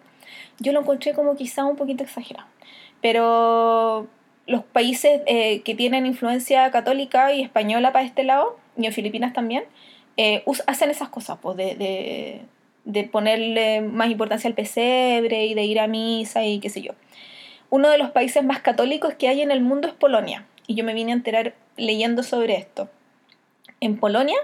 Yo 0.59 0.71
lo 0.73 0.81
encontré 0.81 1.13
como 1.13 1.35
quizá 1.35 1.65
un 1.65 1.75
poquito 1.75 2.03
exagerado. 2.03 2.47
Pero 3.01 4.07
los 4.47 4.63
países 4.63 5.21
eh, 5.25 5.61
que 5.61 5.73
tienen 5.73 6.05
influencia 6.05 6.69
católica 6.69 7.33
y 7.33 7.41
española 7.41 7.91
para 7.91 8.05
este 8.05 8.23
lado, 8.23 8.57
y 8.77 8.89
Filipinas 8.91 9.33
también, 9.33 9.63
eh, 10.17 10.43
hacen 10.67 10.89
esas 10.89 11.09
cosas, 11.09 11.37
pues, 11.41 11.57
de, 11.57 12.41
de, 12.85 13.03
ponerle 13.03 13.81
más 13.81 14.09
importancia 14.09 14.47
al 14.47 14.53
pesebre 14.53 15.45
y 15.45 15.53
de 15.53 15.63
ir 15.63 15.79
a 15.79 15.87
misa 15.87 16.45
y 16.45 16.59
qué 16.59 16.69
sé 16.69 16.81
yo. 16.81 16.93
Uno 17.69 17.89
de 17.89 17.97
los 17.97 18.11
países 18.11 18.43
más 18.43 18.59
católicos 18.59 19.15
que 19.15 19.27
hay 19.27 19.41
en 19.41 19.51
el 19.51 19.61
mundo 19.61 19.87
es 19.87 19.93
Polonia, 19.93 20.45
y 20.67 20.75
yo 20.75 20.83
me 20.83 20.93
vine 20.93 21.11
a 21.11 21.15
enterar 21.15 21.53
leyendo 21.77 22.23
sobre 22.23 22.55
esto. 22.55 22.89
En 23.81 23.97
Polonia, 23.97 24.37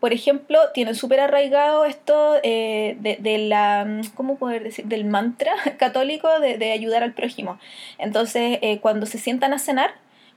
por 0.00 0.12
ejemplo, 0.12 0.58
tienen 0.74 0.94
súper 0.94 1.20
arraigado 1.20 1.84
esto 1.84 2.36
eh, 2.42 2.96
de, 3.00 3.38
la, 3.38 4.02
¿cómo 4.14 4.36
poder 4.36 4.62
decir? 4.62 4.84
Del 4.84 5.04
mantra 5.04 5.52
católico 5.78 6.28
de, 6.40 6.72
ayudar 6.72 7.02
al 7.02 7.14
prójimo. 7.14 7.58
Entonces, 7.98 8.58
eh, 8.62 8.78
cuando 8.80 9.06
se 9.06 9.18
sientan 9.18 9.52
a 9.52 9.58
cenar, 9.58 9.94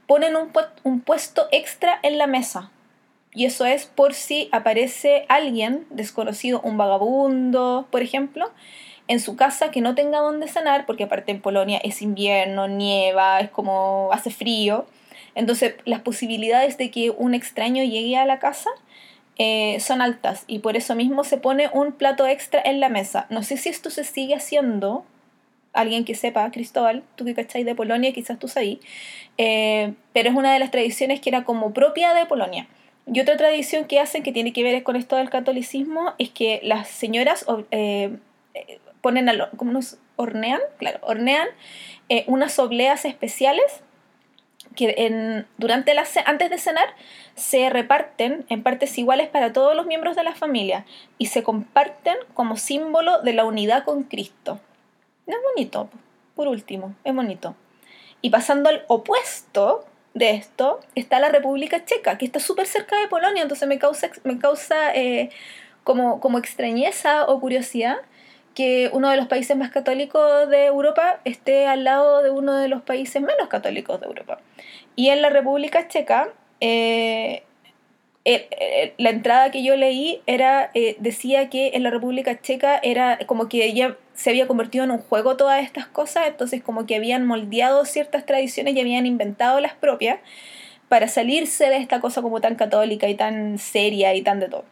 ponen 0.08 0.36
un, 0.36 0.52
un 0.84 1.02
puesto 1.02 1.48
extra 1.52 2.00
en 2.04 2.18
la 2.18 2.28
mesa. 2.28 2.72
Y 3.34 3.46
eso 3.46 3.66
es 3.66 3.86
por 3.86 4.14
si 4.14 4.50
aparece 4.52 5.26
alguien 5.30 5.86
desconocido, 5.92 6.62
un 6.62 6.78
vagabundo, 6.78 7.88
por 7.92 8.02
ejemplo, 8.02 8.52
en 9.08 9.20
su 9.20 9.36
casa 9.36 9.72
que 9.72 9.82
no 9.82 9.96
tenga 9.96 10.20
dónde 10.20 10.48
cenar, 10.48 10.86
porque 10.86 11.04
aparte 11.04 11.32
en 11.32 11.42
Polonia 11.42 11.80
es 11.84 12.02
invierno, 12.02 12.68
nieva, 12.68 13.40
es 13.40 13.50
como 13.50 14.10
hace 14.12 14.32
frío. 14.32 14.88
Entonces 15.36 15.76
las 15.86 16.02
posibilidades 16.02 16.78
de 16.78 16.92
que 16.92 17.12
un 17.12 17.34
extraño 17.34 17.84
llegue 17.84 18.18
a 18.18 18.26
la 18.26 18.40
casa 18.40 18.70
eh, 19.38 19.80
son 19.80 20.02
altas 20.02 20.44
y 20.48 20.60
por 20.60 20.76
eso 20.76 20.96
mismo 20.96 21.24
se 21.24 21.38
pone 21.38 21.70
un 21.72 21.94
plato 21.94 22.28
extra 22.28 22.62
en 22.64 22.80
la 22.80 22.90
mesa. 22.90 23.26
No 23.30 23.42
sé 23.42 23.58
si 23.58 23.70
esto 23.70 23.90
se 23.90 24.04
sigue 24.04 24.36
haciendo, 24.36 25.06
alguien 25.72 26.04
que 26.04 26.16
sepa, 26.16 26.52
Cristóbal, 26.52 27.04
tú 27.16 27.26
que 27.26 27.36
cacháis 27.36 27.66
de 27.66 27.76
Polonia, 27.76 28.12
quizás 28.12 28.38
tú 28.38 28.48
sabes, 28.48 28.80
eh, 29.38 29.94
pero 30.14 30.30
es 30.30 30.36
una 30.36 30.52
de 30.52 30.60
las 30.60 30.72
tradiciones 30.72 31.22
que 31.22 31.30
era 31.30 31.46
como 31.46 31.74
propia 31.74 32.14
de 32.14 32.26
Polonia. 32.26 32.68
Y 33.12 33.20
otra 33.20 33.38
tradición 33.38 33.86
que 33.86 34.00
hacen 34.00 34.22
que 34.24 34.32
tiene 34.32 34.54
que 34.54 34.64
ver 34.64 34.84
con 34.84 34.96
esto 34.96 35.16
del 35.16 35.30
catolicismo 35.30 36.14
es 36.20 36.30
que 36.30 36.60
las 36.64 36.88
señoras 36.88 37.46
eh, 37.72 38.18
ponen, 39.02 39.30
a 39.30 39.50
como 39.58 39.72
nos 39.72 39.98
hornean, 40.16 40.62
claro, 40.78 41.00
hornean 41.02 41.48
unas 42.28 42.58
obleas 42.60 43.06
especiales 43.06 43.82
que 44.76 45.46
durante 45.58 45.94
la, 45.94 46.06
antes 46.26 46.50
de 46.50 46.58
cenar 46.58 46.88
se 47.36 47.70
reparten 47.70 48.46
en 48.50 48.64
partes 48.64 48.98
iguales 48.98 49.28
para 49.28 49.54
todos 49.54 49.76
los 49.76 49.86
miembros 49.86 50.16
de 50.16 50.24
la 50.24 50.36
familia 50.36 50.86
y 51.18 51.28
se 51.28 51.44
comparten 51.44 52.16
como 52.34 52.58
símbolo 52.58 53.22
de 53.22 53.34
la 53.34 53.46
unidad 53.46 53.84
con 53.84 54.04
Cristo. 54.04 54.60
Es 55.26 55.36
bonito, 55.54 55.90
por 56.36 56.48
último, 56.48 56.96
es 57.04 57.14
bonito. 57.14 57.56
Y 58.22 58.30
pasando 58.30 58.70
al 58.70 58.84
opuesto 58.88 59.86
de 60.14 60.32
esto, 60.32 60.80
está 60.96 61.20
la 61.20 61.30
República 61.30 61.86
Checa, 61.86 62.18
que 62.18 62.26
está 62.26 62.40
súper 62.40 62.66
cerca 62.66 63.00
de 63.00 63.08
Polonia, 63.08 63.44
entonces 63.44 63.68
me 63.68 63.80
causa, 63.80 64.10
me 64.24 64.40
causa 64.40 64.94
eh, 64.96 65.30
como, 65.84 66.20
como 66.20 66.38
extrañeza 66.38 67.26
o 67.26 67.40
curiosidad 67.40 67.98
que 68.56 68.90
uno 68.92 69.10
de 69.10 69.18
los 69.18 69.28
países 69.28 69.56
más 69.56 69.72
católicos 69.72 70.50
de 70.50 70.66
Europa 70.66 71.22
esté 71.24 71.68
al 71.68 71.84
lado 71.84 72.24
de 72.24 72.32
uno 72.32 72.56
de 72.56 72.68
los 72.68 72.82
países 72.82 73.22
menos 73.22 73.48
católicos 73.48 74.02
de 74.02 74.08
Europa. 74.08 74.40
Y 74.96 75.10
en 75.10 75.22
la 75.22 75.30
República 75.30 75.88
Checa, 75.88 76.34
eh, 76.60 77.44
la 78.26 79.10
entrada 79.10 79.50
que 79.50 79.64
yo 79.64 79.76
leí 79.76 80.22
era 80.28 80.70
eh, 80.74 80.98
decía 81.00 81.50
que 81.50 81.72
en 81.74 81.84
la 81.84 81.90
República 81.90 82.40
Checa 82.40 82.78
era 82.84 83.18
como 83.26 83.50
que 83.50 83.96
se 84.14 84.30
había 84.30 84.48
convertido 84.48 84.84
en 84.84 84.92
un 84.92 85.00
juego 85.00 85.38
todas 85.38 85.64
estas 85.64 85.88
cosas, 85.88 86.28
entonces 86.28 86.62
como 86.62 86.86
que 86.86 86.96
habían 86.96 87.26
moldeado 87.26 87.86
ciertas 87.86 88.26
tradiciones 88.26 88.76
y 88.76 88.82
habían 88.82 89.06
inventado 89.06 89.60
las 89.60 89.74
propias 89.74 90.20
para 90.90 91.08
salirse 91.08 91.70
de 91.70 91.78
esta 91.78 92.02
cosa 92.02 92.22
como 92.22 92.42
tan 92.42 92.56
católica 92.56 93.08
y 93.08 93.16
tan 93.16 93.58
seria 93.58 94.14
y 94.16 94.22
tan 94.22 94.40
de 94.40 94.50
todo. 94.50 94.66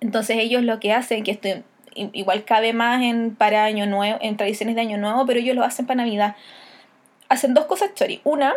Entonces 0.00 0.36
ellos 0.38 0.62
lo 0.62 0.80
que 0.80 0.92
hacen, 0.92 1.22
que 1.22 1.30
esto 1.30 1.48
igual 1.94 2.44
cabe 2.44 2.72
más 2.72 3.02
en 3.02 3.34
para 3.34 3.64
año 3.64 3.86
nuevo, 3.86 4.18
en 4.20 4.36
tradiciones 4.36 4.74
de 4.74 4.82
año 4.82 4.98
nuevo, 4.98 5.24
pero 5.26 5.40
ellos 5.40 5.54
lo 5.54 5.62
hacen 5.62 5.86
para 5.86 6.02
Navidad. 6.02 6.36
Hacen 7.28 7.54
dos 7.54 7.66
cosas 7.66 7.94
chori. 7.94 8.20
Una 8.24 8.54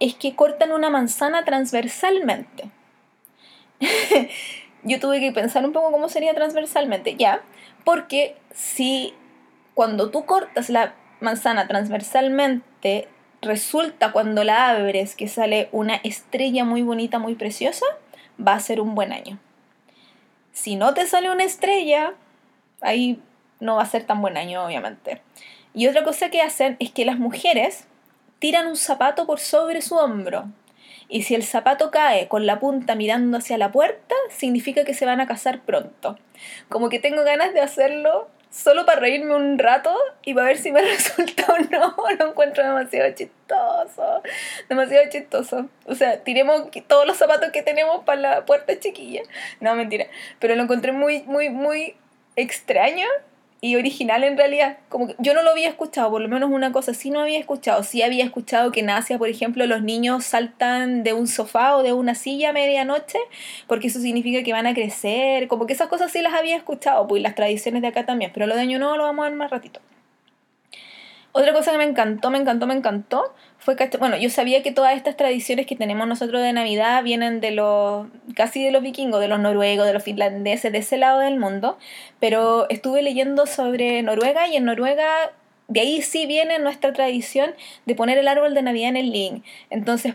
es 0.00 0.14
que 0.14 0.34
cortan 0.34 0.72
una 0.72 0.90
manzana 0.90 1.44
transversalmente. 1.44 2.70
Yo 4.82 5.00
tuve 5.00 5.20
que 5.20 5.32
pensar 5.32 5.64
un 5.64 5.72
poco 5.72 5.90
cómo 5.90 6.08
sería 6.08 6.34
transversalmente, 6.34 7.16
ya, 7.16 7.42
porque 7.84 8.36
si 8.52 9.14
cuando 9.74 10.10
tú 10.10 10.24
cortas 10.24 10.70
la 10.70 10.94
manzana 11.20 11.66
transversalmente 11.66 13.08
resulta 13.42 14.12
cuando 14.12 14.44
la 14.44 14.70
abres 14.70 15.14
que 15.16 15.28
sale 15.28 15.68
una 15.72 15.96
estrella 15.96 16.64
muy 16.64 16.82
bonita, 16.82 17.18
muy 17.18 17.34
preciosa, 17.34 17.86
va 18.44 18.54
a 18.54 18.60
ser 18.60 18.80
un 18.80 18.94
buen 18.94 19.12
año. 19.12 19.38
Si 20.52 20.76
no 20.76 20.94
te 20.94 21.06
sale 21.06 21.30
una 21.30 21.44
estrella, 21.44 22.14
ahí 22.80 23.20
no 23.60 23.76
va 23.76 23.82
a 23.82 23.86
ser 23.86 24.04
tan 24.04 24.20
buen 24.20 24.36
año, 24.36 24.64
obviamente. 24.64 25.20
Y 25.74 25.86
otra 25.88 26.04
cosa 26.04 26.30
que 26.30 26.40
hacen 26.40 26.76
es 26.78 26.90
que 26.90 27.04
las 27.04 27.18
mujeres 27.18 27.86
tiran 28.38 28.66
un 28.66 28.76
zapato 28.76 29.26
por 29.26 29.40
sobre 29.40 29.82
su 29.82 29.96
hombro. 29.96 30.46
Y 31.08 31.22
si 31.22 31.34
el 31.34 31.44
zapato 31.44 31.90
cae 31.90 32.28
con 32.28 32.46
la 32.46 32.58
punta 32.58 32.94
mirando 32.94 33.38
hacia 33.38 33.58
la 33.58 33.70
puerta, 33.70 34.14
significa 34.30 34.84
que 34.84 34.94
se 34.94 35.06
van 35.06 35.20
a 35.20 35.26
casar 35.26 35.60
pronto. 35.62 36.18
Como 36.68 36.88
que 36.88 36.98
tengo 36.98 37.22
ganas 37.22 37.54
de 37.54 37.60
hacerlo 37.60 38.28
solo 38.50 38.86
para 38.86 39.00
reírme 39.00 39.34
un 39.34 39.58
rato 39.58 39.94
y 40.24 40.34
para 40.34 40.46
ver 40.46 40.58
si 40.58 40.72
me 40.72 40.82
resulta 40.82 41.52
o 41.52 41.58
no. 41.70 41.94
Lo 42.18 42.30
encuentro 42.30 42.64
demasiado 42.64 43.14
chistoso. 43.14 44.22
Demasiado 44.68 45.08
chistoso. 45.10 45.68
O 45.86 45.94
sea, 45.94 46.22
tiremos 46.24 46.68
todos 46.86 47.06
los 47.06 47.16
zapatos 47.16 47.50
que 47.52 47.62
tenemos 47.62 48.04
para 48.04 48.20
la 48.20 48.44
puerta 48.44 48.78
chiquilla. 48.78 49.22
No, 49.60 49.74
mentira. 49.74 50.06
Pero 50.40 50.56
lo 50.56 50.62
encontré 50.62 50.92
muy, 50.92 51.22
muy, 51.24 51.50
muy 51.50 51.94
extraño 52.36 53.06
y 53.60 53.76
original 53.76 54.24
en 54.24 54.36
realidad. 54.36 54.78
Como 54.88 55.08
que 55.08 55.16
yo 55.18 55.34
no 55.34 55.42
lo 55.42 55.50
había 55.50 55.68
escuchado, 55.68 56.10
por 56.10 56.20
lo 56.20 56.28
menos 56.28 56.50
una 56.50 56.72
cosa 56.72 56.94
sí 56.94 57.10
no 57.10 57.20
había 57.20 57.38
escuchado. 57.38 57.82
Sí 57.82 58.02
había 58.02 58.24
escuchado 58.24 58.72
que 58.72 58.80
en 58.80 58.90
Asia, 58.90 59.18
por 59.18 59.28
ejemplo, 59.28 59.66
los 59.66 59.82
niños 59.82 60.24
saltan 60.24 61.02
de 61.02 61.12
un 61.12 61.26
sofá 61.26 61.76
o 61.76 61.82
de 61.82 61.92
una 61.92 62.14
silla 62.14 62.50
a 62.50 62.52
medianoche, 62.52 63.18
porque 63.66 63.88
eso 63.88 64.00
significa 64.00 64.42
que 64.42 64.52
van 64.52 64.66
a 64.66 64.74
crecer. 64.74 65.48
Como 65.48 65.66
que 65.66 65.72
esas 65.72 65.88
cosas 65.88 66.12
sí 66.12 66.22
las 66.22 66.34
había 66.34 66.56
escuchado, 66.56 67.06
pues 67.06 67.22
las 67.22 67.34
tradiciones 67.34 67.82
de 67.82 67.88
acá 67.88 68.04
también. 68.06 68.30
Pero 68.34 68.46
lo 68.46 68.54
de 68.54 68.62
Año 68.62 68.78
Nuevo 68.78 68.96
lo 68.96 69.04
vamos 69.04 69.24
a 69.24 69.28
ver 69.28 69.38
más 69.38 69.50
ratito. 69.50 69.80
Otra 71.38 71.52
cosa 71.52 71.70
que 71.70 71.76
me 71.76 71.84
encantó, 71.84 72.30
me 72.30 72.38
encantó, 72.38 72.66
me 72.66 72.72
encantó 72.72 73.34
fue 73.58 73.76
que, 73.76 73.94
bueno, 73.98 74.16
yo 74.16 74.30
sabía 74.30 74.62
que 74.62 74.72
todas 74.72 74.96
estas 74.96 75.18
tradiciones 75.18 75.66
que 75.66 75.76
tenemos 75.76 76.08
nosotros 76.08 76.40
de 76.40 76.54
Navidad 76.54 77.02
vienen 77.02 77.42
de 77.42 77.50
los, 77.50 78.06
casi 78.34 78.64
de 78.64 78.70
los 78.70 78.82
vikingos, 78.82 79.20
de 79.20 79.28
los 79.28 79.38
noruegos, 79.38 79.86
de 79.86 79.92
los 79.92 80.02
finlandeses, 80.02 80.72
de 80.72 80.78
ese 80.78 80.96
lado 80.96 81.18
del 81.20 81.38
mundo, 81.38 81.76
pero 82.20 82.66
estuve 82.70 83.02
leyendo 83.02 83.44
sobre 83.44 84.02
Noruega 84.02 84.48
y 84.48 84.56
en 84.56 84.64
Noruega 84.64 85.30
de 85.68 85.80
ahí 85.80 86.00
sí 86.00 86.24
viene 86.24 86.58
nuestra 86.58 86.94
tradición 86.94 87.50
de 87.84 87.94
poner 87.94 88.16
el 88.16 88.28
árbol 88.28 88.54
de 88.54 88.62
Navidad 88.62 88.88
en 88.88 88.96
el 88.96 89.12
living. 89.12 89.42
Entonces 89.68 90.14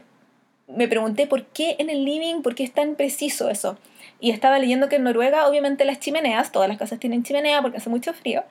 me 0.65 0.87
pregunté 0.87 1.27
por 1.27 1.45
qué 1.45 1.75
en 1.77 1.91
el 1.91 2.03
living, 2.03 2.41
por 2.41 2.55
qué 2.55 2.63
es 2.63 2.73
tan 2.73 2.95
preciso 2.95 3.51
eso. 3.51 3.77
Y 4.21 4.29
estaba 4.29 4.59
leyendo 4.59 4.87
que 4.87 4.97
en 4.97 5.03
Noruega, 5.03 5.47
obviamente, 5.47 5.83
las 5.83 5.99
chimeneas, 5.99 6.51
todas 6.51 6.69
las 6.69 6.77
casas 6.77 6.99
tienen 6.99 7.23
chimenea 7.23 7.59
porque 7.63 7.77
hace 7.77 7.89
mucho 7.89 8.13
frío, 8.13 8.43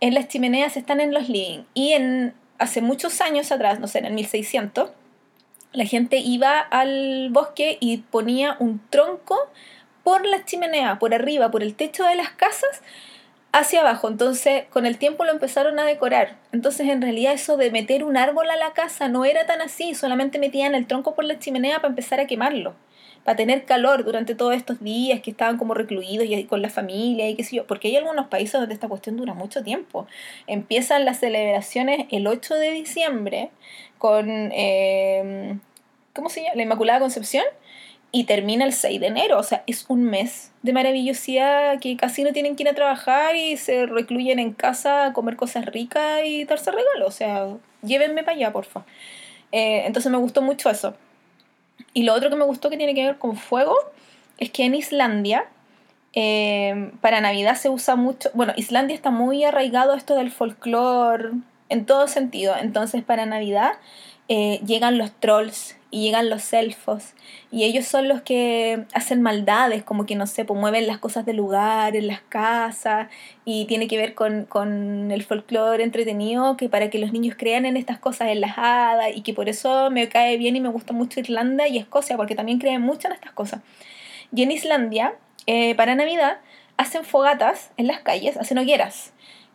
en 0.00 0.12
las 0.12 0.28
chimeneas 0.28 0.76
están 0.76 1.00
en 1.00 1.14
los 1.14 1.30
living. 1.30 1.64
Y 1.72 1.92
en, 1.92 2.34
hace 2.58 2.82
muchos 2.82 3.22
años 3.22 3.50
atrás, 3.50 3.80
no 3.80 3.88
sé, 3.88 4.00
en 4.00 4.04
el 4.04 4.12
1600, 4.12 4.90
la 5.72 5.86
gente 5.86 6.18
iba 6.18 6.60
al 6.60 7.30
bosque 7.30 7.78
y 7.80 7.98
ponía 7.98 8.56
un 8.60 8.82
tronco 8.90 9.50
por 10.04 10.26
la 10.26 10.44
chimenea, 10.44 10.98
por 10.98 11.14
arriba, 11.14 11.50
por 11.50 11.62
el 11.62 11.74
techo 11.74 12.04
de 12.04 12.16
las 12.16 12.28
casas, 12.28 12.82
hacia 13.52 13.80
abajo. 13.80 14.08
Entonces, 14.08 14.64
con 14.68 14.84
el 14.84 14.98
tiempo 14.98 15.24
lo 15.24 15.32
empezaron 15.32 15.78
a 15.78 15.84
decorar. 15.84 16.36
Entonces, 16.52 16.86
en 16.90 17.00
realidad, 17.00 17.32
eso 17.32 17.56
de 17.56 17.70
meter 17.70 18.04
un 18.04 18.18
árbol 18.18 18.50
a 18.50 18.56
la 18.56 18.74
casa 18.74 19.08
no 19.08 19.24
era 19.24 19.46
tan 19.46 19.62
así, 19.62 19.94
solamente 19.94 20.38
metían 20.38 20.74
el 20.74 20.86
tronco 20.86 21.14
por 21.14 21.24
la 21.24 21.38
chimenea 21.38 21.76
para 21.76 21.88
empezar 21.88 22.20
a 22.20 22.26
quemarlo 22.26 22.74
para 23.24 23.36
tener 23.36 23.64
calor 23.64 24.04
durante 24.04 24.34
todos 24.34 24.54
estos 24.54 24.80
días 24.80 25.20
que 25.20 25.30
estaban 25.30 25.56
como 25.56 25.74
recluidos 25.74 26.26
y 26.26 26.44
con 26.44 26.62
la 26.62 26.68
familia 26.68 27.28
y 27.28 27.34
qué 27.34 27.44
sé 27.44 27.56
yo, 27.56 27.66
porque 27.66 27.88
hay 27.88 27.96
algunos 27.96 28.28
países 28.28 28.60
donde 28.60 28.74
esta 28.74 28.88
cuestión 28.88 29.16
dura 29.16 29.34
mucho 29.34 29.64
tiempo. 29.64 30.06
Empiezan 30.46 31.04
las 31.04 31.20
celebraciones 31.20 32.06
el 32.10 32.26
8 32.26 32.54
de 32.54 32.70
diciembre 32.70 33.50
con, 33.98 34.50
eh, 34.52 35.56
¿cómo 36.14 36.28
se 36.28 36.42
llama? 36.42 36.56
La 36.56 36.62
Inmaculada 36.62 37.00
Concepción 37.00 37.44
y 38.12 38.24
termina 38.24 38.64
el 38.64 38.72
6 38.72 39.00
de 39.00 39.08
enero, 39.08 39.40
o 39.40 39.42
sea, 39.42 39.64
es 39.66 39.86
un 39.88 40.04
mes 40.04 40.52
de 40.62 40.72
maravillosidad 40.72 41.80
que 41.80 41.96
casi 41.96 42.22
no 42.22 42.32
tienen 42.32 42.54
que 42.54 42.62
ir 42.62 42.68
a 42.68 42.74
trabajar 42.74 43.34
y 43.34 43.56
se 43.56 43.86
recluyen 43.86 44.38
en 44.38 44.52
casa 44.52 45.06
a 45.06 45.12
comer 45.12 45.34
cosas 45.34 45.66
ricas 45.66 46.20
y 46.24 46.44
darse 46.44 46.70
regalos, 46.70 47.08
o 47.08 47.10
sea, 47.10 47.48
llévenme 47.82 48.22
para 48.22 48.36
allá, 48.36 48.52
porfa. 48.52 48.84
Eh, 49.50 49.82
entonces 49.86 50.12
me 50.12 50.18
gustó 50.18 50.42
mucho 50.42 50.70
eso. 50.70 50.94
Y 51.94 52.02
lo 52.02 52.12
otro 52.12 52.28
que 52.28 52.36
me 52.36 52.44
gustó 52.44 52.68
que 52.68 52.76
tiene 52.76 52.94
que 52.94 53.04
ver 53.04 53.18
con 53.18 53.36
fuego 53.36 53.76
es 54.36 54.50
que 54.50 54.64
en 54.64 54.74
Islandia, 54.74 55.46
eh, 56.12 56.90
para 57.00 57.20
Navidad 57.20 57.54
se 57.54 57.70
usa 57.70 57.96
mucho, 57.96 58.30
bueno, 58.34 58.52
Islandia 58.56 58.94
está 58.94 59.10
muy 59.10 59.44
arraigado 59.44 59.94
esto 59.94 60.16
del 60.16 60.30
folclore 60.30 61.30
en 61.68 61.86
todo 61.86 62.08
sentido, 62.08 62.54
entonces 62.60 63.02
para 63.02 63.26
Navidad 63.26 63.72
eh, 64.28 64.60
llegan 64.66 64.98
los 64.98 65.12
trolls 65.12 65.76
y 65.94 66.00
llegan 66.00 66.28
los 66.28 66.52
elfos 66.52 67.12
y 67.52 67.62
ellos 67.62 67.86
son 67.86 68.08
los 68.08 68.20
que 68.20 68.84
hacen 68.94 69.22
maldades, 69.22 69.84
como 69.84 70.06
que 70.06 70.16
no 70.16 70.26
sé, 70.26 70.44
pues 70.44 70.58
mueven 70.58 70.88
las 70.88 70.98
cosas 70.98 71.24
del 71.24 71.36
lugar, 71.36 71.94
en 71.94 72.08
las 72.08 72.20
casas 72.20 73.06
y 73.44 73.66
tiene 73.66 73.86
que 73.86 73.96
ver 73.96 74.14
con, 74.14 74.44
con 74.44 75.12
el 75.12 75.22
folclore 75.22 75.84
entretenido 75.84 76.56
que 76.56 76.68
para 76.68 76.90
que 76.90 76.98
los 76.98 77.12
niños 77.12 77.36
crean 77.38 77.64
en 77.64 77.76
estas 77.76 78.00
cosas 78.00 78.30
en 78.30 78.40
las 78.40 78.58
hadas 78.58 79.10
y 79.14 79.22
que 79.22 79.34
por 79.34 79.48
eso 79.48 79.88
me 79.92 80.08
cae 80.08 80.36
bien 80.36 80.56
y 80.56 80.60
me 80.60 80.68
gusta 80.68 80.92
mucho 80.92 81.20
Irlanda 81.20 81.68
y 81.68 81.78
Escocia 81.78 82.16
porque 82.16 82.34
también 82.34 82.58
creen 82.58 82.82
mucho 82.82 83.06
en 83.06 83.14
estas 83.14 83.30
cosas. 83.30 83.60
Y 84.34 84.42
en 84.42 84.50
Islandia, 84.50 85.14
eh, 85.46 85.76
para 85.76 85.94
Navidad, 85.94 86.38
hacen 86.76 87.04
fogatas 87.04 87.70
en 87.76 87.86
las 87.86 88.00
calles, 88.00 88.36
hacen 88.36 88.58
hogueras. 88.58 89.12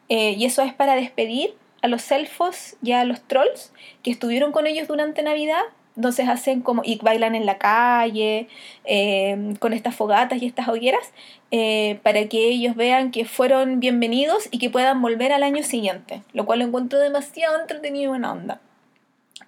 Eh, 0.07 0.35
y 0.37 0.45
eso 0.45 0.61
es 0.61 0.73
para 0.73 0.95
despedir 0.95 1.53
a 1.81 1.89
los 1.89 2.09
elfos 2.13 2.77
y 2.81 2.93
a 2.93 3.03
los 3.03 3.21
trolls 3.23 3.73
que 4.03 4.11
estuvieron 4.11 4.53
con 4.53 4.67
ellos 4.67 4.87
durante 4.87 5.21
Navidad. 5.21 5.63
Entonces 5.99 6.29
hacen 6.29 6.61
como, 6.61 6.81
y 6.85 6.97
bailan 6.99 7.35
en 7.35 7.45
la 7.45 7.57
calle, 7.57 8.47
eh, 8.85 9.53
con 9.59 9.73
estas 9.73 9.93
fogatas 9.93 10.41
y 10.41 10.45
estas 10.45 10.69
hogueras, 10.69 11.11
eh, 11.51 11.99
para 12.03 12.25
que 12.29 12.47
ellos 12.47 12.77
vean 12.77 13.11
que 13.11 13.25
fueron 13.25 13.81
bienvenidos 13.81 14.47
y 14.49 14.59
que 14.59 14.69
puedan 14.69 15.01
volver 15.01 15.33
al 15.33 15.43
año 15.43 15.61
siguiente, 15.61 16.23
lo 16.31 16.45
cual 16.45 16.59
lo 16.59 16.65
encuentro 16.65 16.99
demasiado 16.99 17.59
entretenido 17.59 18.05
y 18.05 18.07
buena 18.07 18.31
onda. 18.31 18.61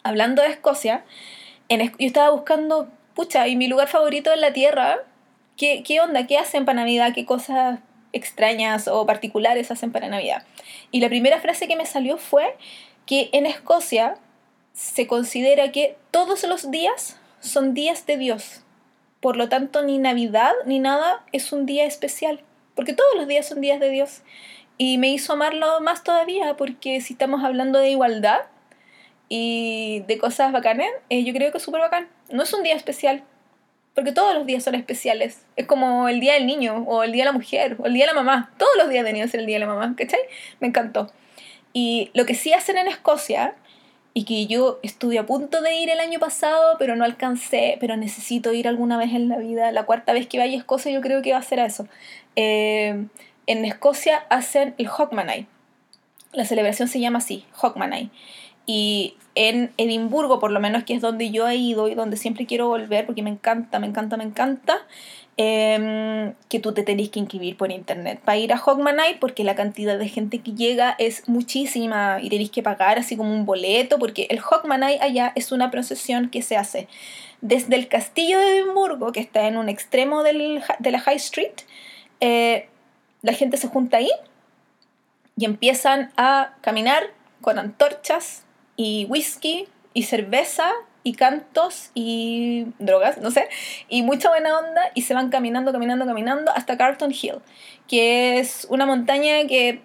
Hablando 0.04 0.42
de 0.42 0.50
Escocia, 0.50 1.06
en, 1.70 1.84
yo 1.84 1.94
estaba 2.00 2.32
buscando, 2.32 2.90
pucha, 3.14 3.48
y 3.48 3.56
mi 3.56 3.70
lugar 3.70 3.88
favorito 3.88 4.34
en 4.34 4.42
la 4.42 4.52
Tierra, 4.52 4.98
¿qué, 5.56 5.84
qué 5.88 6.02
onda? 6.02 6.28
¿Qué 6.28 6.38
hacen 6.38 6.66
para 6.66 6.82
Navidad? 6.82 7.14
¿Qué 7.16 7.26
cosas 7.26 7.80
extrañas 8.12 8.90
o 8.90 9.06
particulares 9.06 9.72
hacen 9.72 9.94
para 9.94 10.10
Navidad. 10.10 10.44
Y 10.92 11.00
la 11.00 11.08
primera 11.08 11.40
frase 11.40 11.70
que 11.70 11.78
me 11.78 11.86
salió 11.86 12.18
fue 12.18 12.58
que 13.06 13.30
en 13.32 13.46
Escocia 13.46 14.16
se 14.74 15.08
considera 15.08 15.72
que 15.72 15.96
todos 16.12 16.44
los 16.44 16.72
días 16.72 17.18
son 17.40 17.74
días 17.74 18.06
de 18.06 18.18
Dios. 18.18 18.62
Por 19.20 19.38
lo 19.38 19.50
tanto, 19.50 19.84
ni 19.84 19.98
Navidad 19.98 20.54
ni 20.66 20.80
nada 20.80 21.24
es 21.32 21.52
un 21.52 21.66
día 21.66 21.86
especial, 21.86 22.44
porque 22.76 22.94
todos 22.94 23.16
los 23.16 23.28
días 23.28 23.48
son 23.48 23.62
días 23.62 23.80
de 23.80 23.90
Dios. 23.90 24.22
Y 24.78 24.98
me 24.98 25.10
hizo 25.10 25.34
amarlo 25.34 25.80
más 25.82 26.04
todavía, 26.04 26.56
porque 26.58 27.02
si 27.02 27.14
estamos 27.14 27.44
hablando 27.44 27.80
de 27.80 27.92
igualdad 27.92 28.42
y 29.30 30.04
de 30.08 30.18
cosas 30.18 30.52
bacanas, 30.52 30.88
eh, 31.10 31.24
yo 31.24 31.34
creo 31.34 31.52
que 31.52 31.60
es 31.60 31.64
súper 31.64 31.82
bacán. 31.82 32.10
No 32.32 32.44
es 32.44 32.54
un 32.54 32.64
día 32.64 32.76
especial, 32.76 33.24
porque 33.94 34.12
todos 34.12 34.34
los 34.34 34.46
días 34.46 34.64
son 34.64 34.74
especiales. 34.74 35.46
Es 35.56 35.68
como 35.68 36.08
el 36.10 36.20
día 36.20 36.34
del 36.34 36.48
niño, 36.48 36.84
o 36.88 37.04
el 37.04 37.12
día 37.12 37.24
de 37.24 37.32
la 37.32 37.38
mujer, 37.38 37.78
o 37.80 37.86
el 37.86 37.94
día 37.94 38.08
de 38.08 38.14
la 38.14 38.22
mamá. 38.22 38.52
Todos 38.58 38.72
los 38.78 38.90
días 38.90 39.06
tenían 39.06 39.30
ser 39.30 39.42
el 39.42 39.46
día 39.46 39.58
de 39.58 39.66
la 39.66 39.68
mamá, 39.68 39.94
¿cachai? 39.96 40.22
Me 40.60 40.68
encantó. 40.68 41.12
Y 41.74 42.10
lo 42.14 42.26
que 42.26 42.34
sí 42.34 42.54
hacen 42.54 42.78
en 42.78 42.88
Escocia, 42.88 43.56
y 44.14 44.26
que 44.26 44.46
yo 44.48 44.80
estuve 44.84 45.20
a 45.20 45.26
punto 45.26 45.62
de 45.62 45.76
ir 45.76 45.90
el 45.90 46.00
año 46.00 46.20
pasado, 46.20 46.76
pero 46.78 46.96
no 46.96 47.06
alcancé, 47.06 47.78
pero 47.80 47.96
necesito 47.96 48.52
ir 48.52 48.68
alguna 48.68 48.98
vez 48.98 49.14
en 49.14 49.30
la 49.30 49.38
vida. 49.38 49.72
La 49.72 49.86
cuarta 49.86 50.14
vez 50.14 50.28
que 50.28 50.38
vaya 50.38 50.56
a 50.56 50.60
Escocia 50.60 50.92
yo 50.92 51.02
creo 51.02 51.22
que 51.22 51.32
va 51.32 51.40
a 51.40 51.44
ser 51.44 51.60
a 51.60 51.66
eso. 51.66 51.88
Eh, 52.36 53.06
en 53.48 53.66
Escocia 53.66 54.26
hacen 54.30 54.76
el 54.78 54.88
Hogmanay. 54.88 55.48
La 56.34 56.46
celebración 56.46 56.88
se 56.88 57.00
llama 57.00 57.20
así, 57.20 57.46
Hogmanay. 57.62 58.10
Y 58.66 59.16
en 59.36 59.72
Edimburgo, 59.78 60.40
por 60.40 60.52
lo 60.52 60.60
menos, 60.60 60.84
que 60.84 60.94
es 60.94 61.02
donde 61.02 61.32
yo 61.32 61.48
he 61.48 61.56
ido 61.56 61.88
y 61.88 61.96
donde 61.96 62.18
siempre 62.18 62.46
quiero 62.46 62.68
volver, 62.68 63.06
porque 63.06 63.24
me 63.24 63.30
encanta, 63.30 63.80
me 63.80 63.88
encanta, 63.88 64.18
me 64.18 64.24
encanta, 64.24 64.86
em, 65.38 66.34
que 66.50 66.60
tú 66.60 66.74
te 66.74 66.84
tenés 66.84 67.10
que 67.10 67.20
inscribir 67.20 67.58
por 67.58 67.72
internet 67.72 68.20
para 68.24 68.38
ir 68.38 68.54
a 68.54 68.62
Hogmanay, 68.64 69.20
porque 69.20 69.44
la 69.44 69.56
cantidad 69.56 69.98
de 69.98 70.08
gente 70.08 70.40
que 70.40 70.54
llega 70.54 70.96
es 71.00 71.28
muchísima 71.28 72.20
y 72.22 72.30
tenéis 72.30 72.52
que 72.52 72.64
pagar 72.64 73.00
así 73.00 73.18
como 73.18 73.34
un 73.34 73.46
boleto, 73.46 73.98
porque 74.00 74.28
el 74.30 74.40
Hogmanay 74.40 75.00
allá 75.02 75.32
es 75.36 75.52
una 75.52 75.72
procesión 75.72 76.30
que 76.30 76.42
se 76.42 76.58
hace 76.58 76.88
desde 77.42 77.76
el 77.76 77.88
castillo 77.88 78.40
de 78.40 78.60
Edimburgo, 78.60 79.12
que 79.12 79.20
está 79.20 79.48
en 79.48 79.58
un 79.58 79.68
extremo 79.68 80.24
del, 80.24 80.62
de 80.80 80.92
la 80.92 81.00
High 81.00 81.18
Street, 81.18 81.54
eh, 82.20 82.70
la 83.24 83.34
gente 83.34 83.58
se 83.58 83.68
junta 83.68 83.98
ahí 83.98 84.12
y 85.36 85.46
empiezan 85.46 86.12
a 86.18 86.54
caminar 86.62 87.04
con 87.42 87.58
antorchas 87.58 88.44
y 88.76 89.06
whisky 89.10 89.68
y 89.94 90.04
cerveza 90.04 90.72
y 91.04 91.14
cantos 91.14 91.92
y 91.94 92.68
drogas, 92.80 93.18
no 93.18 93.32
sé, 93.32 93.48
y 93.90 94.04
mucha 94.04 94.30
buena 94.30 94.58
onda 94.58 94.82
y 94.94 95.04
se 95.04 95.14
van 95.14 95.30
caminando, 95.30 95.72
caminando, 95.72 96.06
caminando 96.06 96.52
hasta 96.52 96.78
Carlton 96.78 97.12
Hill, 97.12 97.40
que 97.88 98.40
es 98.40 98.68
una 98.70 98.86
montaña 98.86 99.46
que 99.48 99.82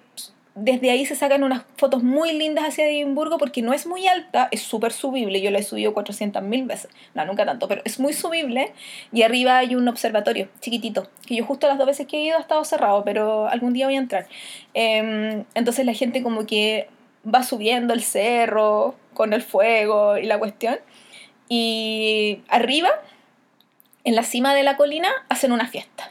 desde 0.56 0.90
ahí 0.90 1.04
se 1.04 1.14
sacan 1.14 1.44
unas 1.44 1.64
fotos 1.76 2.02
muy 2.02 2.32
lindas 2.32 2.64
hacia 2.64 2.88
Edimburgo 2.88 3.36
porque 3.36 3.60
no 3.60 3.74
es 3.74 3.86
muy 3.86 4.08
alta, 4.08 4.48
es 4.50 4.62
súper 4.62 4.90
subible, 4.90 5.42
yo 5.42 5.50
la 5.50 5.58
he 5.58 5.62
subido 5.62 5.94
400.000 5.94 6.66
veces, 6.66 6.90
no, 7.14 7.26
nunca 7.26 7.44
tanto, 7.44 7.68
pero 7.68 7.82
es 7.84 8.00
muy 8.00 8.14
subible 8.14 8.72
y 9.12 9.22
arriba 9.22 9.58
hay 9.58 9.74
un 9.74 9.86
observatorio 9.86 10.48
chiquitito, 10.60 11.10
que 11.26 11.36
yo 11.36 11.44
justo 11.44 11.68
las 11.68 11.76
dos 11.76 11.86
veces 11.86 12.06
que 12.06 12.16
he 12.16 12.22
ido 12.22 12.38
ha 12.38 12.40
estado 12.40 12.64
cerrado, 12.64 13.04
pero 13.04 13.48
algún 13.48 13.74
día 13.74 13.84
voy 13.84 13.96
a 13.96 13.98
entrar. 13.98 14.26
Em, 14.72 15.44
entonces 15.54 15.84
la 15.84 15.92
gente 15.92 16.22
como 16.22 16.46
que 16.46 16.88
va 17.26 17.42
subiendo 17.42 17.92
el 17.92 18.02
cerro 18.02 18.94
con 19.12 19.32
el 19.32 19.42
fuego 19.42 20.16
y 20.16 20.24
la 20.24 20.38
cuestión. 20.38 20.78
Y 21.48 22.42
arriba, 22.48 22.90
en 24.04 24.14
la 24.14 24.22
cima 24.22 24.54
de 24.54 24.62
la 24.62 24.76
colina, 24.76 25.10
hacen 25.28 25.52
una 25.52 25.68
fiesta. 25.68 26.10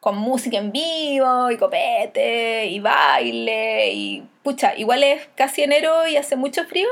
Con 0.00 0.16
música 0.16 0.56
en 0.56 0.72
vivo 0.72 1.50
y 1.50 1.58
copete 1.58 2.66
y 2.66 2.80
baile 2.80 3.92
y 3.92 4.22
pucha, 4.42 4.74
igual 4.76 5.02
es 5.02 5.28
casi 5.34 5.62
enero 5.62 6.06
y 6.06 6.16
hace 6.16 6.36
mucho 6.36 6.64
frío, 6.64 6.88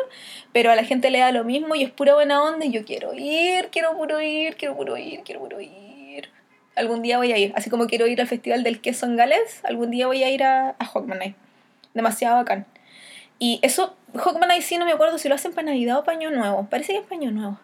pero 0.53 0.71
a 0.71 0.77
la 0.77 0.85
gente 0.85 1.11
le 1.11 1.21
da 1.21 1.33
lo 1.33 1.45
mismo 1.45 1.75
y 1.75 1.83
es 1.83 1.91
pura 1.91 2.15
buena 2.15 2.43
onda 2.43 2.67
y 2.67 2.71
yo 2.71 2.85
quiero 2.85 3.15
ir, 3.15 3.69
quiero 3.71 3.97
puro 3.97 4.21
ir, 4.21 4.57
quiero 4.57 4.77
puro 4.77 4.97
ir, 4.97 5.23
quiero 5.23 5.41
puro 5.41 5.61
ir. 5.61 6.31
Algún 6.77 7.03
día 7.03 7.17
voy 7.19 7.33
a 7.33 7.39
ir, 7.39 7.53
así 7.57 7.71
como 7.71 7.87
quiero 7.87 8.07
ir 8.07 8.21
al 8.21 8.29
festival 8.29 8.63
del 8.63 8.81
queso 8.81 9.07
en 9.07 9.17
Gales, 9.17 9.65
algún 9.65 9.91
día 9.91 10.07
voy 10.07 10.23
a 10.23 10.31
ir 10.31 10.45
a, 10.45 10.77
a. 10.79 10.93
Demasiado 11.95 12.37
bacán. 12.37 12.67
Y 13.39 13.59
eso, 13.63 13.97
Hawkman 14.15 14.51
sí 14.63 14.79
no 14.79 14.85
me 14.85 14.93
acuerdo 14.93 15.19
si 15.19 15.29
lo 15.29 15.35
hacen 15.35 15.53
para 15.53 15.67
Navidad 15.67 15.99
o 15.99 16.05
para 16.05 16.19
Nuevo. 16.19 16.67
Parece 16.71 16.93
que 16.93 16.99
es 17.01 17.05
para 17.05 17.31
Nuevo. 17.31 17.59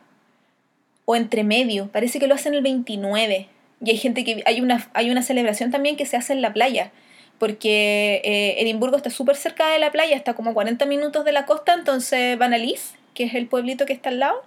O 1.04 1.16
entre 1.16 1.44
medio. 1.44 1.88
Parece 1.88 2.18
que 2.18 2.26
lo 2.26 2.34
hacen 2.34 2.54
el 2.54 2.62
29. 2.62 3.48
Y 3.84 3.90
hay 3.90 3.96
gente 3.96 4.24
que. 4.24 4.42
Hay 4.46 4.60
una, 4.60 4.88
hay 4.94 5.10
una 5.10 5.22
celebración 5.22 5.70
también 5.70 5.96
que 5.96 6.06
se 6.06 6.16
hace 6.16 6.32
en 6.32 6.42
la 6.42 6.52
playa. 6.52 6.90
Porque 7.38 8.20
eh, 8.24 8.62
Edimburgo 8.62 8.96
está 8.96 9.10
súper 9.10 9.36
cerca 9.36 9.68
de 9.68 9.78
la 9.78 9.90
playa, 9.90 10.16
está 10.16 10.34
como 10.34 10.54
40 10.54 10.86
minutos 10.86 11.24
de 11.24 11.32
la 11.32 11.46
costa. 11.46 11.74
Entonces 11.74 12.38
van 12.38 12.54
a 12.54 12.58
Lis, 12.58 12.94
que 13.14 13.24
es 13.24 13.34
el 13.34 13.46
pueblito 13.46 13.86
que 13.86 13.92
está 13.92 14.10
al 14.10 14.20
lado. 14.20 14.42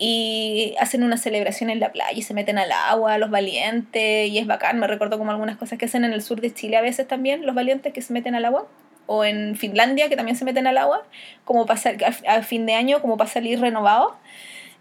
Y 0.00 0.74
hacen 0.78 1.02
una 1.02 1.16
celebración 1.16 1.70
en 1.70 1.80
la 1.80 1.90
playa 1.90 2.16
y 2.16 2.22
se 2.22 2.34
meten 2.34 2.58
al 2.58 2.70
agua, 2.70 3.18
los 3.18 3.30
valientes. 3.30 4.28
Y 4.28 4.38
es 4.38 4.46
bacán. 4.46 4.78
Me 4.78 4.86
recuerdo 4.86 5.18
como 5.18 5.30
algunas 5.30 5.56
cosas 5.56 5.78
que 5.78 5.86
hacen 5.86 6.04
en 6.04 6.12
el 6.12 6.22
sur 6.22 6.40
de 6.40 6.52
Chile 6.52 6.76
a 6.76 6.82
veces 6.82 7.08
también, 7.08 7.46
los 7.46 7.54
valientes 7.54 7.92
que 7.92 8.02
se 8.02 8.12
meten 8.12 8.34
al 8.34 8.44
agua 8.44 8.68
o 9.08 9.24
en 9.24 9.56
Finlandia, 9.56 10.08
que 10.08 10.16
también 10.16 10.36
se 10.36 10.44
meten 10.44 10.66
al 10.66 10.76
agua, 10.76 11.02
como 11.44 11.66
pasar 11.66 11.96
a 12.26 12.42
fin 12.42 12.66
de 12.66 12.74
año, 12.74 13.00
como 13.00 13.16
para 13.16 13.28
salir 13.28 13.58
renovado. 13.58 14.14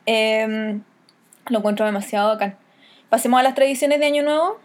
Em, 0.05 0.83
lo 1.47 1.59
encuentro 1.59 1.85
demasiado 1.85 2.29
bacán. 2.29 2.57
Pasemos 3.09 3.39
a 3.39 3.43
las 3.43 3.55
tradiciones 3.55 3.99
de 3.99 4.05
Año 4.05 4.23
Nuevo, 4.23 4.59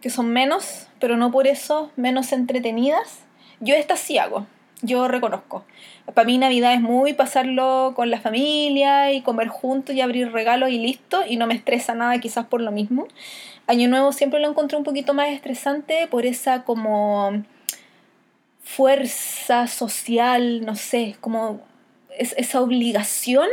que 0.00 0.10
son 0.10 0.32
menos, 0.32 0.88
pero 0.98 1.16
no 1.16 1.30
por 1.30 1.46
eso 1.46 1.92
menos 1.94 2.32
entretenidas. 2.32 3.20
Yo 3.60 3.76
estas 3.76 4.00
sí 4.00 4.18
hago, 4.18 4.46
yo 4.82 5.06
reconozco. 5.06 5.64
Para 6.12 6.26
mí 6.26 6.36
Navidad 6.36 6.74
es 6.74 6.80
muy 6.80 7.12
pasarlo 7.12 7.92
con 7.94 8.10
la 8.10 8.20
familia 8.20 9.12
y 9.12 9.22
comer 9.22 9.46
juntos 9.46 9.94
y 9.94 10.00
abrir 10.00 10.32
regalos 10.32 10.70
y 10.70 10.78
listo, 10.78 11.22
y 11.26 11.36
no 11.36 11.46
me 11.46 11.54
estresa 11.54 11.94
nada 11.94 12.18
quizás 12.18 12.46
por 12.46 12.60
lo 12.60 12.72
mismo. 12.72 13.06
Año 13.68 13.88
Nuevo 13.88 14.12
siempre 14.12 14.40
lo 14.40 14.48
encontré 14.48 14.76
un 14.76 14.84
poquito 14.84 15.14
más 15.14 15.28
estresante 15.28 16.08
por 16.08 16.26
esa 16.26 16.64
como 16.64 17.44
fuerza 18.64 19.68
social, 19.68 20.64
no 20.64 20.74
sé, 20.74 21.16
como 21.20 21.60
esa 22.18 22.60
obligación 22.60 23.48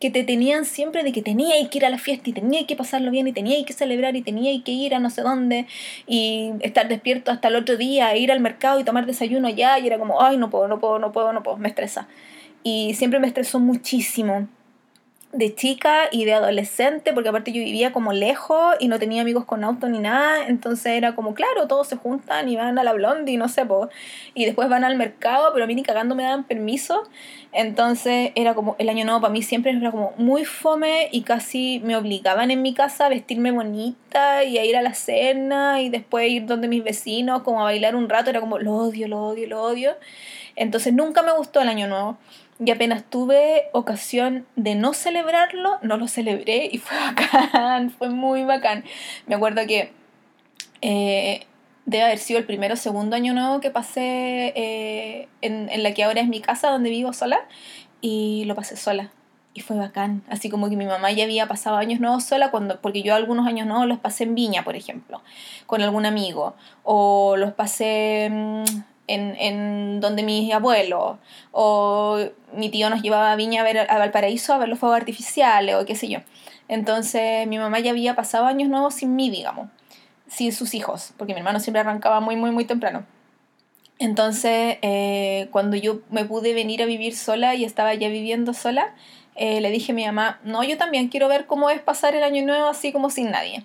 que 0.00 0.10
te 0.10 0.22
tenían 0.22 0.64
siempre 0.64 1.02
de 1.02 1.10
que 1.10 1.22
teníais 1.22 1.68
que 1.68 1.78
ir 1.78 1.84
a 1.84 1.90
la 1.90 1.98
fiesta 1.98 2.30
y 2.30 2.32
teníais 2.32 2.66
que 2.66 2.76
pasarlo 2.76 3.10
bien 3.10 3.26
y 3.26 3.32
teníais 3.32 3.66
que 3.66 3.72
celebrar 3.72 4.14
y 4.14 4.22
teníais 4.22 4.62
que 4.62 4.70
ir 4.70 4.94
a 4.94 5.00
no 5.00 5.10
sé 5.10 5.22
dónde 5.22 5.66
y 6.06 6.52
estar 6.60 6.86
despierto 6.86 7.32
hasta 7.32 7.48
el 7.48 7.56
otro 7.56 7.76
día, 7.76 8.16
ir 8.16 8.30
al 8.30 8.38
mercado 8.38 8.78
y 8.78 8.84
tomar 8.84 9.06
desayuno 9.06 9.48
allá 9.48 9.78
y 9.80 9.88
era 9.88 9.98
como, 9.98 10.22
ay, 10.22 10.36
no 10.36 10.50
puedo, 10.50 10.68
no 10.68 10.78
puedo, 10.78 11.00
no 11.00 11.10
puedo, 11.10 11.32
no 11.32 11.42
puedo, 11.42 11.56
me 11.56 11.68
estresa. 11.68 12.06
Y 12.62 12.94
siempre 12.94 13.18
me 13.18 13.26
estresó 13.26 13.58
muchísimo 13.58 14.48
de 15.32 15.54
chica 15.54 16.08
y 16.10 16.24
de 16.24 16.32
adolescente, 16.32 17.12
porque 17.12 17.28
aparte 17.28 17.52
yo 17.52 17.62
vivía 17.62 17.92
como 17.92 18.14
lejos 18.14 18.76
y 18.80 18.88
no 18.88 18.98
tenía 18.98 19.20
amigos 19.20 19.44
con 19.44 19.62
auto 19.62 19.86
ni 19.88 19.98
nada, 19.98 20.46
entonces 20.46 20.92
era 20.92 21.14
como, 21.14 21.34
claro, 21.34 21.68
todos 21.68 21.86
se 21.86 21.96
juntan 21.96 22.48
y 22.48 22.56
van 22.56 22.78
a 22.78 22.82
la 22.82 22.94
blondie, 22.94 23.36
no 23.36 23.48
sé, 23.48 23.66
po, 23.66 23.90
y 24.32 24.46
después 24.46 24.70
van 24.70 24.84
al 24.84 24.96
mercado, 24.96 25.50
pero 25.52 25.64
a 25.64 25.66
mí 25.66 25.74
ni 25.74 25.82
cagando 25.82 26.14
me 26.14 26.22
daban 26.22 26.44
permiso, 26.44 27.02
entonces 27.52 28.32
era 28.36 28.54
como, 28.54 28.74
el 28.78 28.88
año 28.88 29.04
nuevo 29.04 29.20
para 29.20 29.32
mí 29.32 29.42
siempre 29.42 29.72
era 29.72 29.90
como 29.90 30.14
muy 30.16 30.46
fome 30.46 31.10
y 31.12 31.22
casi 31.22 31.80
me 31.84 31.94
obligaban 31.96 32.50
en 32.50 32.62
mi 32.62 32.72
casa 32.72 33.06
a 33.06 33.08
vestirme 33.10 33.50
bonita 33.50 34.44
y 34.44 34.56
a 34.56 34.64
ir 34.64 34.76
a 34.78 34.82
la 34.82 34.94
cena 34.94 35.82
y 35.82 35.90
después 35.90 36.30
ir 36.30 36.46
donde 36.46 36.68
mis 36.68 36.82
vecinos 36.82 37.42
como 37.42 37.60
a 37.60 37.64
bailar 37.64 37.96
un 37.96 38.08
rato, 38.08 38.30
era 38.30 38.40
como 38.40 38.58
lo 38.58 38.74
odio, 38.74 39.08
lo 39.08 39.22
odio, 39.22 39.46
lo 39.46 39.62
odio. 39.62 39.96
Entonces 40.56 40.92
nunca 40.92 41.22
me 41.22 41.32
gustó 41.32 41.60
el 41.60 41.68
año 41.68 41.86
nuevo. 41.86 42.18
Y 42.64 42.70
apenas 42.70 43.04
tuve 43.04 43.64
ocasión 43.72 44.46
de 44.56 44.74
no 44.74 44.92
celebrarlo, 44.92 45.78
no 45.82 45.96
lo 45.96 46.08
celebré 46.08 46.68
y 46.70 46.78
fue 46.78 46.96
bacán, 47.14 47.90
fue 47.90 48.10
muy 48.10 48.44
bacán. 48.44 48.84
Me 49.26 49.36
acuerdo 49.36 49.66
que 49.66 49.92
eh, 50.82 51.46
debe 51.86 52.04
haber 52.04 52.18
sido 52.18 52.38
el 52.38 52.46
primero 52.46 52.74
o 52.74 52.76
segundo 52.76 53.16
año 53.16 53.32
nuevo 53.32 53.60
que 53.60 53.70
pasé 53.70 54.52
eh, 54.56 55.28
en, 55.40 55.68
en 55.70 55.82
la 55.82 55.94
que 55.94 56.04
ahora 56.04 56.20
es 56.20 56.28
mi 56.28 56.40
casa 56.40 56.70
donde 56.70 56.90
vivo 56.90 57.12
sola 57.12 57.40
y 58.00 58.44
lo 58.46 58.54
pasé 58.54 58.76
sola 58.76 59.10
y 59.58 59.60
fue 59.60 59.76
bacán. 59.76 60.22
Así 60.28 60.48
como 60.48 60.70
que 60.70 60.76
mi 60.76 60.86
mamá 60.86 61.10
ya 61.10 61.24
había 61.24 61.48
pasado 61.48 61.76
años 61.76 62.00
nuevos 62.00 62.24
sola, 62.24 62.50
cuando, 62.50 62.80
porque 62.80 63.02
yo 63.02 63.14
algunos 63.14 63.46
años 63.46 63.66
nuevos 63.66 63.86
los 63.86 63.98
pasé 63.98 64.24
en 64.24 64.34
Viña, 64.34 64.64
por 64.64 64.76
ejemplo, 64.76 65.20
con 65.66 65.82
algún 65.82 66.06
amigo, 66.06 66.54
o 66.84 67.36
los 67.36 67.52
pasé 67.52 68.28
mm, 68.30 68.64
en, 69.08 69.36
en 69.36 70.00
donde 70.00 70.22
mis 70.22 70.52
abuelos, 70.52 71.16
o 71.52 72.18
mi 72.52 72.68
tío 72.70 72.88
nos 72.90 73.02
llevaba 73.02 73.32
a 73.32 73.36
Viña 73.36 73.62
a 73.62 73.64
ver 73.64 73.78
a 73.90 73.98
Valparaíso 73.98 74.54
a 74.54 74.58
ver 74.58 74.68
los 74.68 74.78
fuegos 74.78 74.96
artificiales, 74.96 75.74
o 75.74 75.84
qué 75.84 75.96
sé 75.96 76.08
yo. 76.08 76.20
Entonces 76.68 77.46
mi 77.48 77.58
mamá 77.58 77.80
ya 77.80 77.90
había 77.90 78.14
pasado 78.14 78.46
años 78.46 78.68
nuevos 78.68 78.94
sin 78.94 79.16
mí, 79.16 79.30
digamos, 79.30 79.68
sin 80.28 80.52
sus 80.52 80.74
hijos, 80.74 81.12
porque 81.16 81.34
mi 81.34 81.40
hermano 81.40 81.60
siempre 81.60 81.80
arrancaba 81.80 82.20
muy, 82.20 82.36
muy, 82.36 82.50
muy 82.50 82.64
temprano. 82.64 83.04
Entonces, 83.98 84.78
eh, 84.82 85.48
cuando 85.50 85.76
yo 85.76 86.00
me 86.10 86.24
pude 86.24 86.54
venir 86.54 86.82
a 86.82 86.86
vivir 86.86 87.16
sola 87.16 87.54
y 87.56 87.64
estaba 87.64 87.94
ya 87.94 88.08
viviendo 88.08 88.54
sola, 88.54 88.94
eh, 89.34 89.60
le 89.60 89.70
dije 89.70 89.92
a 89.92 89.94
mi 89.94 90.04
mamá, 90.04 90.40
no, 90.44 90.62
yo 90.62 90.78
también 90.78 91.08
quiero 91.08 91.28
ver 91.28 91.46
cómo 91.46 91.70
es 91.70 91.80
pasar 91.80 92.14
el 92.14 92.22
año 92.22 92.44
nuevo 92.44 92.68
así 92.68 92.92
como 92.92 93.10
sin 93.10 93.30
nadie. 93.30 93.64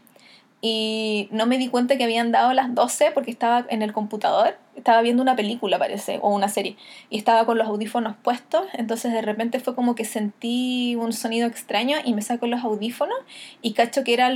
Y 0.62 1.28
no 1.32 1.46
me 1.46 1.58
di 1.58 1.68
cuenta 1.68 1.98
que 1.98 2.04
habían 2.04 2.32
dado 2.32 2.54
las 2.54 2.74
12 2.74 3.12
porque 3.12 3.32
estaba 3.32 3.66
en 3.70 3.82
el 3.82 3.94
computador, 3.94 4.58
estaba 4.76 5.02
viendo 5.02 5.22
una 5.22 5.36
película 5.36 5.78
parece, 5.80 6.20
o 6.22 6.30
una 6.34 6.50
serie, 6.50 6.76
y 7.10 7.18
estaba 7.18 7.46
con 7.46 7.58
los 7.58 7.68
audífonos 7.68 8.16
puestos, 8.22 8.66
entonces 8.74 9.14
de 9.14 9.22
repente 9.22 9.60
fue 9.60 9.76
como 9.76 9.96
que 9.96 10.06
sentí 10.06 10.96
un 10.96 11.14
sonido 11.14 11.48
extraño 11.48 11.98
y 12.04 12.14
me 12.14 12.22
saco 12.22 12.48
los 12.48 12.64
audífonos 12.64 13.18
y 13.62 13.74
cacho 13.74 14.04
que 14.04 14.14
era 14.14 14.32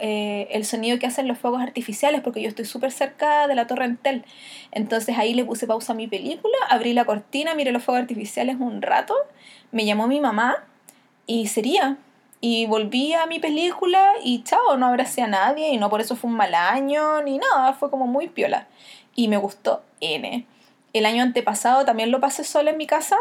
eh, 0.00 0.48
el 0.50 0.64
sonido 0.64 0.98
que 0.98 1.06
hacen 1.06 1.28
los 1.28 1.38
fuegos 1.38 1.60
artificiales 1.62 2.20
porque 2.22 2.42
yo 2.42 2.48
estoy 2.48 2.64
súper 2.64 2.92
cerca 2.92 3.46
de 3.48 3.54
la 3.54 3.66
torre 3.66 3.84
Entel. 3.84 4.24
Entonces 4.72 5.18
ahí 5.18 5.34
le 5.34 5.44
puse 5.44 5.66
pausa 5.66 5.92
a 5.92 5.96
mi 5.96 6.06
película, 6.06 6.56
abrí 6.68 6.94
la 6.94 7.04
cortina, 7.04 7.54
miré 7.54 7.72
los 7.72 7.82
fuegos 7.82 8.02
artificiales 8.02 8.56
un 8.58 8.82
rato, 8.82 9.14
me 9.72 9.84
llamó 9.84 10.06
mi 10.06 10.20
mamá 10.20 10.64
y 11.26 11.46
sería. 11.48 11.98
Y 12.42 12.64
volví 12.64 13.12
a 13.12 13.26
mi 13.26 13.38
película 13.38 14.12
y 14.24 14.42
chao, 14.44 14.78
no 14.78 14.86
abracé 14.86 15.20
a 15.20 15.26
nadie 15.26 15.74
y 15.74 15.76
no 15.76 15.90
por 15.90 16.00
eso 16.00 16.16
fue 16.16 16.30
un 16.30 16.38
mal 16.38 16.54
año 16.54 17.20
ni 17.20 17.36
nada, 17.36 17.74
fue 17.74 17.90
como 17.90 18.06
muy 18.06 18.28
piola. 18.28 18.66
Y 19.14 19.28
me 19.28 19.36
gustó 19.36 19.82
N. 20.00 20.46
El 20.92 21.06
año 21.06 21.22
antepasado 21.22 21.84
también 21.84 22.10
lo 22.10 22.20
pasé 22.20 22.44
sola 22.44 22.70
en 22.70 22.76
mi 22.76 22.86
casa 22.86 23.16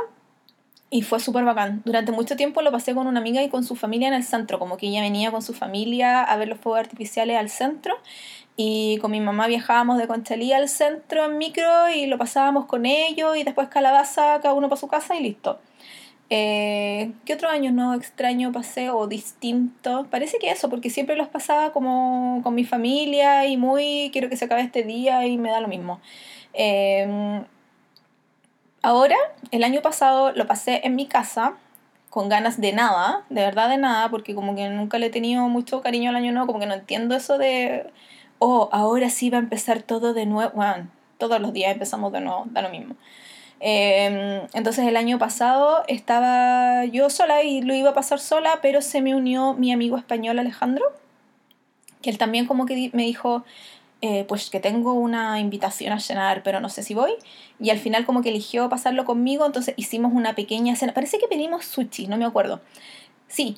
y 0.89 1.03
fue 1.03 1.19
súper 1.19 1.43
bacán. 1.43 1.81
Durante 1.85 2.11
mucho 2.11 2.35
tiempo 2.35 2.61
lo 2.61 2.71
pasé 2.71 2.95
con 2.95 3.07
una 3.07 3.19
amiga 3.19 3.43
y 3.43 3.49
con 3.49 3.63
su 3.63 3.75
familia 3.75 4.07
en 4.07 4.13
el 4.13 4.23
centro, 4.23 4.57
como 4.57 4.77
que 4.77 4.87
ella 4.87 5.01
venía 5.01 5.31
con 5.31 5.41
su 5.41 5.53
familia 5.53 6.23
a 6.23 6.35
ver 6.37 6.47
los 6.47 6.59
fuegos 6.59 6.79
artificiales 6.79 7.37
al 7.37 7.49
centro 7.49 7.95
y 8.55 8.97
con 8.97 9.11
mi 9.11 9.21
mamá 9.21 9.47
viajábamos 9.47 9.97
de 9.97 10.07
Conchalí 10.07 10.51
al 10.51 10.67
centro 10.67 11.25
en 11.25 11.37
micro 11.37 11.89
y 11.95 12.07
lo 12.07 12.17
pasábamos 12.17 12.65
con 12.65 12.85
ellos 12.85 13.37
y 13.37 13.43
después 13.43 13.69
calabaza 13.69 14.39
cada 14.41 14.53
uno 14.53 14.67
para 14.67 14.81
su 14.81 14.87
casa 14.87 15.15
y 15.15 15.23
listo. 15.23 15.59
Eh, 16.32 17.11
¿Qué 17.25 17.34
otro 17.34 17.49
año 17.49 17.71
no 17.71 17.95
extraño 17.95 18.51
pasé 18.51 18.91
o 18.91 19.07
distinto? 19.07 20.05
Parece 20.11 20.38
que 20.39 20.51
eso, 20.51 20.69
porque 20.69 20.89
siempre 20.89 21.15
los 21.15 21.27
pasaba 21.27 21.71
como 21.73 22.41
con 22.43 22.53
mi 22.55 22.65
familia 22.65 23.47
y 23.47 23.57
muy 23.57 24.09
quiero 24.13 24.30
que 24.30 24.38
se 24.38 24.45
acabe 24.45 24.61
este 24.61 24.84
día 24.84 25.25
y 25.25 25.38
me 25.38 25.49
da 25.49 25.59
lo 25.59 25.67
mismo. 25.67 25.99
Em, 26.53 27.43
ahora, 28.82 29.15
el 29.51 29.63
año 29.63 29.82
pasado 29.82 30.32
lo 30.34 30.45
pasé 30.47 30.82
en 30.84 30.95
mi 30.95 31.07
casa 31.07 31.55
con 32.09 32.30
ganas 32.30 32.59
de 32.59 32.73
nada, 32.73 33.25
de 33.30 33.41
verdad 33.41 33.69
de 33.69 33.77
nada, 33.77 34.09
porque 34.09 34.36
como 34.36 34.55
que 34.55 34.69
nunca 34.69 34.97
le 34.99 35.07
he 35.07 35.09
tenido 35.11 35.47
mucho 35.47 35.82
cariño 35.82 36.09
al 36.09 36.15
año 36.15 36.32
nuevo, 36.32 36.47
como 36.47 36.59
que 36.59 36.65
no 36.65 36.73
entiendo 36.75 37.15
eso 37.15 37.38
de, 37.38 37.91
oh, 38.39 38.69
ahora 38.71 39.09
sí 39.09 39.30
va 39.30 39.38
a 39.38 39.41
empezar 39.41 39.82
todo 39.84 40.13
de 40.13 40.25
nuevo. 40.25 40.63
Todos 41.17 41.41
los 41.41 41.53
días 41.53 41.73
empezamos 41.73 42.11
de 42.13 42.21
nuevo, 42.21 42.45
da 42.47 42.61
lo 42.61 42.69
mismo. 42.69 42.95
Em, 43.60 44.47
entonces 44.53 44.88
el 44.88 44.95
año 44.95 45.20
pasado 45.20 45.84
estaba 45.88 46.86
yo 46.86 47.10
sola 47.10 47.43
y 47.43 47.62
lo 47.62 47.74
iba 47.74 47.89
a 47.89 47.93
pasar 47.93 48.20
sola, 48.20 48.60
pero 48.62 48.82
se 48.82 49.01
me 49.01 49.16
unió 49.16 49.53
mi 49.53 49.72
amigo 49.72 49.97
español 49.97 50.39
Alejandro, 50.39 50.86
que 52.01 52.10
él 52.10 52.18
también 52.18 52.45
como 52.45 52.66
que 52.66 52.89
me 52.93 53.03
dijo, 53.03 53.43
eh, 54.01 54.24
pues 54.30 54.49
que 54.49 54.62
tengo 54.62 54.93
una 54.93 55.39
invitación 55.41 55.91
a 55.91 55.99
cenar, 55.99 56.41
pero 56.43 56.62
no 56.62 56.70
sé 56.70 56.84
si 56.84 56.93
voy. 56.93 57.12
Y 57.60 57.70
al 57.70 57.80
final 57.80 58.05
como 58.05 58.22
que 58.22 58.30
eligió 58.30 58.70
pasarlo 58.70 59.03
conmigo, 59.05 59.45
entonces 59.45 59.74
hicimos 59.78 60.14
una 60.14 60.36
pequeña 60.36 60.76
cena. 60.76 60.93
Parece 60.93 61.20
que 61.20 61.28
pedimos 61.28 61.66
sushi, 61.66 62.07
no 62.07 62.18
me 62.18 62.26
acuerdo. 62.26 62.62
Sí, 63.28 63.57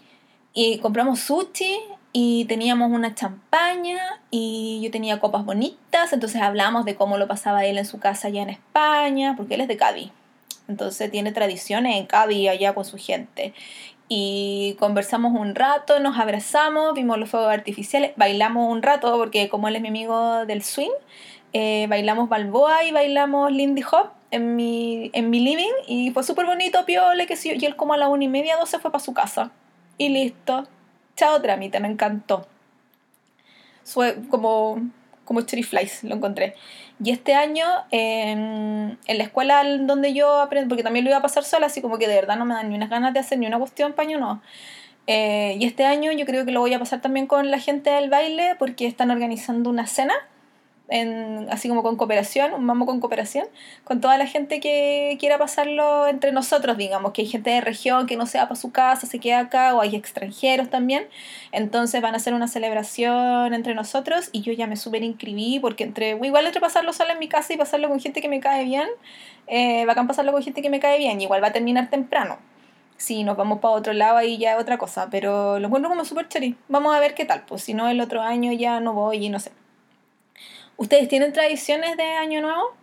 y 0.53 0.79
compramos 0.79 1.19
sushi 1.19 1.77
y 2.13 2.45
teníamos 2.45 2.91
una 2.91 3.15
champaña 3.15 3.99
y 4.31 4.81
yo 4.83 4.91
tenía 4.91 5.19
copas 5.19 5.45
bonitas, 5.45 6.11
entonces 6.11 6.41
hablamos 6.41 6.83
de 6.85 6.95
cómo 6.95 7.17
lo 7.17 7.27
pasaba 7.27 7.65
él 7.65 7.77
en 7.77 7.85
su 7.85 7.99
casa 7.99 8.27
allá 8.27 8.41
en 8.41 8.49
España, 8.49 9.35
porque 9.37 9.55
él 9.55 9.61
es 9.61 9.67
de 9.67 9.77
Cádiz. 9.77 10.11
Entonces 10.67 11.09
tiene 11.09 11.31
tradiciones 11.31 11.95
en 11.95 12.05
Cádiz 12.05 12.49
allá 12.49 12.73
con 12.73 12.85
su 12.85 12.97
gente. 12.97 13.53
Y 14.09 14.75
conversamos 14.77 15.33
un 15.39 15.55
rato, 15.55 16.01
nos 16.01 16.19
abrazamos, 16.19 16.93
vimos 16.93 17.17
los 17.17 17.29
fuegos 17.29 17.53
artificiales, 17.53 18.11
bailamos 18.17 18.69
un 18.69 18.81
rato, 18.81 19.17
porque 19.17 19.47
como 19.47 19.69
él 19.69 19.77
es 19.77 19.81
mi 19.81 19.87
amigo 19.87 20.45
del 20.45 20.63
swing, 20.63 20.91
eh, 21.53 21.85
bailamos 21.89 22.27
Balboa 22.27 22.83
y 22.83 22.91
bailamos 22.91 23.51
Lindy 23.53 23.83
Hop 23.89 24.09
en 24.31 24.57
mi, 24.57 25.11
en 25.13 25.29
mi 25.29 25.39
living 25.39 25.71
y 25.87 26.11
fue 26.11 26.23
súper 26.23 26.45
bonito, 26.45 26.85
piole, 26.85 27.25
que 27.25 27.37
sí, 27.37 27.53
y 27.57 27.65
él 27.65 27.77
como 27.77 27.93
a 27.93 27.97
la 27.97 28.09
una 28.09 28.25
y 28.25 28.27
media, 28.27 28.57
dos 28.57 28.69
se 28.69 28.79
fue 28.79 28.91
para 28.91 29.03
su 29.03 29.13
casa. 29.13 29.51
Y 29.97 30.09
listo, 30.09 30.67
chao 31.21 31.39
trámite, 31.39 31.79
me 31.79 31.87
encantó. 31.87 32.47
Como, 34.29 34.81
como 35.23 35.41
Cherry 35.41 35.61
Flies, 35.61 36.03
lo 36.03 36.15
encontré. 36.15 36.55
Y 37.03 37.11
este 37.11 37.35
año, 37.35 37.65
en, 37.91 38.97
en 39.05 39.17
la 39.17 39.23
escuela 39.23 39.63
donde 39.81 40.13
yo 40.13 40.39
aprendí, 40.39 40.67
porque 40.67 40.81
también 40.81 41.05
lo 41.05 41.11
iba 41.11 41.19
a 41.19 41.21
pasar 41.21 41.43
sola, 41.43 41.67
así 41.67 41.79
como 41.79 41.99
que 41.99 42.07
de 42.07 42.15
verdad 42.15 42.37
no 42.37 42.45
me 42.45 42.55
dan 42.55 42.69
ni 42.69 42.75
unas 42.75 42.89
ganas 42.89 43.13
de 43.13 43.19
hacer 43.19 43.37
ni 43.37 43.45
una 43.45 43.59
cuestión 43.59 43.93
paño, 43.93 44.19
no. 44.19 44.41
Eh, 45.05 45.57
y 45.59 45.65
este 45.65 45.85
año 45.85 46.11
yo 46.11 46.25
creo 46.25 46.43
que 46.43 46.51
lo 46.51 46.59
voy 46.59 46.73
a 46.73 46.79
pasar 46.79 47.01
también 47.01 47.27
con 47.27 47.51
la 47.51 47.59
gente 47.59 47.91
del 47.91 48.09
baile, 48.09 48.55
porque 48.57 48.87
están 48.87 49.11
organizando 49.11 49.69
una 49.69 49.85
cena 49.85 50.15
así 51.49 51.69
como 51.69 51.83
con 51.83 51.95
cooperación, 51.95 52.53
un 52.53 52.65
mambo 52.65 52.85
con 52.85 52.99
cooperación, 52.99 53.47
con 53.85 54.01
toda 54.01 54.17
la 54.17 54.27
gente 54.27 54.59
que 54.59 55.15
quiera 55.19 55.37
pasarlo 55.37 56.07
entre 56.07 56.33
nosotros, 56.33 56.77
digamos, 56.77 57.13
que 57.13 57.21
hay 57.21 57.27
gente 57.27 57.49
de 57.49 57.61
región 57.61 58.07
que 58.07 58.17
no 58.17 58.25
se 58.25 58.37
va 58.37 58.45
para 58.45 58.59
su 58.59 58.71
casa, 58.71 59.07
se 59.07 59.19
queda 59.19 59.39
acá, 59.39 59.73
o 59.73 59.81
hay 59.81 59.95
extranjeros 59.95 60.69
también, 60.69 61.07
entonces 61.53 62.01
van 62.01 62.13
a 62.13 62.17
hacer 62.17 62.33
una 62.33 62.47
celebración 62.47 63.53
entre 63.53 63.73
nosotros 63.73 64.29
y 64.33 64.41
yo 64.41 64.51
ya 64.51 64.67
me 64.67 64.75
súper 64.75 65.03
inscribí 65.03 65.59
porque 65.59 65.85
entre, 65.85 66.11
igual 66.11 66.45
entre 66.45 66.59
pasarlo 66.59 66.91
solo 66.91 67.13
en 67.13 67.19
mi 67.19 67.29
casa 67.29 67.53
y 67.53 67.57
pasarlo 67.57 67.87
con 67.87 67.99
gente 67.99 68.21
que 68.21 68.27
me 68.27 68.41
cae 68.41 68.65
bien, 68.65 68.87
eh, 69.47 69.85
bacán 69.85 70.07
pasarlo 70.07 70.33
con 70.33 70.43
gente 70.43 70.61
que 70.61 70.69
me 70.69 70.81
cae 70.81 70.97
bien, 70.97 71.21
igual 71.21 71.41
va 71.41 71.47
a 71.47 71.53
terminar 71.53 71.89
temprano. 71.89 72.37
Si 72.97 73.23
nos 73.23 73.35
vamos 73.35 73.59
para 73.59 73.73
otro 73.73 73.93
lado 73.93 74.17
ahí 74.17 74.37
ya 74.37 74.57
otra 74.57 74.77
cosa, 74.77 75.07
pero 75.09 75.57
lo 75.59 75.67
encuentro 75.67 75.89
como 75.89 76.05
súper 76.05 76.27
chévere. 76.27 76.55
Vamos 76.69 76.95
a 76.95 76.99
ver 76.99 77.15
qué 77.15 77.25
tal, 77.25 77.43
pues 77.47 77.63
si 77.63 77.73
no 77.73 77.89
el 77.89 77.99
otro 77.99 78.21
año 78.21 78.51
ya 78.51 78.79
no 78.79 78.93
voy 78.93 79.25
y 79.25 79.29
no 79.29 79.39
sé. 79.39 79.51
¿Ustedes 80.81 81.07
tienen 81.07 81.31
tradiciones 81.31 81.95
de 81.95 82.01
Año 82.01 82.41
Nuevo? 82.41 82.73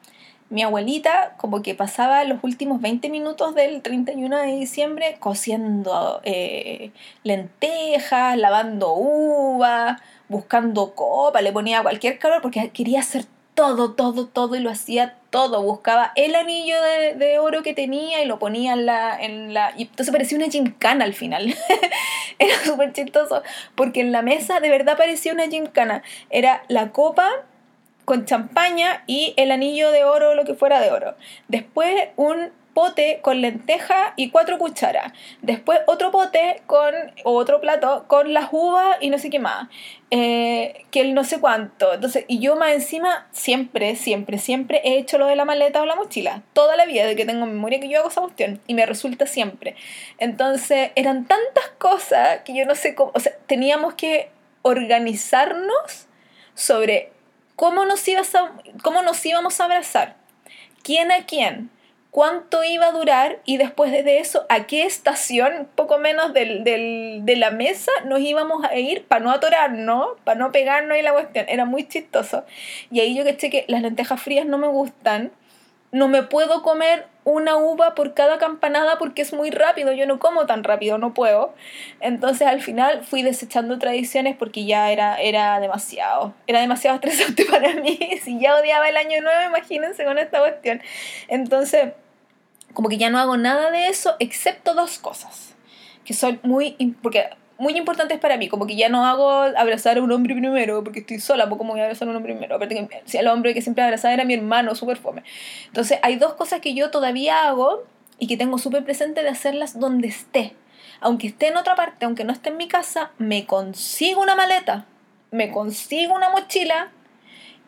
Mi 0.50 0.62
abuelita 0.62 1.34
como 1.36 1.62
que 1.62 1.74
pasaba 1.74 2.22
los 2.22 2.44
últimos 2.44 2.80
20 2.80 3.10
minutos 3.10 3.56
del 3.56 3.82
31 3.82 4.36
de 4.36 4.46
diciembre 4.52 5.16
cociendo 5.18 6.20
eh, 6.22 6.92
lentejas, 7.24 8.36
lavando 8.36 8.94
uva, 8.94 10.00
buscando 10.28 10.94
copa, 10.94 11.42
le 11.42 11.50
ponía 11.50 11.82
cualquier 11.82 12.20
calor 12.20 12.40
porque 12.40 12.70
quería 12.70 13.00
hacer 13.00 13.24
todo, 13.54 13.94
todo, 13.94 14.28
todo 14.28 14.54
y 14.54 14.60
lo 14.60 14.70
hacía 14.70 15.16
todo. 15.30 15.60
Buscaba 15.60 16.12
el 16.14 16.36
anillo 16.36 16.76
de, 17.16 17.40
oro 17.40 17.64
que 17.64 17.74
tenía 17.74 18.22
y 18.22 18.26
lo 18.26 18.38
ponía 18.38 18.74
en 18.74 18.86
la... 18.86 19.20
En 19.20 19.54
la 19.54 19.74
y 19.76 19.82
entonces 19.82 20.12
parecía 20.12 20.38
una 20.38 20.48
gincana 20.48 21.04
al 21.04 21.14
final. 21.14 21.52
Era 22.38 22.54
súper 22.64 22.92
chistoso 22.92 23.42
porque 23.74 24.02
en 24.02 24.12
la 24.12 24.22
mesa 24.22 24.60
de 24.60 24.70
verdad 24.70 24.96
parecía 24.96 25.32
una 25.32 25.48
gincana. 25.48 26.04
Era 26.30 26.62
la 26.68 26.92
copa 26.92 27.28
con 28.08 28.24
champaña 28.24 29.02
y 29.06 29.34
el 29.36 29.50
anillo 29.50 29.90
de 29.90 30.04
oro, 30.04 30.34
lo 30.34 30.46
que 30.46 30.54
fuera 30.54 30.80
de 30.80 30.90
oro. 30.90 31.14
Después 31.48 32.08
un 32.16 32.52
pote 32.72 33.18
con 33.20 33.42
lenteja 33.42 34.14
y 34.16 34.30
cuatro 34.30 34.56
cucharas. 34.56 35.12
Después 35.42 35.80
otro 35.86 36.10
pote 36.10 36.62
con 36.64 36.94
otro 37.24 37.60
plato 37.60 38.06
con 38.06 38.32
las 38.32 38.48
uvas 38.50 38.96
y 39.02 39.10
no 39.10 39.18
sé 39.18 39.28
qué 39.28 39.38
más. 39.38 39.68
Eh, 40.10 40.86
que 40.90 41.02
el 41.02 41.12
no 41.12 41.22
sé 41.22 41.38
cuánto. 41.38 41.92
Entonces, 41.92 42.24
y 42.28 42.38
yo 42.38 42.56
más 42.56 42.72
encima, 42.72 43.26
siempre, 43.30 43.94
siempre, 43.94 44.38
siempre 44.38 44.80
he 44.84 44.96
hecho 44.96 45.18
lo 45.18 45.26
de 45.26 45.36
la 45.36 45.44
maleta 45.44 45.82
o 45.82 45.84
la 45.84 45.94
mochila. 45.94 46.42
Toda 46.54 46.76
la 46.76 46.86
vida 46.86 47.04
de 47.04 47.14
que 47.14 47.26
tengo 47.26 47.44
memoria 47.44 47.78
que 47.78 47.90
yo 47.90 47.98
hago 47.98 48.08
esa 48.08 48.22
cuestión. 48.22 48.58
Y 48.66 48.72
me 48.72 48.86
resulta 48.86 49.26
siempre. 49.26 49.76
Entonces, 50.16 50.92
eran 50.94 51.26
tantas 51.26 51.68
cosas 51.76 52.40
que 52.46 52.56
yo 52.56 52.64
no 52.64 52.74
sé 52.74 52.94
cómo. 52.94 53.12
O 53.14 53.20
sea, 53.20 53.34
teníamos 53.46 53.92
que 53.96 54.30
organizarnos 54.62 56.06
sobre 56.54 57.12
cómo 57.58 57.84
nos, 57.84 58.04
cómo 58.84 59.02
nos 59.02 59.26
íbamos 59.26 59.60
a 59.60 59.64
abrazar, 59.64 60.14
quién 60.84 61.10
a 61.10 61.26
quién, 61.26 61.70
cuánto 62.12 62.62
iba 62.62 62.86
a 62.86 62.92
durar 62.92 63.40
y 63.44 63.56
después 63.56 63.90
de 63.90 64.20
eso 64.20 64.46
a 64.48 64.66
qué 64.66 64.84
estación, 64.84 65.68
poco 65.74 65.98
menos 65.98 66.32
del, 66.32 66.62
de 66.62 67.36
la 67.36 67.50
mesa, 67.50 67.90
nos 68.04 68.20
íbamos 68.20 68.64
a 68.64 68.76
ir 68.76 69.04
para 69.06 69.24
no 69.24 69.32
atorarnos, 69.32 70.10
para 70.22 70.38
no 70.38 70.52
pegarnos 70.52 70.98
y 70.98 71.02
la 71.02 71.12
cuestión. 71.12 71.46
Era 71.48 71.64
muy 71.64 71.88
chistoso. 71.88 72.44
Y 72.92 73.00
ahí 73.00 73.16
yo 73.16 73.24
que 73.24 73.36
que 73.36 73.64
las 73.66 73.82
lentejas 73.82 74.22
frías 74.22 74.46
no 74.46 74.56
me 74.56 74.68
gustan 74.68 75.32
no 75.92 76.08
me 76.08 76.22
puedo 76.22 76.62
comer 76.62 77.06
una 77.24 77.56
uva 77.56 77.94
por 77.94 78.14
cada 78.14 78.38
campanada 78.38 78.98
porque 78.98 79.22
es 79.22 79.32
muy 79.32 79.50
rápido, 79.50 79.92
yo 79.92 80.06
no 80.06 80.18
como 80.18 80.46
tan 80.46 80.64
rápido, 80.64 80.98
no 80.98 81.12
puedo. 81.14 81.54
Entonces 82.00 82.46
al 82.46 82.62
final 82.62 83.04
fui 83.04 83.22
desechando 83.22 83.78
tradiciones 83.78 84.36
porque 84.36 84.64
ya 84.64 84.90
era, 84.90 85.16
era 85.20 85.60
demasiado, 85.60 86.34
era 86.46 86.60
demasiado 86.60 86.96
estresante 86.96 87.44
para 87.50 87.74
mí. 87.74 87.98
Si 88.22 88.38
ya 88.40 88.56
odiaba 88.56 88.88
el 88.88 88.96
año 88.96 89.20
nuevo, 89.20 89.42
imagínense 89.46 90.04
con 90.04 90.18
esta 90.18 90.40
cuestión. 90.40 90.80
Entonces, 91.28 91.92
como 92.72 92.88
que 92.88 92.98
ya 92.98 93.10
no 93.10 93.18
hago 93.18 93.36
nada 93.36 93.70
de 93.70 93.88
eso 93.88 94.16
excepto 94.18 94.74
dos 94.74 94.98
cosas, 94.98 95.54
que 96.04 96.14
son 96.14 96.40
muy... 96.42 96.76
porque 97.02 97.28
muy 97.58 97.76
importantes 97.76 98.18
para 98.20 98.36
mí, 98.36 98.48
como 98.48 98.66
que 98.66 98.76
ya 98.76 98.88
no 98.88 99.04
hago 99.04 99.30
abrazar 99.30 99.98
a 99.98 100.02
un 100.02 100.12
hombre 100.12 100.34
primero, 100.34 100.84
porque 100.84 101.00
estoy 101.00 101.18
sola, 101.18 101.48
pues 101.48 101.58
como 101.58 101.72
voy 101.72 101.80
a 101.80 101.84
abrazar 101.84 102.06
a 102.06 102.12
un 102.12 102.16
hombre 102.16 102.32
primero. 102.32 102.58
Que 102.60 103.02
si 103.04 103.18
el 103.18 103.26
hombre 103.26 103.52
que 103.52 103.62
siempre 103.62 103.82
abrazaba 103.82 104.14
era 104.14 104.24
mi 104.24 104.34
hermano, 104.34 104.76
súper 104.76 104.96
fome. 104.96 105.24
Entonces 105.66 105.98
hay 106.02 106.16
dos 106.16 106.34
cosas 106.34 106.60
que 106.60 106.74
yo 106.74 106.90
todavía 106.90 107.48
hago 107.48 107.84
y 108.20 108.28
que 108.28 108.36
tengo 108.36 108.58
súper 108.58 108.84
presente 108.84 109.24
de 109.24 109.28
hacerlas 109.28 109.78
donde 109.78 110.06
esté. 110.06 110.54
Aunque 111.00 111.26
esté 111.26 111.48
en 111.48 111.56
otra 111.56 111.74
parte, 111.74 112.04
aunque 112.04 112.24
no 112.24 112.32
esté 112.32 112.50
en 112.50 112.56
mi 112.58 112.68
casa, 112.68 113.10
me 113.18 113.44
consigo 113.44 114.22
una 114.22 114.36
maleta, 114.36 114.86
me 115.32 115.50
consigo 115.50 116.14
una 116.14 116.30
mochila 116.30 116.90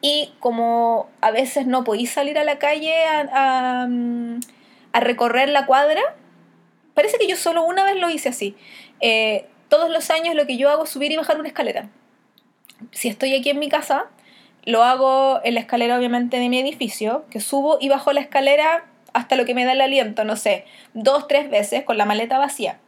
y 0.01 0.32
como 0.38 1.09
a 1.20 1.32
veces 1.32 1.66
no 1.66 1.82
podéis 1.82 2.11
salir 2.12 2.38
a 2.38 2.45
la 2.45 2.59
calle 2.59 2.95
a, 3.05 3.88
a, 4.93 5.01
recorrer 5.01 5.49
la 5.49 5.66
cuadra, 5.66 6.01
parece 6.95 7.18
que 7.18 7.26
yo 7.26 7.36
solo 7.36 7.64
una 7.64 7.84
vez 7.84 7.97
lo 7.97 8.09
hice 8.09 8.28
así. 8.28 8.57
Eh, 9.01 9.47
todos 9.71 9.89
los 9.89 10.11
años 10.11 10.35
lo 10.35 10.47
que 10.47 10.59
yo 10.59 10.68
hago 10.68 10.85
es 10.85 10.91
subir 10.91 11.11
y 11.12 11.16
bajar 11.16 11.39
una 11.39 11.49
escalera. 11.49 11.89
Si 12.91 13.09
estoy 13.09 13.35
aquí 13.35 13.49
en 13.49 13.59
mi 13.59 13.71
casa, 13.71 14.07
lo 14.64 14.83
hago 14.83 15.41
en 15.45 15.55
la 15.55 15.61
escalera 15.61 15.97
obviamente 15.97 16.39
de 16.39 16.49
mi 16.51 16.59
edificio, 16.59 17.25
que 17.31 17.41
subo 17.41 17.79
y 17.81 17.89
bajo 17.89 18.12
la 18.12 18.21
escalera 18.21 18.85
hasta 19.14 19.37
lo 19.37 19.45
que 19.47 19.55
me 19.55 19.64
da 19.64 19.73
el 19.73 19.81
aliento, 19.81 20.25
no 20.25 20.37
sé, 20.37 20.64
dos, 20.93 21.27
tres 21.27 21.49
veces 21.51 21.85
con 21.85 21.97
la 21.97 22.05
maleta 22.05 22.39
vacía. 22.39 22.79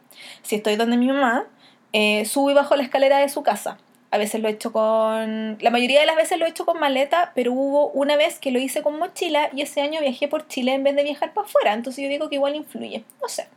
Si 0.43 0.55
estoy 0.55 0.75
donde 0.75 0.97
mi 0.97 1.07
mamá, 1.07 1.47
eh, 1.93 2.25
subo 2.25 2.51
y 2.51 2.53
bajo 2.53 2.75
la 2.75 2.83
escalera 2.83 3.17
de 3.17 3.29
su 3.29 3.43
casa. 3.43 3.77
A 4.11 4.17
veces 4.17 4.41
lo 4.41 4.47
he 4.47 4.51
hecho 4.51 4.71
con... 4.71 5.57
La 5.59 5.71
mayoría 5.71 5.99
de 5.99 6.05
las 6.05 6.15
veces 6.15 6.37
lo 6.37 6.45
he 6.45 6.49
hecho 6.49 6.65
con 6.65 6.79
maleta, 6.79 7.31
pero 7.33 7.51
hubo 7.51 7.89
una 7.89 8.15
vez 8.15 8.37
que 8.37 8.51
lo 8.51 8.59
hice 8.59 8.83
con 8.83 8.99
mochila 8.99 9.49
y 9.55 9.61
ese 9.61 9.81
año 9.81 10.01
viajé 10.01 10.27
por 10.27 10.47
Chile 10.47 10.73
en 10.73 10.83
vez 10.83 10.95
de 10.95 11.03
viajar 11.03 11.33
para 11.33 11.47
afuera. 11.47 11.73
Entonces 11.73 12.03
yo 12.03 12.09
digo 12.09 12.29
que 12.29 12.35
igual 12.35 12.55
influye. 12.55 13.03
No 13.21 13.27
sé. 13.27 13.47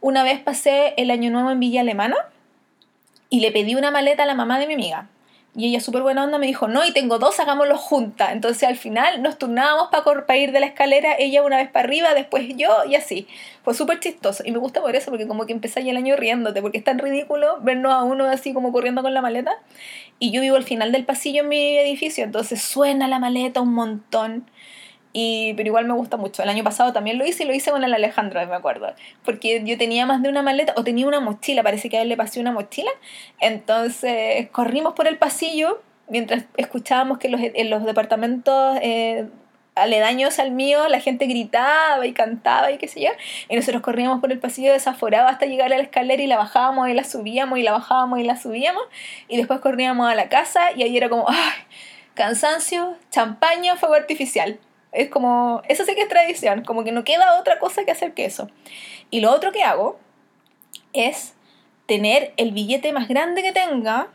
Una 0.00 0.24
vez 0.24 0.40
pasé 0.40 0.94
el 0.96 1.12
año 1.12 1.30
nuevo 1.30 1.52
en 1.52 1.60
Villa 1.60 1.82
Alemana 1.82 2.16
y 3.30 3.40
le 3.40 3.52
pedí 3.52 3.74
una 3.74 3.90
maleta 3.90 4.22
a 4.22 4.26
la 4.26 4.34
mamá 4.34 4.58
de 4.58 4.66
mi 4.66 4.74
amiga. 4.74 5.08
Y 5.58 5.68
ella, 5.68 5.80
súper 5.80 6.02
buena 6.02 6.22
onda, 6.22 6.36
me 6.36 6.46
dijo, 6.46 6.68
no, 6.68 6.84
y 6.84 6.92
tengo 6.92 7.18
dos, 7.18 7.40
hagámoslo 7.40 7.78
juntas. 7.78 8.32
Entonces 8.32 8.68
al 8.68 8.76
final 8.76 9.22
nos 9.22 9.38
turnábamos 9.38 9.88
para 9.88 10.36
ir 10.36 10.52
de 10.52 10.60
la 10.60 10.66
escalera, 10.66 11.16
ella 11.18 11.42
una 11.42 11.56
vez 11.56 11.70
para 11.70 11.86
arriba, 11.86 12.12
después 12.12 12.46
yo, 12.58 12.84
y 12.86 12.94
así. 12.94 13.26
Fue 13.64 13.72
súper 13.72 13.98
chistoso. 13.98 14.42
Y 14.44 14.52
me 14.52 14.58
gusta 14.58 14.82
por 14.82 14.94
eso, 14.94 15.10
porque 15.10 15.26
como 15.26 15.46
que 15.46 15.54
empecé 15.54 15.80
el 15.80 15.96
año 15.96 16.14
riéndote, 16.14 16.60
porque 16.60 16.76
es 16.76 16.84
tan 16.84 16.98
ridículo 16.98 17.58
vernos 17.62 17.90
a 17.90 18.02
uno 18.02 18.26
así 18.26 18.52
como 18.52 18.70
corriendo 18.70 19.00
con 19.00 19.14
la 19.14 19.22
maleta. 19.22 19.52
Y 20.18 20.30
yo 20.30 20.42
vivo 20.42 20.56
al 20.56 20.64
final 20.64 20.92
del 20.92 21.06
pasillo 21.06 21.40
en 21.40 21.48
mi 21.48 21.78
edificio, 21.78 22.24
entonces 22.24 22.60
suena 22.60 23.08
la 23.08 23.18
maleta 23.18 23.62
un 23.62 23.72
montón. 23.72 24.44
Pero 25.56 25.66
igual 25.66 25.86
me 25.86 25.94
gusta 25.94 26.16
mucho. 26.16 26.42
El 26.42 26.48
año 26.48 26.62
pasado 26.62 26.92
también 26.92 27.18
lo 27.18 27.26
hice 27.26 27.44
y 27.44 27.46
lo 27.46 27.54
hice 27.54 27.70
con 27.70 27.82
el 27.84 27.94
Alejandro, 27.94 28.44
me 28.46 28.54
acuerdo. 28.54 28.92
Porque 29.24 29.62
yo 29.64 29.78
tenía 29.78 30.04
más 30.04 30.22
de 30.22 30.28
una 30.28 30.42
maleta, 30.42 30.74
o 30.76 30.84
tenía 30.84 31.06
una 31.06 31.20
mochila, 31.20 31.62
parece 31.62 31.88
que 31.88 31.96
a 31.98 32.02
él 32.02 32.08
le 32.08 32.16
pasé 32.16 32.40
una 32.40 32.52
mochila. 32.52 32.90
Entonces 33.40 34.48
corrimos 34.50 34.94
por 34.94 35.06
el 35.06 35.16
pasillo 35.16 35.80
mientras 36.08 36.44
escuchábamos 36.56 37.18
que 37.18 37.28
los, 37.28 37.40
en 37.42 37.70
los 37.70 37.84
departamentos 37.84 38.78
eh, 38.80 39.26
aledaños 39.74 40.38
al 40.38 40.52
mío 40.52 40.88
la 40.88 41.00
gente 41.00 41.26
gritaba 41.26 42.06
y 42.06 42.12
cantaba 42.12 42.70
y 42.70 42.78
qué 42.78 42.88
sé 42.88 43.00
yo. 43.00 43.10
Y 43.48 43.56
nosotros 43.56 43.82
corríamos 43.82 44.20
por 44.20 44.32
el 44.32 44.38
pasillo 44.38 44.72
desaforado 44.72 45.28
hasta 45.28 45.46
llegar 45.46 45.72
a 45.72 45.76
la 45.76 45.82
escalera 45.82 46.22
y 46.22 46.26
la 46.26 46.36
bajábamos 46.36 46.88
y 46.88 46.94
la 46.94 47.04
subíamos 47.04 47.58
y 47.58 47.62
la 47.62 47.72
bajábamos 47.72 48.18
y 48.18 48.24
la 48.24 48.36
subíamos. 48.36 48.82
Y 49.28 49.36
después 49.36 49.60
corríamos 49.60 50.10
a 50.10 50.14
la 50.14 50.28
casa 50.28 50.72
y 50.74 50.82
ahí 50.82 50.96
era 50.96 51.08
como, 51.08 51.26
¡ay! 51.28 51.36
Cansancio, 52.14 52.96
champaña, 53.10 53.76
fuego 53.76 53.94
artificial. 53.94 54.58
Es 54.96 55.10
como, 55.10 55.62
eso 55.68 55.84
sí 55.84 55.94
que 55.94 56.02
es 56.02 56.08
tradición, 56.08 56.64
como 56.64 56.82
que 56.82 56.92
no 56.92 57.04
queda 57.04 57.38
otra 57.38 57.58
cosa 57.58 57.84
que 57.84 57.90
hacer 57.90 58.14
que 58.14 58.24
eso. 58.24 58.48
Y 59.10 59.20
lo 59.20 59.30
otro 59.32 59.52
que 59.52 59.62
hago 59.62 59.98
es 60.92 61.34
tener 61.86 62.32
el 62.36 62.52
billete 62.52 62.92
más 62.92 63.06
grande 63.08 63.42
que 63.42 63.52
tenga, 63.52 64.08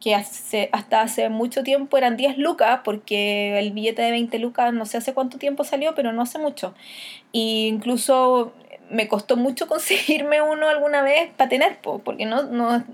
que 0.00 0.14
hace, 0.14 0.68
hasta 0.72 1.02
hace 1.02 1.28
mucho 1.28 1.62
tiempo 1.62 1.96
eran 1.96 2.16
10 2.16 2.38
lucas, 2.38 2.80
porque 2.84 3.58
el 3.58 3.72
billete 3.72 4.02
de 4.02 4.10
20 4.10 4.38
lucas 4.38 4.72
no 4.72 4.86
sé 4.86 4.96
hace 4.96 5.14
cuánto 5.14 5.38
tiempo 5.38 5.62
salió, 5.62 5.94
pero 5.94 6.12
no 6.12 6.22
hace 6.22 6.38
mucho. 6.38 6.74
Y 7.32 7.66
incluso 7.68 8.52
me 8.90 9.08
costó 9.08 9.36
mucho 9.36 9.66
conseguirme 9.68 10.42
uno 10.42 10.68
alguna 10.68 11.02
vez 11.02 11.30
para 11.36 11.48
tener, 11.48 11.78
porque 11.80 12.26
no, 12.26 12.42
no, 12.42 12.84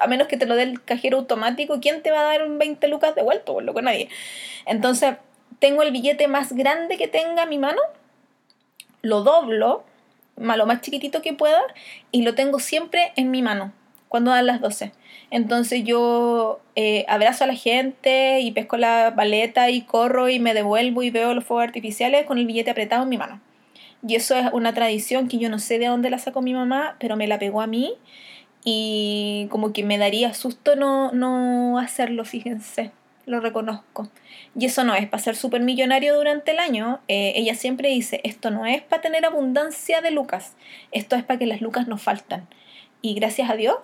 a 0.00 0.06
menos 0.06 0.28
que 0.28 0.36
te 0.36 0.46
lo 0.46 0.56
dé 0.56 0.62
el 0.62 0.82
cajero 0.82 1.18
automático, 1.18 1.80
¿quién 1.80 2.02
te 2.02 2.10
va 2.10 2.20
a 2.20 2.24
dar 2.24 2.42
un 2.46 2.58
20 2.58 2.88
lucas 2.88 3.14
de 3.14 3.22
vuelto? 3.22 3.54
Por 3.54 3.64
lo 3.64 3.74
que 3.74 3.82
nadie. 3.82 4.08
Entonces, 4.64 5.16
tengo 5.58 5.82
el 5.82 5.92
billete 5.92 6.28
más 6.28 6.52
grande 6.52 6.96
que 6.96 7.08
tenga 7.08 7.42
en 7.44 7.48
mi 7.48 7.58
mano, 7.58 7.80
lo 9.02 9.22
doblo, 9.22 9.84
lo 10.36 10.66
más 10.66 10.80
chiquitito 10.80 11.22
que 11.22 11.32
pueda, 11.32 11.60
y 12.12 12.22
lo 12.22 12.34
tengo 12.34 12.58
siempre 12.58 13.12
en 13.16 13.30
mi 13.30 13.42
mano 13.42 13.72
cuando 14.08 14.30
dan 14.30 14.46
las 14.46 14.60
12. 14.60 14.92
Entonces 15.30 15.84
yo 15.84 16.60
eh, 16.76 17.04
abrazo 17.08 17.44
a 17.44 17.46
la 17.46 17.54
gente 17.54 18.40
y 18.40 18.52
pesco 18.52 18.76
la 18.76 19.12
paleta 19.14 19.68
y 19.70 19.82
corro 19.82 20.28
y 20.30 20.38
me 20.38 20.54
devuelvo 20.54 21.02
y 21.02 21.10
veo 21.10 21.34
los 21.34 21.44
fuegos 21.44 21.64
artificiales 21.64 22.24
con 22.24 22.38
el 22.38 22.46
billete 22.46 22.70
apretado 22.70 23.02
en 23.02 23.10
mi 23.10 23.18
mano. 23.18 23.40
Y 24.06 24.14
eso 24.14 24.36
es 24.36 24.46
una 24.52 24.72
tradición 24.72 25.28
que 25.28 25.38
yo 25.38 25.50
no 25.50 25.58
sé 25.58 25.78
de 25.78 25.86
dónde 25.86 26.08
la 26.08 26.18
sacó 26.18 26.40
mi 26.40 26.54
mamá, 26.54 26.96
pero 26.98 27.16
me 27.16 27.26
la 27.26 27.38
pegó 27.38 27.60
a 27.60 27.66
mí 27.66 27.94
y 28.64 29.48
como 29.50 29.72
que 29.72 29.84
me 29.84 29.98
daría 29.98 30.32
susto 30.34 30.76
no, 30.76 31.12
no 31.12 31.78
hacerlo, 31.78 32.24
fíjense 32.24 32.92
lo 33.28 33.40
reconozco. 33.40 34.08
Y 34.56 34.66
eso 34.66 34.84
no 34.84 34.94
es 34.94 35.08
para 35.08 35.22
ser 35.22 35.36
súper 35.36 35.62
millonario 35.62 36.16
durante 36.16 36.52
el 36.52 36.58
año. 36.58 37.00
Eh, 37.08 37.32
ella 37.36 37.54
siempre 37.54 37.90
dice, 37.90 38.20
esto 38.24 38.50
no 38.50 38.66
es 38.66 38.82
para 38.82 39.02
tener 39.02 39.24
abundancia 39.24 40.00
de 40.00 40.10
lucas, 40.10 40.54
esto 40.92 41.16
es 41.16 41.24
para 41.24 41.38
que 41.38 41.46
las 41.46 41.60
lucas 41.60 41.86
nos 41.86 42.02
faltan. 42.02 42.48
Y 43.02 43.14
gracias 43.14 43.50
a 43.50 43.54
Dios, 43.54 43.76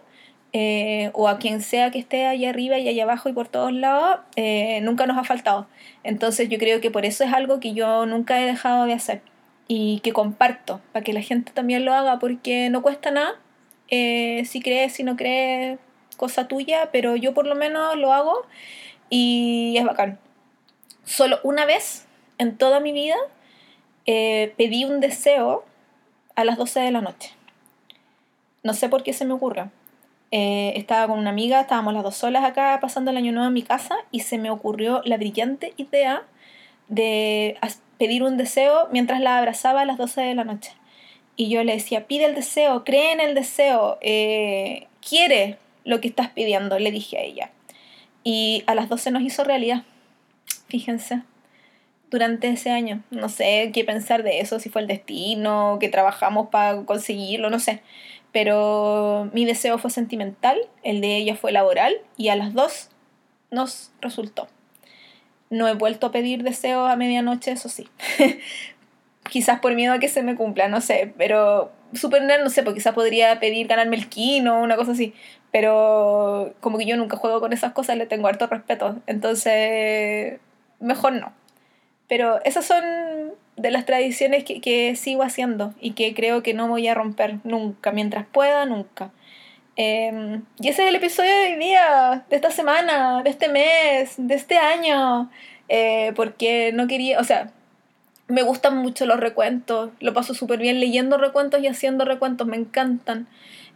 eh, 0.53 1.11
o 1.15 1.29
a 1.29 1.39
quien 1.39 1.61
sea 1.61 1.91
que 1.91 1.99
esté 1.99 2.27
allá 2.27 2.51
arriba 2.51 2.79
y 2.79 2.89
allá 2.89 3.05
abajo 3.05 3.29
y 3.29 3.33
por 3.33 3.49
todos 3.49 3.73
lados, 3.73 4.21
eh, 4.37 4.81
nunca 4.83 5.07
nos 5.07 5.19
ha 5.19 5.25
faltado. 5.25 5.69
Entonces 6.03 6.49
yo 6.49 6.59
creo 6.59 6.81
que 6.81 6.91
por 6.91 7.05
eso 7.05 7.25
es 7.25 7.33
algo 7.33 7.61
que 7.61 7.75
yo 7.75 8.07
nunca 8.07 8.41
he 8.41 8.47
dejado 8.47 8.87
de 8.87 8.95
hacer 8.95 9.23
y 9.69 10.01
que 10.01 10.13
comparto, 10.13 10.81
para 10.93 11.05
que 11.05 11.13
la 11.13 11.23
gente 11.23 11.53
también 11.53 11.85
lo 11.85 11.95
haga, 11.95 12.19
porque 12.19 12.69
no 12.71 12.83
cuesta 12.83 13.11
nada. 13.11 13.35
si 13.89 14.61
crees, 14.63 14.95
si 14.95 15.05
no 15.05 15.17
crees, 15.17 15.79
cosa 16.17 16.49
tuya, 16.49 16.91
pero 16.93 17.17
yo 17.17 17.35
por 17.35 17.47
lo 17.47 17.55
menos 17.55 17.97
lo 17.97 18.13
hago 18.13 18.47
y 19.11 19.77
es 19.79 19.85
bacán. 19.85 20.19
Solo 21.05 21.39
una 21.43 21.67
vez 21.67 22.07
en 22.39 22.57
toda 22.57 22.81
mi 22.81 22.93
vida 22.93 23.17
eh, 24.07 24.55
pedí 24.57 24.85
un 24.85 25.01
deseo 25.01 25.65
a 26.35 26.45
las 26.45 26.57
12 26.57 26.81
de 26.81 26.91
la 26.91 27.01
noche. 27.01 27.33
No 28.63 28.75
sé 28.75 28.89
por 28.89 29.03
qué 29.03 29.13
se 29.13 29.25
me 29.25 29.35
ocurre. 29.35 29.67
Eh, 30.31 30.73
estaba 30.77 31.07
con 31.07 31.19
una 31.19 31.31
amiga, 31.31 31.61
estábamos 31.61 31.95
las 31.95 32.03
dos 32.03 32.17
solas 32.17 32.45
acá 32.45 32.79
pasando 32.81 33.11
el 33.11 33.17
año 33.17 33.31
nuevo 33.33 33.47
en 33.47 33.53
mi 33.53 33.63
casa 33.63 33.95
y 34.11 34.21
se 34.21 34.39
me 34.39 34.51
ocurrió 34.51 35.01
la 35.05 35.17
brillante 35.17 35.75
idea 35.77 36.25
de 36.89 37.57
pedir 37.99 38.23
un 38.23 38.37
deseo 38.37 38.89
mientras 38.91 39.21
la 39.21 39.39
abrazaba 39.39 39.83
a 39.83 39.85
las 39.85 39.97
12 39.97 40.23
de 40.23 40.35
la 40.35 40.45
noche. 40.45 40.73
Y 41.37 41.51
yo 41.51 41.63
le 41.65 41.75
decía, 41.75 42.07
pide 42.07 42.25
el 42.25 42.35
deseo, 42.35 42.85
cree 42.85 43.13
en 43.13 43.21
el 43.21 43.35
deseo, 43.35 43.99
eh, 44.01 44.89
quiere 45.07 45.59
lo 45.85 46.01
que 46.01 46.09
estás 46.09 46.31
pidiendo, 46.31 46.79
le 46.79 46.91
dije 46.91 47.19
a 47.19 47.23
ella. 47.23 47.51
Y 48.23 48.65
a 48.67 48.75
las 48.75 48.89
12 48.89 49.11
nos 49.11 49.23
hizo 49.23 49.45
realidad. 49.45 49.83
Fíjense. 50.69 51.23
Durante 52.11 52.49
ese 52.49 52.71
año. 52.71 53.03
No 53.11 53.29
sé 53.29 53.71
qué 53.73 53.85
pensar 53.85 54.23
de 54.23 54.41
eso, 54.41 54.61
si 54.61 54.69
fue 54.69 54.83
el 54.83 54.89
destino, 54.89 55.79
que 55.81 55.89
trabajamos 55.89 56.49
para 56.49 56.83
conseguirlo, 56.85 57.51
no 57.51 57.59
sé. 57.59 57.83
Pero 58.33 59.31
mi 59.33 59.45
deseo 59.45 59.79
fue 59.79 59.91
sentimental, 59.91 60.59
el 60.83 61.01
de 61.01 61.17
ella 61.17 61.37
fue 61.37 61.53
laboral 61.53 61.95
y 62.17 62.29
a 62.29 62.37
las 62.37 62.53
dos 62.53 62.91
nos 63.51 63.93
resultó. 64.01 64.49
No 65.51 65.69
he 65.69 65.75
vuelto 65.75 66.09
a 66.09 66.13
pedir 66.13 66.43
deseos 66.43 66.91
a 66.91 66.97
medianoche, 66.97 67.53
eso 67.53 67.69
sí. 67.69 67.89
quizás 69.31 69.61
por 69.61 69.75
miedo 69.75 69.93
a 69.93 69.99
que 69.99 70.09
se 70.09 70.23
me 70.23 70.37
cumpla, 70.37 70.69
no 70.69 70.81
sé, 70.81 71.13
pero 71.17 71.73
super 71.93 72.23
no 72.23 72.51
sé, 72.51 72.63
porque 72.63 72.79
quizás 72.79 72.95
podría 72.95 73.39
pedir 73.41 73.67
ganarme 73.67 73.97
el 73.97 74.09
kino 74.09 74.59
o 74.59 74.63
una 74.63 74.77
cosa 74.77 74.93
así, 74.93 75.15
Pero 75.53 76.55
como 76.61 76.79
que 76.79 76.87
yo 76.87 76.97
nunca 76.97 77.17
juego 77.17 77.41
con 77.41 77.53
esas 77.53 77.73
cosas, 77.73 77.97
le 77.97 78.07
tengo 78.07 78.27
harto 78.29 78.47
respeto. 78.47 79.01
Entonces, 79.07 80.41
mejor 80.85 81.15
no. 81.15 81.33
Pero 82.09 82.43
esas 82.45 82.65
son 82.67 82.85
de 83.57 83.71
las 83.71 83.87
tradiciones 83.87 84.45
que, 84.45 84.61
que 84.61 84.95
sigo 84.97 85.23
haciendo 85.23 85.75
y 85.81 85.93
que 85.93 86.15
creo 86.15 86.43
que 86.43 86.55
no 86.55 86.69
voy 86.69 86.87
a 86.89 86.95
romper 86.95 87.39
nunca, 87.45 87.93
mientras 87.93 88.27
pueda, 88.27 88.67
nunca. 88.67 89.11
Em, 89.77 90.45
y 90.61 90.69
ese 90.69 90.83
es 90.85 90.89
el 90.89 90.97
episodio 90.97 91.31
de 91.31 91.53
hoy 91.53 91.59
día, 91.59 92.25
de 92.31 92.37
esta 92.37 92.51
semana, 92.51 93.23
de 93.23 93.31
este 93.31 93.49
mes, 93.49 94.15
de 94.17 94.35
este 94.35 94.59
año. 94.59 95.31
Eh, 95.69 96.13
porque 96.15 96.73
no 96.75 96.87
quería, 96.87 97.19
o 97.19 97.25
sea, 97.25 97.51
me 98.29 98.43
gustan 98.43 98.77
mucho 98.79 99.07
los 99.07 99.21
recuentos, 99.21 99.91
lo 100.01 100.15
paso 100.15 100.35
súper 100.35 100.59
bien 100.59 100.81
leyendo 100.81 101.19
recuentos 101.19 101.63
y 101.63 101.67
haciendo 101.67 102.05
recuentos, 102.05 102.47
me 102.47 102.57
encantan. 102.57 103.27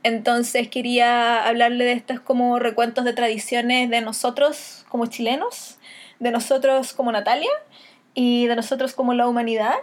Entonces 0.02 0.68
quería 0.68 1.44
hablarle 1.46 1.84
de 1.84 1.92
estos 1.92 2.20
como 2.20 2.58
recuentos 2.58 3.04
de 3.04 3.12
tradiciones 3.12 3.90
de 3.90 4.00
nosotros 4.00 4.86
como 4.88 5.06
chilenos, 5.06 5.77
de 6.20 6.30
nosotros 6.30 6.92
como 6.92 7.12
Natalia 7.12 7.50
y 8.14 8.46
de 8.46 8.56
nosotros 8.56 8.94
como 8.94 9.14
la 9.14 9.28
humanidad 9.28 9.74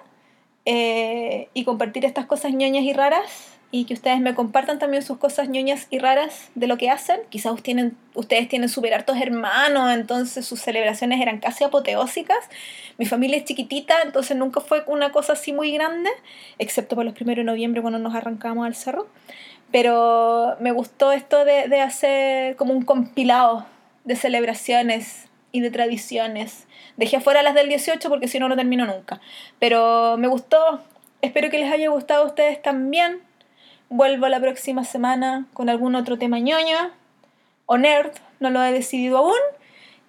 eh, 0.66 1.50
y 1.54 1.64
compartir 1.64 2.06
estas 2.06 2.26
cosas 2.26 2.52
ñoñas 2.52 2.84
y 2.84 2.94
raras 2.94 3.56
y 3.72 3.84
que 3.86 3.94
ustedes 3.94 4.22
me 4.22 4.34
compartan 4.36 4.80
también 4.80 5.04
sus 5.04 5.18
cosas 5.18 5.50
ñoñas 5.50 5.88
y 5.90 6.00
raras 6.00 6.50
de 6.56 6.68
lo 6.68 6.78
que 6.78 6.90
hacen. 6.90 7.20
Quizás 7.30 7.62
tienen, 7.62 7.98
ustedes 8.14 8.48
tienen 8.48 8.70
hartos 8.94 9.18
hermanos, 9.20 9.92
entonces 9.92 10.46
sus 10.46 10.62
celebraciones 10.62 11.20
eran 11.22 11.40
casi 11.40 11.66
apoteósicas. 11.66 12.38
Mi 12.98 13.06
familia 13.06 13.38
es 13.38 13.44
chiquitita, 13.44 13.96
entonces 14.04 14.38
nunca 14.38 14.62
fue 14.62 14.84
una 14.88 15.12
cosa 15.12 15.34
así 15.34 15.52
muy 15.52 15.74
grande, 15.74 16.10
excepto 16.58 16.96
por 16.96 17.04
los 17.04 17.14
primeros 17.14 17.46
de 17.46 17.52
noviembre 17.52 17.82
cuando 17.82 18.00
nos 18.00 18.16
arrancamos 18.16 18.66
al 18.66 18.76
cerro. 18.76 19.08
Pero 19.72 20.56
me 20.62 20.72
gustó 20.72 21.12
esto 21.12 21.44
de, 21.44 21.68
de 21.68 21.82
hacer 21.82 22.56
como 22.56 22.74
un 22.74 22.84
compilado 22.84 23.66
de 24.06 24.16
celebraciones 24.16 25.28
y 25.56 25.62
de 25.62 25.72
tradiciones. 25.72 26.68
Dejé 26.98 27.16
afuera 27.16 27.42
las 27.42 27.56
del 27.56 27.70
18 27.70 28.10
porque 28.10 28.28
si 28.28 28.40
no, 28.40 28.50
no 28.50 28.58
termino 28.58 28.86
nunca. 28.86 29.22
Pero 29.58 30.18
me 30.18 30.28
gustó. 30.28 30.82
Espero 31.22 31.50
que 31.50 31.60
les 31.60 31.72
haya 31.72 31.90
gustado 31.90 32.24
a 32.24 32.28
ustedes 32.28 32.62
también. 32.62 33.22
Vuelvo 33.88 34.28
la 34.28 34.42
próxima 34.42 34.84
semana 34.84 35.46
con 35.54 35.70
algún 35.70 35.96
otro 35.96 36.18
tema 36.18 36.40
ñoño 36.40 36.92
o 37.68 37.78
nerd, 37.78 38.12
no 38.42 38.50
lo 38.50 38.62
he 38.62 38.74
decidido 38.74 39.20
aún. 39.20 39.40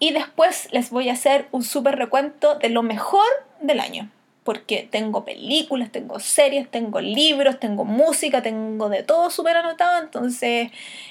Y 0.00 0.12
después 0.12 0.68
les 0.72 0.90
voy 0.90 1.10
a 1.10 1.12
hacer 1.12 1.46
un 1.52 1.62
súper 1.62 1.94
recuento 1.94 2.56
de 2.56 2.68
lo 2.68 2.82
mejor 2.82 3.28
del 3.60 3.78
año. 3.78 4.10
Porque 4.46 4.88
tengo 4.90 5.24
películas, 5.24 5.92
tengo 5.92 6.18
series, 6.20 6.70
tengo 6.70 7.00
libros, 7.00 7.60
tengo 7.60 7.84
música, 7.84 8.40
tengo 8.40 8.88
de 8.88 9.02
todo 9.02 9.28
súper 9.28 9.58
anotado. 9.58 10.02
Entonces 10.02 10.70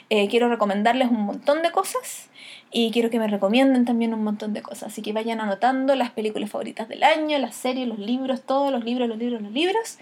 eh, 0.10 0.28
quiero 0.30 0.50
recomendarles 0.50 1.10
un 1.10 1.22
montón 1.22 1.62
de 1.62 1.72
cosas. 1.72 2.30
Y 2.72 2.92
quiero 2.92 3.10
que 3.10 3.20
me 3.20 3.28
recomienden 3.28 3.86
también 3.86 4.14
un 4.14 4.24
montón 4.24 4.54
de 4.54 4.62
cosas. 4.62 4.92
Así 4.92 5.02
que 5.02 5.14
vayan 5.14 5.40
anotando 5.40 5.96
las 5.96 6.12
películas 6.12 6.50
favoritas 6.50 6.90
del 6.90 7.04
año, 7.04 7.38
las 7.38 7.56
series, 7.56 7.88
los 7.88 8.00
libros, 8.00 8.42
todos 8.42 8.72
los 8.72 8.84
libros, 8.84 9.08
los 9.08 9.18
libros, 9.18 9.42
los 9.42 9.52
libros. 9.52 10.00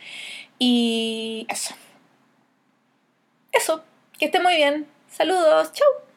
Y 0.60 1.46
eso. 1.50 1.76
Eso. 3.52 3.84
Que 4.18 4.26
esté 4.26 4.40
muy 4.40 4.56
bien. 4.56 4.88
Saludos. 5.10 5.74
Chau. 5.74 6.13